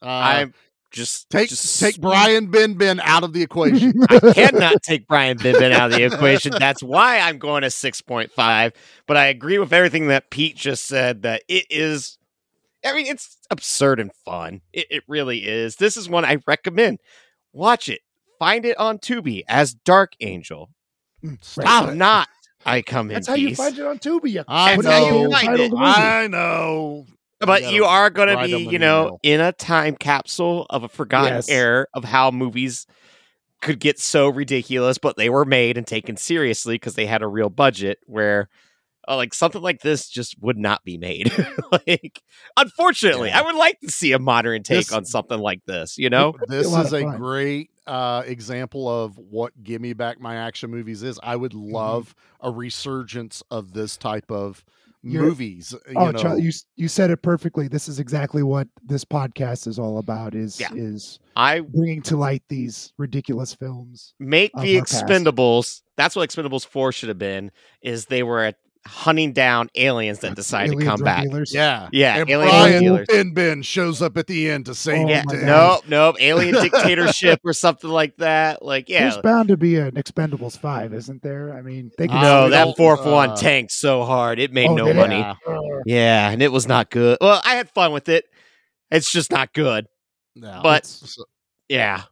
[0.02, 0.54] uh, I'm
[0.90, 3.92] just take just- take Brian Benben out of the equation.
[4.10, 6.52] I cannot take Brian Bibbin out of the equation.
[6.58, 8.72] That's why I'm going to 6.5.
[9.06, 12.18] But I agree with everything that Pete just said that it is,
[12.84, 14.62] I mean, it's absurd and fun.
[14.72, 15.76] It, it really is.
[15.76, 17.00] This is one I recommend.
[17.52, 18.00] Watch it.
[18.38, 20.70] Find it on Tubi as Dark Angel.
[21.24, 22.28] Mm, stop not.
[22.64, 24.44] I come in That's how you find it on Tubi.
[24.46, 25.64] I put That's how in you the find title it.
[25.66, 25.90] of the movie.
[25.90, 27.06] I know,
[27.40, 31.34] But you are going to be, you know, in a time capsule of a forgotten
[31.34, 31.48] Yes.
[31.48, 32.86] era of how movies
[33.60, 37.28] could get so ridiculous, but they were made and taken seriously because they had a
[37.28, 37.98] real budget.
[38.06, 38.48] Where
[39.06, 41.32] uh, like something like this just would not be made.
[41.72, 42.22] like,
[42.56, 45.96] unfortunately, I would like to see a modern take This- on something like this.
[45.98, 50.36] You know, this a is a great uh, example of what "Give Me Back My
[50.36, 51.18] Action" movies is.
[51.22, 51.72] I would Mm-hmm.
[51.74, 54.64] love a resurgence of this type of
[55.02, 55.74] You're- movies.
[55.88, 57.68] You Oh, know, Charlie, you you said it perfectly.
[57.68, 60.34] This is exactly what this podcast is all about.
[60.34, 60.68] Is Yeah.
[60.74, 64.14] is I bringing to light these ridiculous films.
[64.18, 65.04] make the our past.
[65.06, 65.82] Expendables.
[65.96, 67.50] That's what Expendables Four should have been.
[67.82, 68.52] Is they were uh,
[68.86, 71.24] hunting down aliens that decided to come back.
[71.24, 71.52] dealers.
[71.54, 73.06] yeah, Yeah, And alien Brian dealers.
[73.08, 75.46] Ben Ben shows up at the end to save Oh Yeah, my the day.
[75.46, 76.16] nope, nope.
[76.20, 78.62] Alien dictatorship or something like that.
[78.62, 79.00] Like, yeah.
[79.10, 81.52] There's bound to be an Expendables five, isn't there?
[81.54, 82.20] I mean, they can.
[82.22, 85.18] No, that don't, fourth one tanked so hard it made Oh, no did money.
[85.18, 85.34] Yeah.
[85.86, 87.18] Yeah, and it was not good.
[87.20, 88.24] Well, I had fun with it.
[88.90, 89.86] It's just not good.
[90.34, 91.02] No, But-
[91.68, 92.02] Yeah.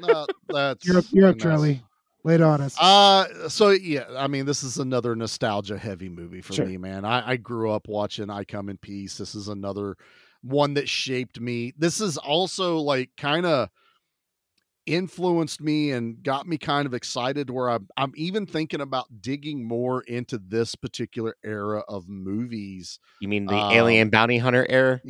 [0.00, 1.82] no, that's You're up, you're up, that's- Charlie.
[2.28, 2.76] Lay it on us.
[2.78, 6.66] Uh, so yeah, I mean, this is another nostalgia heavy movie for Sure.
[6.66, 7.06] me, man.
[7.06, 9.16] I, I grew up watching I Come in Peace.
[9.16, 9.96] This is another
[10.42, 11.72] one that shaped me.
[11.78, 13.70] This is also like kind of
[14.84, 19.66] influenced me and got me kind of excited where I'm I'm even thinking about digging
[19.66, 22.98] more into this particular era of movies.
[23.20, 25.00] You mean the Um, alien bounty hunter era?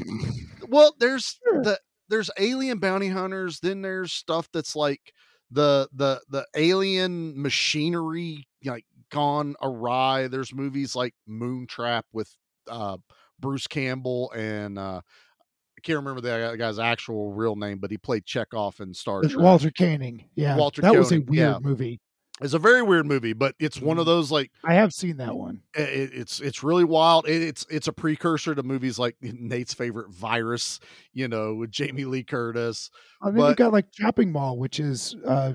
[0.68, 5.12] Well, there's the there's alien bounty hunters, then there's stuff that's like
[5.50, 10.28] the the the alien machinery like gone awry.
[10.28, 12.34] There's movies like Moontrap with
[12.68, 12.98] uh
[13.40, 18.24] Bruce Campbell and uh I can't remember the guy's actual real name, but he played
[18.24, 19.38] Chekov in Star Trek.
[19.38, 20.28] Walter Koenig.
[20.34, 21.58] Yeah, Walter that was a weird yeah.
[21.60, 22.00] movie.
[22.40, 25.34] It's a very weird movie, but it's one of those like I have seen that
[25.36, 25.62] one.
[25.76, 27.28] i- i- it's it's really wild.
[27.28, 30.78] It, it's it's a precursor to movies like Nate's favorite Virus,
[31.12, 32.90] you know, with Jamie Lee Curtis.
[33.22, 35.52] I mean, you got like Chopping Mall, which is uh,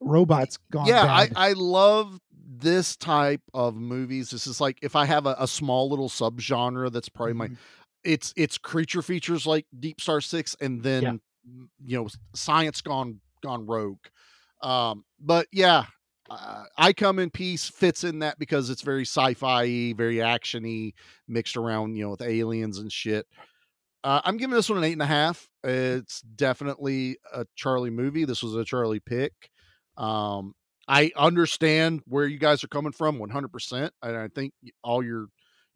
[0.00, 1.32] robots gone yeah bad.
[1.36, 2.18] I, I love
[2.58, 6.90] this type of movies this is like if i have a, a small little subgenre
[6.90, 7.56] that's probably my Mhm.
[8.04, 11.12] it's it's creature features like deep star six and then Yeah.
[11.84, 13.98] you know science gone gone rogue
[14.62, 15.84] um but yeah
[16.30, 20.92] uh, i come in peace fits in that because it's very sci-fi very actiony
[21.28, 23.26] mixed around you know with aliens and shit.
[24.04, 25.48] Uh, i'm giving this one an eight and a half.
[25.64, 28.24] It's definitely a charlie movie.
[28.24, 29.32] This was a charlie pick.
[29.96, 30.54] Um
[30.88, 33.90] I understand where you guys are coming from 100%.
[34.02, 34.52] And I think
[34.84, 35.26] all your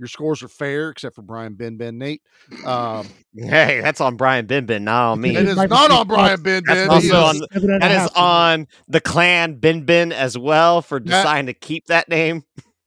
[0.00, 2.22] your scores are fair except for Brian Benben Nate.
[2.64, 3.06] Um,
[3.36, 5.36] Hey, that's on Brian Binbin, not on me.
[5.36, 6.42] it is not on Brian close.
[6.42, 8.24] Ben That's also on Seven and a that is half for me.
[8.24, 12.42] on the clan Bin Bin as well for That- deciding to keep that name.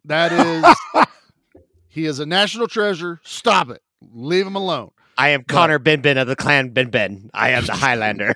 [0.05, 1.05] that is
[1.87, 3.21] he is a national treasure.
[3.23, 3.81] Stop it.
[4.01, 4.89] Leave him alone.
[5.17, 7.29] I am Connor Bin Bin of the clan Bin Bin.
[7.33, 8.33] I am the Highlander.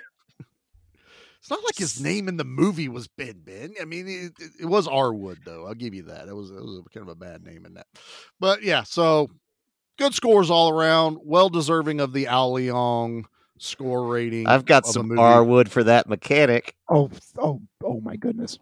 [1.47, 3.71] It's not like his name in the movie was Benben.
[3.81, 5.65] I mean, it, it- it was Arwood though.
[5.65, 6.27] I'll give you that.
[6.27, 7.87] It was it was kind of a bad name in that.
[8.37, 9.29] But yeah, so
[9.97, 11.19] good scores all around.
[11.23, 13.23] Well deserving of the Al Leong
[13.59, 14.45] score rating.
[14.45, 15.21] I've got some movie.
[15.21, 16.75] R wood for that mechanic.
[16.89, 18.59] Oh, oh, oh my goodness!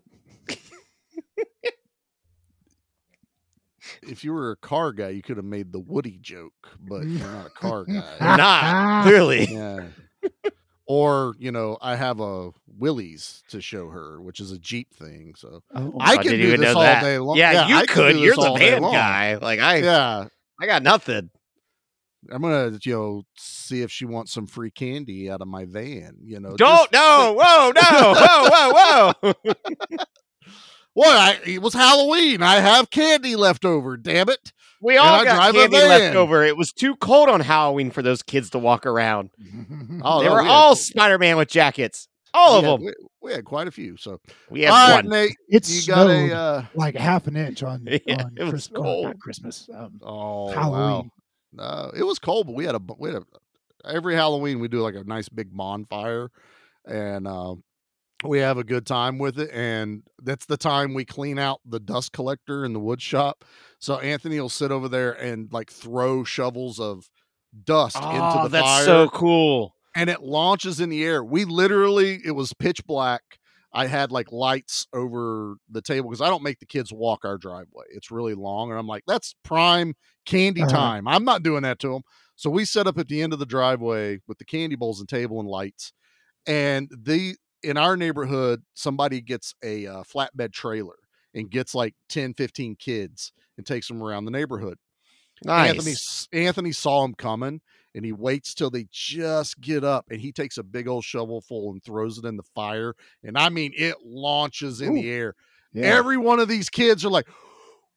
[4.04, 6.54] If you were a car guy, you could have made the Woody joke,
[6.88, 8.16] but you're not a car guy.
[8.22, 9.48] We're not clearly.
[9.52, 9.86] yeah.
[10.88, 15.34] Or you know, I have a Willys to show her, which is a Jeep thing.
[15.36, 17.02] So Oh, oh I I can didn't do this all that.
[17.02, 17.38] day long.
[17.38, 18.18] Yeah, you I could.
[18.20, 19.36] You're the van guy.
[19.38, 20.28] Like I, Yeah,
[20.62, 21.32] I got nothing.
[22.32, 26.18] I'm gonna you know see if she wants some free candy out of my van.
[26.24, 29.56] You know, Don't just- no, whoa, no, whoa, whoa, whoa.
[30.96, 31.16] What?
[31.16, 32.42] I, it was Halloween.
[32.42, 33.98] I have candy left over.
[33.98, 34.52] Damn it!
[34.82, 36.44] We all I got drive candy left over.
[36.44, 39.30] It was too cold on Halloween for those kids to walk around.
[40.04, 42.08] Oh, they no, were we all Spider Man with jackets.
[42.34, 42.86] All we of had- them.
[42.86, 43.98] We, we had quite a few.
[43.98, 44.20] So
[44.50, 45.10] We had all right, one.
[45.10, 45.36] Nate.
[45.50, 46.36] It you got snowed a.
[46.36, 49.06] Uh, like half an inch on, Yeah, on it was Christ- oh, cold.
[49.06, 49.70] not Christmas.
[49.74, 50.80] Um, oh, Halloween.
[50.82, 51.06] wow.
[51.54, 54.82] No, it was cold, but we had a we had a every Halloween we do
[54.82, 56.30] like a nice big bonfire,
[56.86, 57.56] and uh,
[58.28, 59.50] we have a good time with it.
[59.52, 63.46] And that's the time we clean out the dust collector in the wood shop.
[63.80, 67.10] So Anthony will sit over there and like throw shovels of
[67.64, 69.76] dust into Oh, the that's fire, so cool.
[69.96, 71.24] and it launches in the air.
[71.24, 73.24] We literally it was pitch black.
[73.74, 77.38] I had like lights over the table because I don't make the kids walk our
[77.38, 77.86] driveway.
[77.92, 79.94] It's really long, and I'm like, that's prime
[80.26, 80.72] candy Uh-huh.
[80.72, 81.08] time.
[81.08, 82.04] I'm not doing that to them.
[82.36, 85.10] So we set up at the end of the driveway with the candy bowls and
[85.10, 85.94] table and lights.
[86.48, 87.36] And the
[87.66, 90.96] in our neighborhood, somebody gets a uh, flatbed trailer
[91.34, 94.78] and gets like 10, 15 kids and takes them around the neighborhood.
[95.44, 95.70] Nice.
[95.70, 97.60] Anthony Anthony saw him coming
[97.94, 101.42] and he waits till they just get up and he takes a big old shovel
[101.42, 102.94] full and throws it in the fire.
[103.24, 105.36] And I mean, it launches in the air.
[105.74, 105.86] Yeah.
[105.88, 107.28] Every one of these kids are like,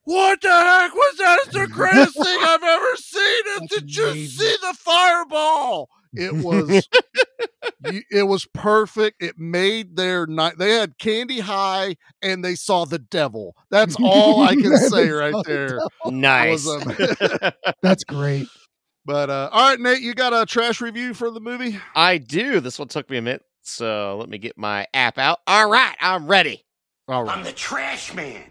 [0.03, 1.39] What the heck was that?
[1.45, 3.67] It's the greatest thing I've ever seen.
[3.69, 5.89] Did you see the fireball?
[6.15, 6.89] It was
[7.85, 9.23] it was perfect.
[9.23, 10.59] It made their night.
[10.59, 13.55] They had candy high and they saw the devil.
[13.71, 15.79] That's all I can say right saw the there.
[16.05, 16.67] That Nice.
[16.69, 18.49] um, That's great.
[19.05, 21.79] but uh, all right, Nate, you got a trash review for the movie?
[21.95, 22.61] I do.
[22.61, 25.39] This one took me a minute, so let me get my app out.
[25.47, 26.65] All right, I'm ready.
[27.07, 28.45] All I'm the trash man.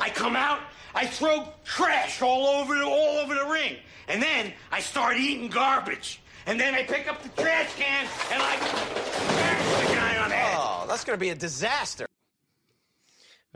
[0.00, 0.60] I come out,
[0.94, 3.76] I throw trash all over the, all over the ring,
[4.08, 6.20] and then I start eating garbage.
[6.46, 10.34] And then I pick up the trash can and I bash the guy on the
[10.34, 10.56] head.
[10.58, 12.06] Oh, that's going to be a disaster.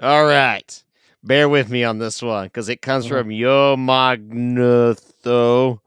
[0.00, 0.82] All right.
[1.24, 5.80] Bear with me on this one because it comes from Yo Magnetho,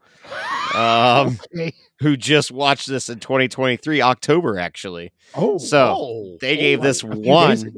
[0.74, 1.72] um, Okay.
[2.00, 5.12] who just watched this in 2023, October, actually.
[5.34, 7.72] Oh, So oh, they gave oh, this a few days one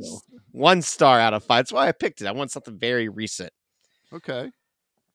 [0.51, 1.61] one star out of five.
[1.61, 2.27] That's why I picked it.
[2.27, 3.53] I want something very recent.
[4.13, 4.51] Okay.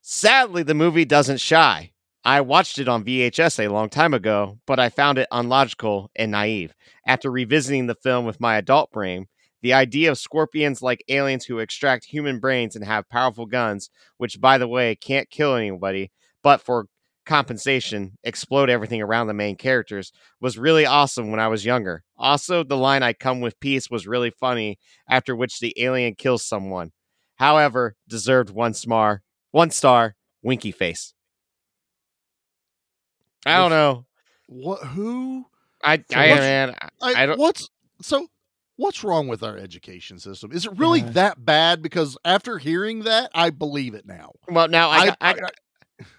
[0.02, 1.92] Sadly, the movie doesn't shy.
[2.28, 6.30] I watched it on VHS a long time ago, but I found it unlogical and
[6.30, 6.74] naive.
[7.06, 9.28] After revisiting the film with my adult brain,
[9.62, 14.42] the idea of scorpions like aliens who extract human brains and have powerful guns, which,
[14.42, 16.12] by the way, can't kill anybody,
[16.44, 16.88] but for
[17.26, 22.04] compensation, explode everything around the main characters, was really awesome when I was younger.
[22.18, 24.80] Also, the line I come with peace was really funny,
[25.10, 26.92] after which the alien kills someone.
[27.38, 29.22] However, deserved one star,
[29.52, 31.14] one star, winky face.
[33.46, 34.06] I don't know.
[34.48, 34.84] What?
[34.84, 35.46] Who?
[35.84, 37.40] I, So I man, I, I, I don't.
[37.40, 37.70] What's
[38.02, 38.28] so?
[38.78, 40.52] What's wrong with our education system?
[40.52, 41.10] Is it really Yeah.
[41.12, 41.82] that bad?
[41.82, 44.34] Because after hearing that, I believe it now.
[44.48, 45.54] Well, now I, I- got, I, got-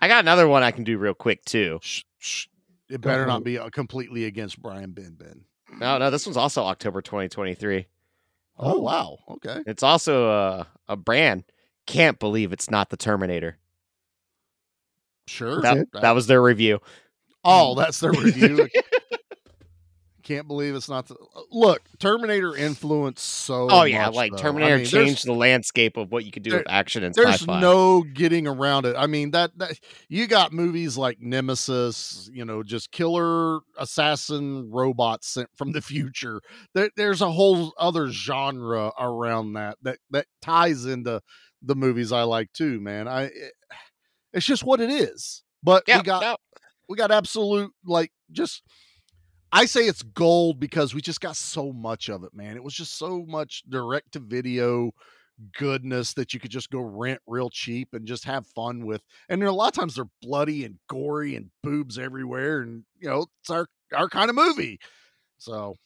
[0.01, 1.79] I got another one I can do real quick too.
[1.83, 2.47] Shh, shh.
[2.89, 5.43] It better for not be uh, completely against Brian Benben.
[5.79, 7.87] No, no, this one's also October 2023.
[8.59, 9.19] Oh wow.
[9.31, 9.63] Okay.
[9.67, 11.45] It's also a, a brand.
[11.87, 13.57] Can't believe it's not the Terminator.
[15.27, 15.61] Sure.
[15.61, 16.81] That, that was their review.
[17.45, 17.79] Oh, mm.
[17.83, 18.69] that's their review.
[20.25, 21.81] Can't believe it's not the uh, look.
[21.99, 23.69] Terminator influenced so.
[23.71, 24.37] Oh yeah, much, like though.
[24.37, 27.15] I Terminator mean, changed the landscape of what you could do there- with action and
[27.15, 27.61] There's sci-fi.
[27.61, 28.95] no getting around it.
[28.99, 29.79] I mean that, that
[30.11, 36.43] you got movies like Nemesis, you know, just killer assassin robots sent from the future.
[36.75, 41.23] There, there's a whole other genre around that that that ties into
[41.63, 43.09] the movies I like too, man.
[43.09, 43.53] I it-
[44.35, 45.43] it's just what it is.
[45.63, 46.37] But Yeah, we got no.
[46.89, 48.63] We got absolute like just
[49.53, 52.57] I say it's gold because we just got so much of it, man.
[52.57, 54.93] It was just so much direct to video
[55.57, 59.03] goodness that you could just go rent real cheap and just have fun with.
[59.29, 63.09] And there, a lot of times they're bloody and gory and boobs everywhere, and you
[63.09, 64.79] know it's our our kind of movie.
[65.39, 65.77] So,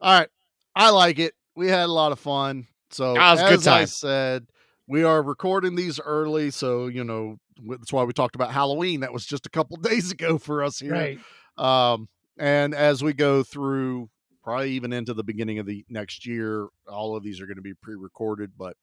[0.00, 0.28] all right,
[0.74, 1.34] I like it.
[1.54, 2.66] We had a lot of fun.
[2.90, 4.46] So it was a good as I said,
[4.86, 9.00] we are recording these early, so you know that's why we talked about Halloween.
[9.00, 10.92] That was just a couple days ago for us here.
[10.92, 11.18] Right.
[11.58, 12.08] Um,
[12.38, 14.10] and as we go through,
[14.42, 17.62] probably even into the beginning of the next year, all of these are going to
[17.62, 18.76] be pre-recorded, but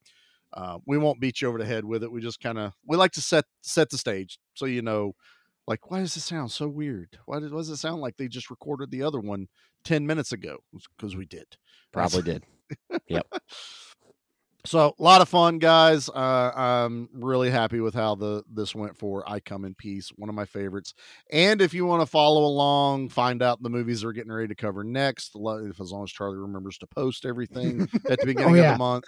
[0.54, 2.12] uh, we won't beat you over the head with it.
[2.12, 5.16] We just kind of we like to set set the stage so you know,
[5.68, 7.18] like why does it sound so weird?
[7.26, 9.48] Why, did, why does it sound like they just recorded the other one
[9.84, 10.58] ten minutes ago?
[10.96, 11.58] Because we did.
[11.92, 12.44] Probably did.
[13.08, 13.28] Yep.
[14.74, 16.10] So a lot of fun, guys.
[16.10, 20.30] Uh, I'm really happy with how the this went for I Come in Peace, one
[20.30, 20.96] of my favorites.
[21.30, 24.56] And if you want to follow along, find out the movies we're getting ready to
[24.56, 28.58] cover next, if as long as Charlie remembers to post everything at the beginning of
[28.58, 28.72] yeah.
[28.72, 29.04] the month.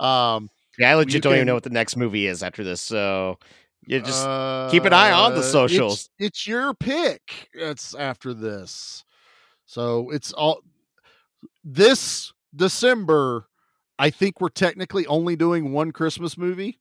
[0.00, 0.48] Um,
[0.78, 2.80] Yeah, I You legit don't even know what the next movie is after this.
[2.80, 3.38] So
[3.86, 4.22] you just
[4.70, 6.08] keep an eye on the uh, it's- socials.
[6.18, 7.50] It's, your pick.
[7.52, 9.04] It's after this,
[9.66, 10.62] so it's all
[11.62, 13.46] this December.
[14.02, 16.80] I think we're technically only doing one Christmas movie.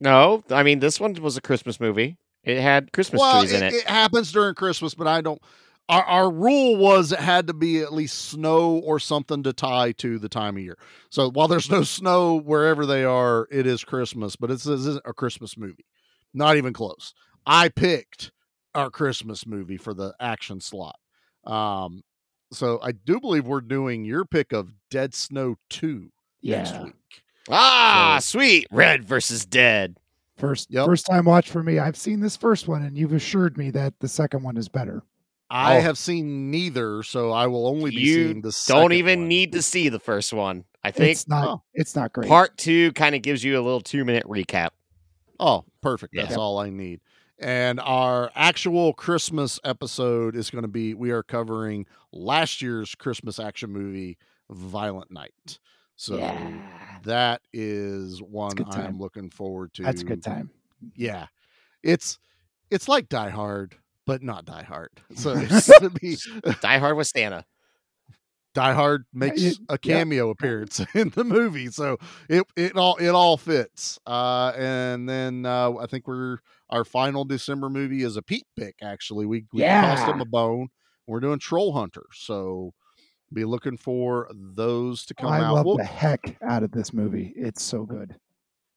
[0.00, 2.16] No, I mean this one was a Christmas movie.
[2.44, 3.82] It had Christmas well, trees in it, it.
[3.82, 5.42] it happens during Christmas, but I don't.
[5.90, 9.92] Our, our rule was it had to be at least snow or something to tie
[9.92, 10.78] to the time of year.
[11.10, 15.12] So while there's no snow wherever they are, it is Christmas, but it's, it's a
[15.12, 15.84] Christmas movie.
[16.32, 17.12] Not even close.
[17.44, 18.32] I picked
[18.74, 20.98] our Christmas movie for the action slot.
[21.44, 22.02] Um,
[22.54, 26.10] so I do believe we're doing your pick of Dead Snow 2
[26.42, 26.94] next week.
[27.50, 28.66] Ah, sweet.
[28.70, 29.98] Red versus Dead.
[30.38, 30.86] First Yep.
[30.86, 31.78] first time watch for me.
[31.78, 35.02] I've seen this first one, and you've assured me that the second one is better.
[35.50, 35.80] I Oh.
[35.82, 39.28] have seen neither, so I will only be You seeing the don't second even one.
[39.28, 40.64] need to see the first one.
[40.82, 41.46] I think It's not.
[41.48, 41.62] Oh.
[41.74, 42.28] It's not great.
[42.28, 44.70] part two kind of gives you a little two minute recap.
[45.38, 46.14] Oh, perfect.
[46.14, 46.22] Yeah.
[46.24, 47.00] That's all I need.
[47.38, 53.38] And our actual Christmas episode is going to be we are covering last year's Christmas
[53.40, 54.18] action movie,
[54.50, 55.58] Violent Night.
[55.96, 56.60] So Yeah.
[57.04, 59.82] that is one I'm looking forward to.
[59.82, 60.50] That's a good time.
[60.94, 61.26] Yeah,
[61.82, 62.18] it's
[62.70, 64.90] it's like Die Hard, but not Die Hard.
[65.14, 66.16] So it's gonna be
[66.60, 67.44] Die Hard with Santa.
[68.54, 69.98] Die Hard makes it- a yeah.
[69.98, 71.98] cameo appearance in the movie, so
[72.28, 73.98] it it all it all fits.
[74.06, 76.38] Uh, and then uh, I think we're
[76.70, 78.76] our final December movie is a Pete pick.
[78.82, 80.68] Actually, we we tossed him a bone.
[81.06, 82.72] We're doing Troll Hunter, so
[83.32, 85.54] be looking for those to come I out.
[85.54, 87.32] love We'll, the heck out of this movie.
[87.36, 88.14] It's so good.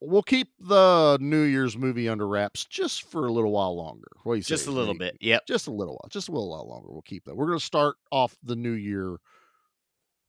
[0.02, 4.08] we'll keep the New Year's movie under wraps just for a little while longer.
[4.24, 5.14] What do you Just say, a little Nate?
[5.14, 5.18] bit.
[5.22, 5.48] Yep.
[5.48, 6.88] just a little while, just a little while longer.
[6.92, 7.36] We'll keep that.
[7.38, 9.18] We're going to start off the new year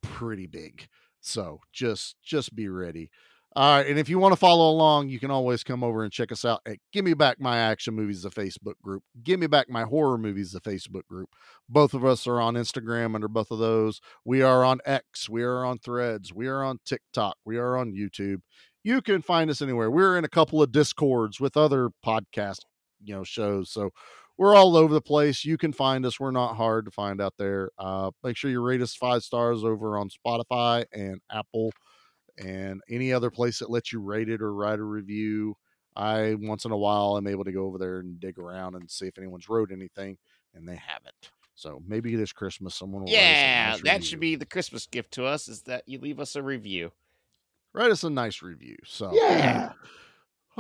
[0.03, 0.89] pretty big,
[1.21, 3.11] so just just be ready.
[3.57, 6.13] All right, and if you want to follow along, you can always come over and
[6.13, 9.03] check us out at Give Me Back My Action Movies, the Facebook group.
[9.25, 11.31] Give Me Back My Horror Movies, the Facebook group.
[11.69, 14.01] Both of us are on Instagram under both of those.
[14.25, 15.29] We are on X.
[15.31, 16.33] We are on Threads.
[16.33, 17.37] We are on TikTok.
[17.45, 18.43] We are on YouTube.
[18.85, 19.91] You can find us anywhere.
[19.91, 22.61] We're in a couple of discords with other podcast,
[23.03, 23.71] you know, shows.
[23.71, 23.91] So
[24.39, 25.45] we're all over the place.
[25.45, 26.19] You can find us.
[26.21, 27.71] We're not hard to find out there.
[27.79, 31.73] Uh, make sure you rate us five stars over on Spotify and Apple
[32.39, 35.55] and any other place that lets you rate it or write a review.
[35.97, 38.89] I once in a while I'm able to go over there and dig around and
[38.89, 40.17] see if anyone's wrote anything,
[40.55, 41.33] and they haven't.
[41.57, 44.05] So maybe this Christmas someone will write us a Yeah, nice that review.
[44.05, 46.93] should be the Christmas gift to us is that you leave us a review.
[47.75, 48.77] write us a nice review.
[48.85, 49.73] So Yeah.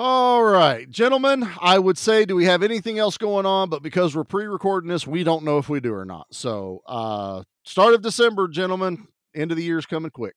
[0.00, 3.68] All right, gentlemen, I would say, do we have anything else going on?
[3.68, 6.28] But because we're pre-recording this, we don't know if we do or not.
[6.30, 9.08] So, uh, start of December, gentlemen.
[9.34, 10.36] End of the year's coming quick.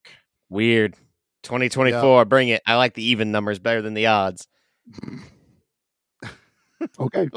[0.50, 0.96] Weird.
[1.44, 2.64] 2024, bring it.
[2.66, 4.48] I like the even numbers better than the odds.
[7.00, 7.30] Okay.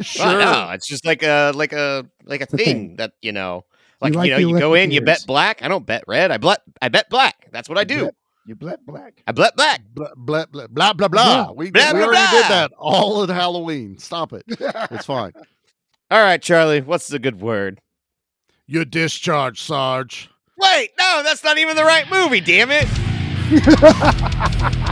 [0.00, 0.24] Sure.
[0.24, 2.96] Well, no, it's just like a like a like a thing, thing.
[2.96, 3.66] that you know,
[4.00, 5.62] like you, like know, you go Olympic in, you bet black.
[5.62, 6.30] I don't bet red.
[6.30, 7.48] I bet I bet black.
[7.52, 8.10] That's what I do.
[8.54, 9.22] Bet- You bet black.
[9.26, 9.80] I bet black.
[9.94, 11.08] Blah blah blah blah blah.
[11.08, 11.34] blah.
[11.46, 11.50] Yeah.
[11.52, 13.98] We, Blah, we blah, already did that all at Halloween.
[13.98, 14.44] Stop it.
[14.48, 15.32] It's fine.
[16.10, 16.80] All right, Charlie.
[16.80, 17.80] What's the good word?
[18.66, 20.28] You're discharged, Sarge.
[20.58, 22.40] Wait, no, that's not even the right movie.
[22.40, 22.86] Damn it.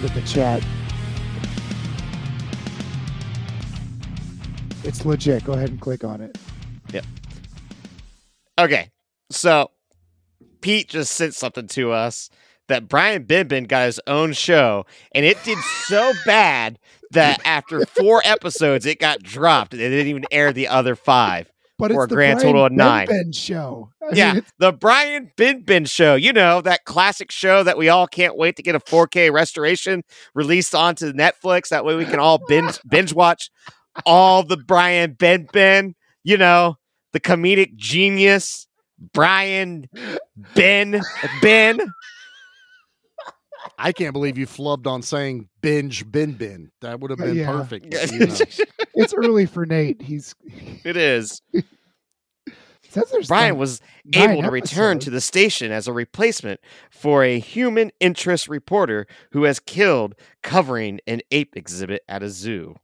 [0.00, 0.62] into the chat.
[4.82, 5.44] It's legit.
[5.44, 6.38] Go ahead and click on it.
[6.92, 7.04] Yep.
[8.58, 8.90] Okay,
[9.30, 9.70] so
[10.60, 12.30] Pete just sent something to us
[12.68, 16.78] that Brian Benben got his own show, and it did so bad
[17.10, 19.72] that after four episodes, it got dropped.
[19.72, 21.50] and They didn't even air the other five
[21.80, 23.06] But for it's a the grand Brian total of nine.
[23.06, 23.90] Benben show.
[24.02, 26.14] I yeah, mean, the Brian Benben show.
[26.14, 30.02] You know that classic show that we all can't wait to get a 4K restoration
[30.34, 31.68] released onto Netflix.
[31.68, 33.50] That way we can all binge binge watch
[34.06, 35.94] all the Brian Benben.
[36.22, 36.76] You know
[37.12, 38.66] the comedic genius
[39.12, 39.88] Brian
[40.54, 41.00] Ben
[41.42, 41.80] Ben.
[43.78, 46.70] I can't believe you flubbed on saying binge bin bin.
[46.80, 47.50] That would have been Yeah.
[47.52, 47.86] perfect.
[48.12, 48.36] you know.
[48.94, 50.00] it's early for Nate.
[50.02, 50.34] He's
[50.84, 51.42] It is.
[52.88, 53.80] says Brian was
[54.14, 55.04] able to return episodes.
[55.04, 56.58] to the station as a replacement
[56.90, 62.74] for a human interest reporter who has killed covering an ape exhibit at a zoo.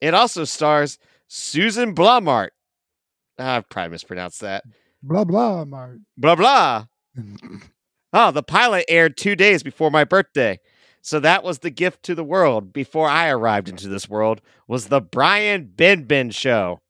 [0.00, 2.48] It also stars Susan Blommaert.
[3.38, 4.64] Ah, I've probably mispronounced that.
[5.02, 5.64] blah blah.
[5.66, 5.98] Mark.
[6.16, 6.84] Blah blah.
[8.18, 10.58] Oh, the pilot aired two days before my birthday.
[11.02, 14.86] So that was the gift to the world before I arrived into this world was
[14.86, 16.80] the Brian Benben show.